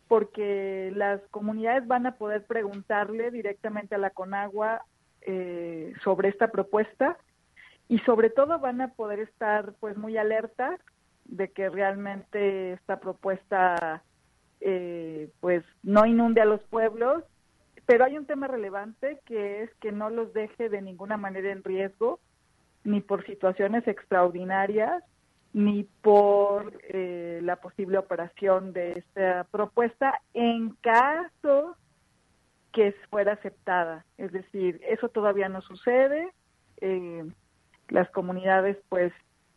porque 0.07 0.91
las 0.95 1.21
comunidades 1.32 1.88
van 1.88 2.05
a 2.05 2.15
poder 2.15 2.45
preguntarle 2.45 3.32
directamente 3.32 3.95
a 3.95 3.97
la 3.97 4.09
Conagua 4.09 4.84
eh, 5.21 5.93
sobre 6.03 6.29
esta 6.29 6.49
propuesta 6.49 7.17
y 7.88 7.99
sobre 7.99 8.29
todo 8.29 8.59
van 8.59 8.82
a 8.82 8.89
poder 8.89 9.19
estar 9.19 9.73
pues 9.79 9.97
muy 9.97 10.17
alertas 10.17 10.79
de 11.25 11.51
que 11.51 11.69
realmente 11.69 12.73
esta 12.73 12.99
propuesta 12.99 14.03
eh, 14.59 15.29
pues 15.39 15.63
no 15.84 16.05
inunde 16.05 16.41
a 16.41 16.45
los 16.45 16.61
pueblos 16.63 17.23
pero 17.86 18.05
hay 18.05 18.17
un 18.17 18.25
tema 18.25 18.47
relevante 18.47 19.19
que 19.25 19.63
es 19.63 19.73
que 19.75 19.91
no 19.91 20.09
los 20.09 20.34
deje 20.34 20.69
de 20.69 20.82
ninguna 20.82 21.17
manera 21.17 21.51
en 21.51 21.63
riesgo 21.63 22.19
ni 22.84 23.01
por 23.01 23.25
situaciones 23.25 23.88
extraordinarias 23.88 25.03
ni 25.53 25.84
por 26.01 26.79
eh, 26.88 27.39
la 27.43 27.57
posible 27.57 27.97
operación 27.97 28.71
de 28.73 28.93
esta 28.93 29.45
propuesta 29.51 30.21
en 30.34 30.69
caso 30.82 31.75
que 32.71 32.95
fuera 33.09 33.34
aceptada. 33.34 34.05
Es 34.17 34.32
decir, 34.32 34.79
eso 34.88 35.09
todavía 35.09 35.49
no 35.49 35.61
sucede. 35.61 36.32
Eh, 36.79 37.29
las 37.89 38.09
comunidades 38.11 38.77
pues 38.88 39.11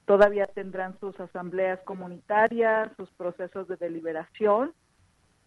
todavía 0.05 0.47
tendrán 0.47 0.99
sus 0.99 1.19
asambleas 1.21 1.79
comunitarias, 1.85 2.91
sus 2.97 3.11
procesos 3.13 3.69
de 3.69 3.77
deliberación 3.77 4.75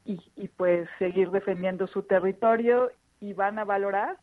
y, 0.08 0.20
y 0.36 0.48
pues 0.48 0.90
seguir 0.98 1.30
defendiendo 1.30 1.86
su 1.86 2.02
territorio 2.02 2.92
y 3.20 3.34
van 3.34 3.60
a 3.60 3.66
valorar 3.66 4.18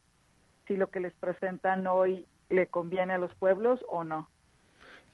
si 0.66 0.76
lo 0.76 0.88
que 0.88 1.00
les 1.00 1.12
presentan 1.14 1.86
hoy 1.86 2.26
le 2.48 2.66
conviene 2.66 3.12
a 3.12 3.18
los 3.18 3.34
pueblos 3.34 3.84
o 3.88 4.02
no. 4.02 4.28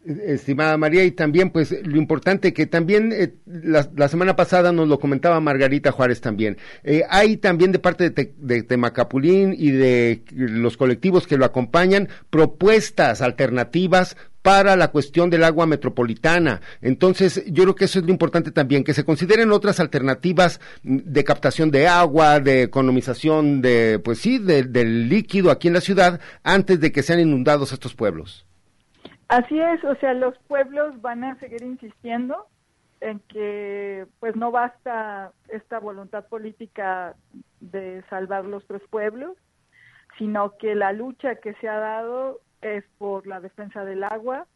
Estimada 0.03 0.79
María, 0.79 1.05
y 1.05 1.11
también 1.11 1.51
pues 1.51 1.73
lo 1.87 1.99
importante 1.99 2.55
que 2.55 2.65
también 2.67 3.13
eh, 3.13 3.35
la, 3.45 4.09
semana 4.09 4.35
pasada 4.35 4.73
nos 4.73 4.89
lo 4.89 4.99
comentaba 4.99 5.41
Margarita 5.41 5.93
Juárez 5.93 6.23
también, 6.23 6.57
eh, 6.85 7.03
hay 7.11 7.37
también 7.37 7.71
de 7.71 7.81
parte 7.81 8.05
de, 8.05 8.11
Te, 8.11 8.35
de, 8.39 8.63
Temacapulín 8.63 9.55
y 9.57 9.73
de 9.73 10.23
los 10.31 10.79
colectivos 10.79 11.27
que 11.27 11.37
lo 11.37 11.45
acompañan 11.45 12.09
propuestas 12.31 13.21
alternativas 13.21 14.17
para 14.43 14.77
la 14.77 14.89
cuestión 14.89 15.31
del 15.31 15.45
agua 15.45 15.67
metropolitana. 15.67 16.61
Entonces, 16.81 17.45
yo 17.47 17.65
creo 17.65 17.75
que 17.75 17.85
eso 17.85 17.99
es 17.99 18.05
lo 18.05 18.11
importante 18.11 18.51
también, 18.51 18.85
que 18.85 18.95
se 18.95 19.05
consideren 19.05 19.53
otras 19.53 19.81
alternativas 19.81 20.61
de 20.83 21.25
captación 21.25 21.71
de 21.71 21.89
agua, 21.89 22.41
de 22.41 22.63
economización 22.63 23.61
de, 23.61 24.01
pues 24.03 24.19
sí, 24.19 24.39
de, 24.39 24.63
del 24.63 25.09
líquido 25.09 25.51
aquí 25.51 25.69
en 25.69 25.75
la 25.75 25.81
ciudad 25.81 26.21
antes 26.43 26.81
de 26.81 26.93
que 26.93 27.03
sean 27.03 27.21
inundados 27.21 27.73
estos 27.73 27.95
pueblos. 27.95 28.47
Así 29.29 29.61
es, 29.61 29.85
o 29.85 29.95
sea, 29.97 30.13
los 30.15 30.37
pueblos 30.49 31.01
van 31.01 31.23
a 31.23 31.39
seguir 31.39 31.63
insistiendo 31.63 32.49
en 33.01 33.21
que 33.29 34.07
pues 34.19 34.37
no 34.37 34.51
basta 34.51 35.33
esta 35.49 35.79
voluntad 35.79 36.27
política 36.27 37.15
de 37.61 38.03
salvar 38.11 38.45
los 38.45 38.67
tres 38.67 38.83
pueblos, 38.91 39.37
sino 40.19 40.57
que 40.59 40.75
la 40.75 40.93
lucha 40.93 41.37
que 41.37 41.55
se 41.55 41.69
ha 41.69 41.79
dado 41.79 42.41
es 42.63 42.85
por 42.99 43.27
la 43.27 43.41
defensa 43.41 43.85
del 43.85 44.05
agua 44.05 44.47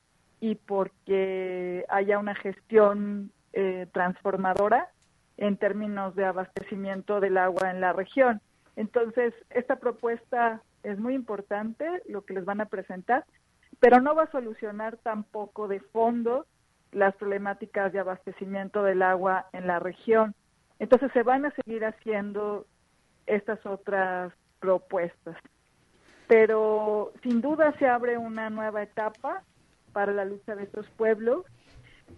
y 0.41 0.57
porque 0.57 1.85
haya 1.89 2.19
una 2.19 2.35
gestión 2.35 3.31
eh, 3.53 3.87
transformadora 3.93 4.91
en 5.37 5.57
términos 5.57 6.15
de 6.15 6.25
abastecimiento 6.25 7.21
del 7.21 7.39
agua 7.39 7.71
en 7.71 7.81
la 7.81 7.93
región. 7.93 8.41
Entonces, 8.77 9.33
esta 9.51 9.77
propuesta 9.77 10.63
es 10.83 10.99
muy 10.99 11.15
importante, 11.15 12.03
lo 12.09 12.25
que 12.25 12.35
les 12.35 12.45
van 12.45 12.61
a 12.61 12.67
presentar, 12.67 13.25
pero 13.81 14.01
no 14.01 14.15
va 14.15 14.25
a 14.25 14.31
solucionar 14.31 14.97
tampoco 14.99 15.69
de 15.69 15.81
fondo 15.81 16.47
las 16.93 17.15
problemáticas 17.17 17.93
de 17.93 17.99
abastecimiento 17.99 18.83
del 18.83 19.03
agua 19.03 19.47
en 19.53 19.67
la 19.67 19.79
región. 19.79 20.35
Entonces 20.79 21.11
se 21.13 21.23
van 21.23 21.45
a 21.47 21.51
seguir 21.53 21.85
haciendo 21.85 22.67
estas 23.27 23.65
otras 23.67 24.33
propuestas. 24.61 25.37
Pero 26.27 27.12
sin 27.22 27.41
duda 27.41 27.75
se 27.79 27.87
abre 27.87 28.18
una 28.18 28.51
nueva 28.51 28.83
etapa 28.83 29.43
para 29.93 30.12
la 30.12 30.25
lucha 30.25 30.55
de 30.55 30.64
estos 30.64 30.89
pueblos 30.91 31.45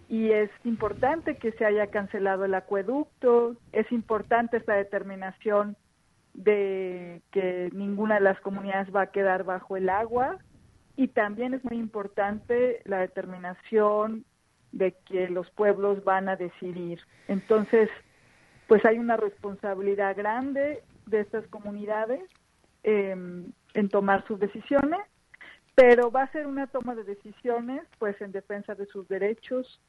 y 0.08 0.30
es 0.30 0.50
importante 0.64 1.36
que 1.36 1.52
se 1.52 1.64
haya 1.64 1.88
cancelado 1.88 2.44
el 2.44 2.54
acueducto, 2.54 3.56
es 3.72 3.90
importante 3.90 4.56
esta 4.56 4.74
determinación 4.74 5.76
de 6.34 7.22
que 7.32 7.70
ninguna 7.72 8.16
de 8.16 8.20
las 8.20 8.40
comunidades 8.40 8.94
va 8.94 9.02
a 9.02 9.10
quedar 9.10 9.44
bajo 9.44 9.76
el 9.76 9.88
agua, 9.88 10.38
y 10.96 11.08
también 11.08 11.54
es 11.54 11.64
muy 11.64 11.76
importante 11.76 12.80
la 12.84 12.98
determinación 12.98 14.24
de 14.72 14.92
que 15.06 15.28
los 15.28 15.50
pueblos 15.50 16.02
van 16.04 16.28
a 16.28 16.36
decidir. 16.36 17.00
Entonces, 17.28 17.90
pues 18.66 18.84
hay 18.84 18.98
una 18.98 19.16
responsabilidad 19.16 20.16
grande 20.16 20.82
de 21.06 21.20
estas 21.20 21.46
comunidades 21.48 22.22
em, 22.82 23.52
en 23.76 23.90
tomar 23.90 24.26
sus 24.26 24.40
decisiones, 24.40 25.00
pero 25.74 26.10
va 26.10 26.22
a 26.22 26.32
ser 26.32 26.46
una 26.46 26.66
toma 26.66 26.94
de 26.94 27.04
decisiones 27.04 27.82
pues 27.98 28.20
en 28.22 28.32
defensa 28.32 28.74
de 28.74 28.86
sus 28.86 29.06
derechos, 29.06 29.80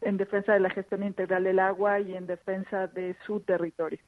en 0.00 0.16
defensa 0.16 0.52
de 0.52 0.60
la 0.60 0.70
gestión 0.70 1.02
integral 1.02 1.44
del 1.44 1.58
agua 1.58 1.98
y 2.00 2.14
en 2.14 2.26
defensa 2.26 2.86
de 2.86 3.16
su 3.26 3.40
territorio. 3.40 3.98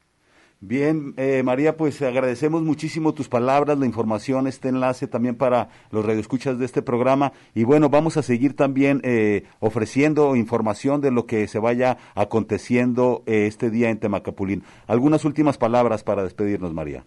Bien, 0.61 1.14
eh, 1.16 1.43
María, 1.43 1.76
pues 1.76 2.01
agradecemos 2.01 2.62
muchísimo 2.62 3.12
tus 3.12 3.28
palabras, 3.28 3.76
la 3.76 3.87
información, 3.87 4.47
este 4.47 4.68
enlace 4.68 5.09
también 5.09 5.35
para 5.35 5.68
los 5.91 6.07
radioescuchas 6.07 6.59
de 6.59 6.64
este 6.64 6.80
programa. 6.80 7.32
Y 7.55 7.64
bueno, 7.64 7.91
vamos 7.91 8.16
a 8.16 8.22
seguir 8.22 8.55
también 8.55 9.01
eh, 9.03 9.45
ofreciendo 9.59 10.37
información 10.37 11.01
de 11.01 11.11
lo 11.11 11.26
que 11.26 11.49
se 11.49 11.59
vaya 11.59 11.99
aconteciendo 12.14 13.24
eh, 13.26 13.47
este 13.47 13.68
día 13.68 13.91
en 13.91 13.99
Temacapulín. 13.99 14.62
Algunas 14.87 15.24
últimas 15.24 15.59
palabras 15.59 16.05
para 16.05 16.22
despedirnos, 16.22 16.72
María. 16.72 17.05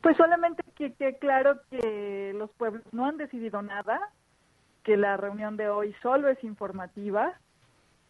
Pues 0.00 0.16
solamente 0.16 0.62
que, 0.76 0.92
que 0.94 1.18
claro 1.18 1.60
que 1.70 2.32
los 2.36 2.50
pueblos 2.52 2.82
no 2.92 3.06
han 3.06 3.16
decidido 3.16 3.62
nada, 3.62 4.00
que 4.82 4.96
la 4.96 5.16
reunión 5.16 5.56
de 5.56 5.68
hoy 5.68 5.94
solo 6.02 6.28
es 6.28 6.42
informativa 6.44 7.38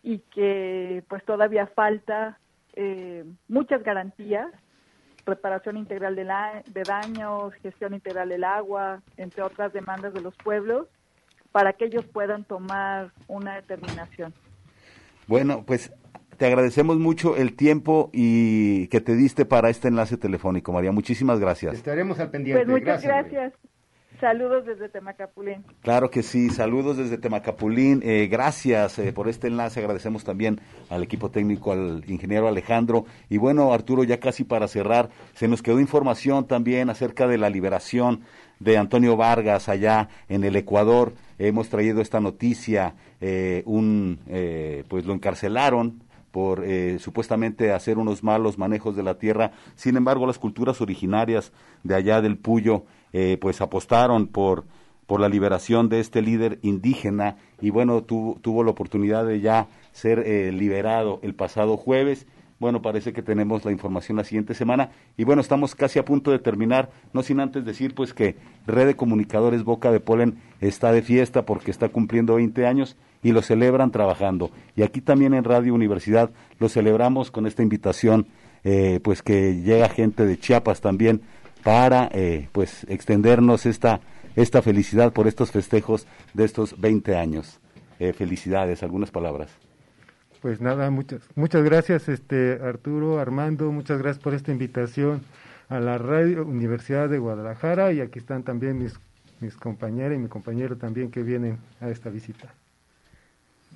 y 0.02 0.18
que 0.18 1.04
pues 1.08 1.24
todavía 1.24 1.66
falta 1.68 2.38
eh, 2.74 3.24
muchas 3.48 3.82
garantías, 3.82 4.48
reparación 5.24 5.76
integral 5.76 6.16
de, 6.16 6.24
la, 6.24 6.62
de 6.66 6.82
daños, 6.82 7.54
gestión 7.62 7.94
integral 7.94 8.28
del 8.28 8.44
agua, 8.44 9.02
entre 9.16 9.42
otras 9.42 9.72
demandas 9.72 10.14
de 10.14 10.20
los 10.20 10.34
pueblos, 10.36 10.88
para 11.52 11.74
que 11.74 11.84
ellos 11.84 12.04
puedan 12.06 12.44
tomar 12.44 13.12
una 13.28 13.56
determinación. 13.56 14.32
Bueno, 15.26 15.62
pues 15.64 15.92
te 16.42 16.48
agradecemos 16.48 16.98
mucho 16.98 17.36
el 17.36 17.54
tiempo 17.54 18.10
y 18.12 18.88
que 18.88 19.00
te 19.00 19.14
diste 19.14 19.44
para 19.44 19.70
este 19.70 19.86
enlace 19.86 20.16
telefónico, 20.16 20.72
María. 20.72 20.90
Muchísimas 20.90 21.38
gracias. 21.38 21.74
Estaremos 21.74 22.18
al 22.18 22.32
pendiente. 22.32 22.64
Pues 22.64 22.80
muchas 22.80 23.00
gracias. 23.00 23.52
Saludos 24.20 24.66
desde 24.66 24.88
Temacapulín. 24.88 25.64
Claro 25.82 26.10
que 26.10 26.24
sí, 26.24 26.50
saludos 26.50 26.96
desde 26.96 27.16
Temacapulín. 27.18 28.00
Eh, 28.02 28.26
gracias 28.28 28.98
eh, 28.98 29.12
por 29.12 29.28
este 29.28 29.46
enlace. 29.46 29.78
Agradecemos 29.78 30.24
también 30.24 30.60
al 30.90 31.04
equipo 31.04 31.30
técnico, 31.30 31.70
al 31.70 32.02
ingeniero 32.08 32.48
Alejandro. 32.48 33.04
Y 33.28 33.36
bueno, 33.36 33.72
Arturo, 33.72 34.02
ya 34.02 34.18
casi 34.18 34.42
para 34.42 34.66
cerrar, 34.66 35.10
se 35.34 35.46
nos 35.46 35.62
quedó 35.62 35.78
información 35.78 36.48
también 36.48 36.90
acerca 36.90 37.28
de 37.28 37.38
la 37.38 37.50
liberación 37.50 38.22
de 38.58 38.78
Antonio 38.78 39.16
Vargas 39.16 39.68
allá 39.68 40.08
en 40.28 40.42
el 40.42 40.56
Ecuador. 40.56 41.12
Hemos 41.38 41.68
traído 41.68 42.00
esta 42.00 42.18
noticia, 42.18 42.96
eh, 43.20 43.62
un, 43.64 44.18
pues 44.88 45.06
lo 45.06 45.14
encarcelaron 45.14 46.01
por 46.32 46.64
supuestamente 46.98 47.72
hacer 47.72 47.98
unos 47.98 48.22
malos 48.22 48.58
manejos 48.58 48.96
de 48.96 49.02
la 49.02 49.18
tierra. 49.18 49.52
Sin 49.76 49.96
embargo, 49.96 50.26
las 50.26 50.38
culturas 50.38 50.80
originarias 50.80 51.52
de 51.84 51.94
allá 51.94 52.20
del 52.20 52.38
Puyo 52.38 52.84
eh, 53.12 53.36
pues 53.40 53.60
apostaron 53.60 54.26
por, 54.26 54.64
por 55.06 55.20
la 55.20 55.28
liberación 55.28 55.88
de 55.90 56.00
este 56.00 56.22
líder 56.22 56.58
indígena 56.62 57.36
y 57.60 57.70
bueno, 57.70 58.02
tuvo 58.02 58.64
la 58.64 58.70
oportunidad 58.70 59.26
de 59.26 59.40
ya 59.40 59.68
ser 59.92 60.20
eh, 60.20 60.50
liberado 60.52 61.20
el 61.22 61.34
pasado 61.34 61.76
jueves. 61.76 62.26
Bueno, 62.62 62.80
parece 62.80 63.12
que 63.12 63.22
tenemos 63.24 63.64
la 63.64 63.72
información 63.72 64.18
la 64.18 64.22
siguiente 64.22 64.54
semana 64.54 64.92
y 65.16 65.24
bueno, 65.24 65.42
estamos 65.42 65.74
casi 65.74 65.98
a 65.98 66.04
punto 66.04 66.30
de 66.30 66.38
terminar, 66.38 66.90
no 67.12 67.24
sin 67.24 67.40
antes 67.40 67.64
decir 67.64 67.92
pues 67.92 68.14
que 68.14 68.36
Red 68.68 68.86
de 68.86 68.94
Comunicadores 68.94 69.64
Boca 69.64 69.90
de 69.90 69.98
Polen 69.98 70.38
está 70.60 70.92
de 70.92 71.02
fiesta 71.02 71.44
porque 71.44 71.72
está 71.72 71.88
cumpliendo 71.88 72.36
20 72.36 72.64
años 72.64 72.96
y 73.20 73.32
lo 73.32 73.42
celebran 73.42 73.90
trabajando. 73.90 74.52
Y 74.76 74.82
aquí 74.82 75.00
también 75.00 75.34
en 75.34 75.42
Radio 75.42 75.74
Universidad 75.74 76.30
lo 76.60 76.68
celebramos 76.68 77.32
con 77.32 77.48
esta 77.48 77.64
invitación, 77.64 78.28
eh, 78.62 79.00
pues 79.02 79.22
que 79.22 79.60
llega 79.60 79.88
gente 79.88 80.24
de 80.24 80.38
Chiapas 80.38 80.80
también 80.80 81.20
para 81.64 82.10
eh, 82.12 82.48
pues 82.52 82.86
extendernos 82.88 83.66
esta, 83.66 84.02
esta 84.36 84.62
felicidad 84.62 85.12
por 85.12 85.26
estos 85.26 85.50
festejos 85.50 86.06
de 86.32 86.44
estos 86.44 86.80
20 86.80 87.16
años. 87.16 87.58
Eh, 87.98 88.12
felicidades, 88.12 88.84
algunas 88.84 89.10
palabras. 89.10 89.50
Pues 90.42 90.60
nada, 90.60 90.90
muchas, 90.90 91.22
muchas 91.36 91.62
gracias 91.62 92.08
este 92.08 92.58
Arturo, 92.60 93.20
Armando, 93.20 93.70
muchas 93.70 93.98
gracias 94.02 94.20
por 94.20 94.34
esta 94.34 94.50
invitación 94.50 95.22
a 95.68 95.78
la 95.78 95.98
Radio 95.98 96.44
Universidad 96.44 97.08
de 97.08 97.18
Guadalajara 97.18 97.92
y 97.92 98.00
aquí 98.00 98.18
están 98.18 98.42
también 98.42 98.76
mis, 98.76 98.98
mis 99.38 99.54
compañeras 99.54 100.18
y 100.18 100.20
mi 100.20 100.28
compañero 100.28 100.76
también 100.76 101.12
que 101.12 101.22
vienen 101.22 101.58
a 101.80 101.90
esta 101.90 102.10
visita. 102.10 102.52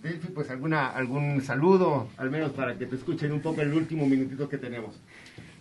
Delphi, 0.02 0.26
pues 0.34 0.50
alguna, 0.50 0.88
algún 0.88 1.40
saludo, 1.40 2.08
al 2.16 2.32
menos 2.32 2.50
para 2.50 2.76
que 2.76 2.86
te 2.86 2.96
escuchen 2.96 3.30
un 3.30 3.42
poco 3.42 3.60
el 3.62 3.72
último 3.72 4.04
minutito 4.04 4.48
que 4.48 4.58
tenemos. 4.58 5.00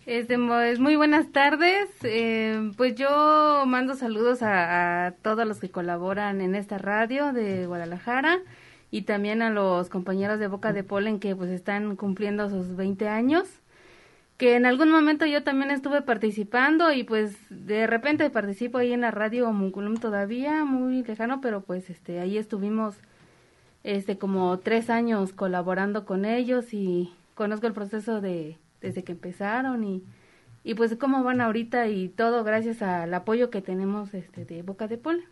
Este, 0.07 0.39
muy 0.39 0.95
buenas 0.95 1.31
tardes. 1.31 1.87
Eh, 2.01 2.71
pues 2.77 2.95
yo 2.95 3.63
mando 3.67 3.93
saludos 3.93 4.39
a, 4.41 5.13
todos 5.21 5.47
los 5.47 5.59
que 5.59 5.69
colaboran 5.69 6.41
en 6.41 6.55
esta 6.55 6.79
radio 6.79 7.31
de 7.31 7.67
Guadalajara 7.67 8.39
y 8.91 9.03
también 9.03 9.41
a 9.41 9.49
los 9.49 9.89
compañeros 9.89 10.39
de 10.39 10.47
Boca 10.47 10.73
de 10.73 10.83
Polen 10.83 11.19
que 11.19 11.35
pues 11.35 11.49
están 11.49 11.95
cumpliendo 11.95 12.49
sus 12.49 12.75
20 12.75 13.07
años. 13.07 13.47
Que 14.37 14.55
en 14.55 14.65
algún 14.65 14.91
momento 14.91 15.25
yo 15.25 15.43
también 15.43 15.71
estuve 15.71 16.01
participando 16.01 16.91
y 16.91 17.03
pues 17.03 17.37
de 17.49 17.87
repente 17.87 18.29
participo 18.29 18.77
ahí 18.77 18.91
en 18.91 19.01
la 19.01 19.11
radio 19.11 19.51
Munculum 19.53 19.95
todavía, 19.95 20.65
muy 20.65 21.03
lejano, 21.03 21.39
pero 21.39 21.61
pues 21.61 21.89
este 21.89 22.19
ahí 22.19 22.37
estuvimos 22.37 22.95
este 23.83 24.17
como 24.17 24.59
tres 24.59 24.89
años 24.89 25.31
colaborando 25.31 26.05
con 26.05 26.25
ellos 26.25 26.73
y 26.73 27.13
conozco 27.33 27.67
el 27.67 27.73
proceso 27.73 28.19
de 28.19 28.57
desde 28.81 29.03
que 29.03 29.13
empezaron 29.13 29.83
y, 29.83 30.03
y 30.63 30.73
pues 30.75 30.95
cómo 30.97 31.23
van 31.23 31.41
ahorita 31.41 31.87
y 31.87 32.09
todo 32.09 32.43
gracias 32.43 32.81
al 32.81 33.13
apoyo 33.13 33.49
que 33.49 33.61
tenemos 33.61 34.13
este 34.13 34.45
de 34.45 34.63
Boca 34.63 34.87
de 34.87 34.97
Pola. 34.97 35.23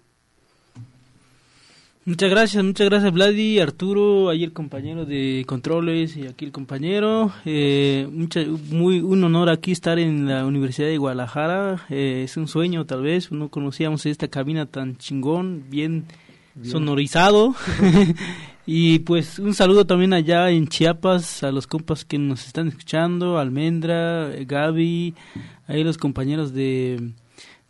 Muchas 2.06 2.30
gracias, 2.30 2.62
muchas 2.64 2.90
gracias 2.90 3.14
Vladi, 3.14 3.60
Arturo, 3.60 4.30
ahí 4.30 4.44
el 4.44 4.52
compañero 4.52 5.06
de 5.06 5.46
controles 5.48 6.18
y 6.18 6.28
aquí 6.28 6.44
el 6.44 6.52
compañero. 6.52 7.32
Eh, 7.46 8.10
muy 8.70 9.00
un 9.00 9.24
honor 9.24 9.50
aquí 9.50 9.72
estar 9.72 9.98
en 10.00 10.28
la 10.28 10.46
Universidad 10.46 10.90
de 10.90 10.98
Guadalajara. 10.98 11.86
Eh, 11.90 12.24
es 12.26 12.36
un 12.36 12.50
sueño 12.50 12.86
tal 12.86 13.04
vez, 13.04 13.32
no 13.32 13.48
conocíamos 13.48 14.06
esta 14.06 14.28
cabina 14.28 14.66
tan 14.66 14.98
chingón, 14.98 15.64
bien. 15.70 16.06
sonorizado 16.62 17.56
Y 18.66 19.00
pues 19.00 19.40
un 19.40 19.54
saludo 19.54 19.86
también 19.86 20.14
allá 20.14 20.50
en 20.50 20.68
Chiapas 20.68 21.44
a 21.44 21.52
los 21.52 21.68
compas 21.68 22.06
que 22.06 22.18
nos 22.18 22.48
están 22.48 22.70
escuchando, 22.70 23.38
Almendra, 23.38 24.30
Gaby, 24.46 25.14
ahí 25.68 25.84
los 25.84 25.98
compañeros 25.98 26.54
de, 26.54 27.12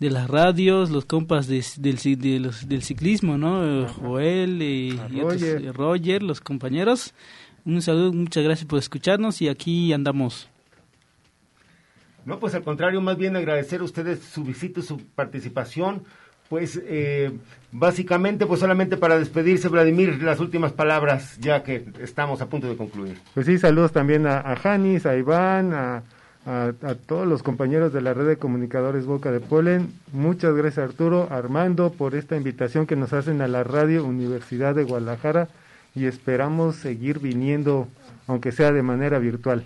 de 0.03 0.09
las 0.09 0.29
radios, 0.29 0.89
los 0.89 1.05
compas 1.05 1.47
de, 1.47 1.63
del, 1.77 2.51
del 2.67 2.83
ciclismo, 2.83 3.37
¿no? 3.37 3.87
Joel 3.87 4.61
y, 4.61 4.97
Roger. 4.97 5.73
Roger, 5.73 6.21
los 6.21 6.41
compañeros. 6.41 7.13
Un 7.63 7.81
saludo, 7.81 8.11
muchas 8.11 8.43
gracias 8.43 8.67
por 8.67 8.79
escucharnos 8.79 9.41
y 9.41 9.47
aquí 9.47 9.93
andamos. 9.93 10.49
No, 12.25 12.37
pues 12.37 12.53
al 12.53 12.63
contrario, 12.63 12.99
más 12.99 13.17
bien 13.17 13.37
agradecer 13.37 13.79
a 13.79 13.85
ustedes 13.85 14.19
su 14.19 14.43
visita, 14.43 14.81
su 14.81 14.97
participación 14.97 16.03
pues 16.49 16.79
eh, 16.85 17.31
básicamente 17.71 18.45
pues 18.45 18.59
solamente 18.59 18.97
para 18.97 19.17
despedirse 19.17 19.69
Vladimir 19.69 20.21
las 20.21 20.41
últimas 20.41 20.73
palabras 20.73 21.37
ya 21.39 21.63
que 21.63 21.85
estamos 22.01 22.41
a 22.41 22.49
punto 22.49 22.67
de 22.67 22.75
concluir 22.75 23.17
pues 23.33 23.45
sí 23.45 23.57
saludos 23.57 23.93
también 23.93 24.27
a, 24.27 24.39
a 24.39 24.55
Janis 24.57 25.05
a 25.05 25.15
Iván 25.15 25.73
a, 25.73 26.03
a, 26.45 26.73
todos 27.05 27.27
los 27.27 27.43
compañeros 27.43 27.93
de 27.93 28.01
la 28.01 28.13
red 28.13 28.27
de 28.27 28.37
comunicadores 28.37 29.05
Boca 29.05 29.31
de 29.31 29.39
Polen. 29.39 29.93
Muchas 30.11 30.53
gracias 30.55 30.89
Arturo 30.89 31.27
Armando 31.31 31.91
por 31.91 32.15
esta 32.15 32.35
invitación 32.35 32.85
que 32.85 32.95
nos 32.95 33.13
hacen 33.13 33.41
a 33.41 33.47
la 33.47 33.63
radio 33.63 34.03
Universidad 34.03 34.75
de 34.75 34.83
Guadalajara 34.83 35.47
y 35.95 36.05
esperamos 36.05 36.75
seguir 36.75 37.19
viniendo 37.19 37.87
aunque 38.27 38.51
sea 38.51 38.71
de 38.71 38.83
manera 38.83 39.19
virtual. 39.19 39.63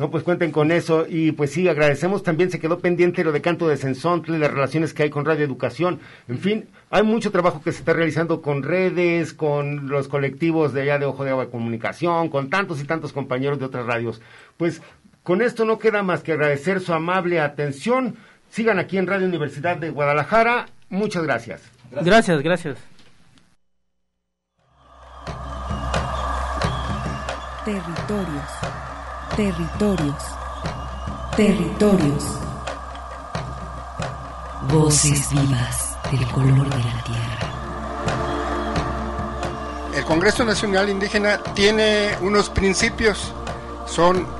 No, 0.00 0.10
pues 0.10 0.24
cuenten 0.24 0.50
con 0.50 0.72
eso 0.72 1.04
y 1.06 1.32
pues 1.32 1.52
sí, 1.52 1.68
agradecemos. 1.68 2.22
También, 2.22 2.50
se 2.50 2.58
quedó 2.58 2.78
pendiente 2.78 3.22
lo 3.22 3.32
de 3.32 3.42
Canto 3.42 3.68
de 3.68 3.76
Sensontle, 3.76 4.38
las 4.38 4.50
relaciones 4.50 4.94
que 4.94 5.02
hay 5.02 5.10
con 5.10 5.26
Radio 5.26 5.44
Educación, 5.44 6.00
en 6.26 6.38
fin, 6.38 6.68
hay 6.88 7.02
mucho 7.02 7.30
trabajo 7.30 7.60
que 7.60 7.70
se 7.70 7.80
está 7.80 7.92
realizando 7.92 8.40
con 8.40 8.62
redes, 8.62 9.34
con 9.34 9.88
los 9.90 10.08
colectivos 10.08 10.72
de 10.72 10.80
allá 10.80 10.98
de 10.98 11.04
Ojo 11.04 11.22
de 11.22 11.30
Agua 11.32 11.44
de 11.44 11.50
Comunicación, 11.50 12.30
con 12.30 12.48
tantos 12.48 12.80
y 12.80 12.84
tantos 12.84 13.12
compañeros 13.12 13.58
de 13.58 13.66
otras 13.66 13.84
radios. 13.84 14.22
Pues 14.56 14.80
con 15.22 15.42
esto 15.42 15.64
no 15.64 15.78
queda 15.78 16.02
más 16.02 16.22
que 16.22 16.32
agradecer 16.32 16.80
su 16.80 16.92
amable 16.92 17.40
atención. 17.40 18.16
Sigan 18.50 18.78
aquí 18.78 18.98
en 18.98 19.06
Radio 19.06 19.26
Universidad 19.26 19.76
de 19.76 19.90
Guadalajara. 19.90 20.66
Muchas 20.88 21.22
gracias. 21.22 21.62
Gracias, 21.90 22.42
gracias. 22.42 22.78
Territorios. 27.64 28.50
Territorios. 29.36 30.24
Territorios. 31.36 32.24
Voces 34.68 35.30
vivas 35.30 35.96
del 36.10 36.26
color 36.28 36.68
de 36.68 36.84
la 36.84 37.04
tierra. 37.04 37.50
El 39.94 40.04
Congreso 40.04 40.44
Nacional 40.44 40.88
Indígena 40.88 41.38
tiene 41.54 42.16
unos 42.22 42.48
principios. 42.48 43.32
Son 43.86 44.39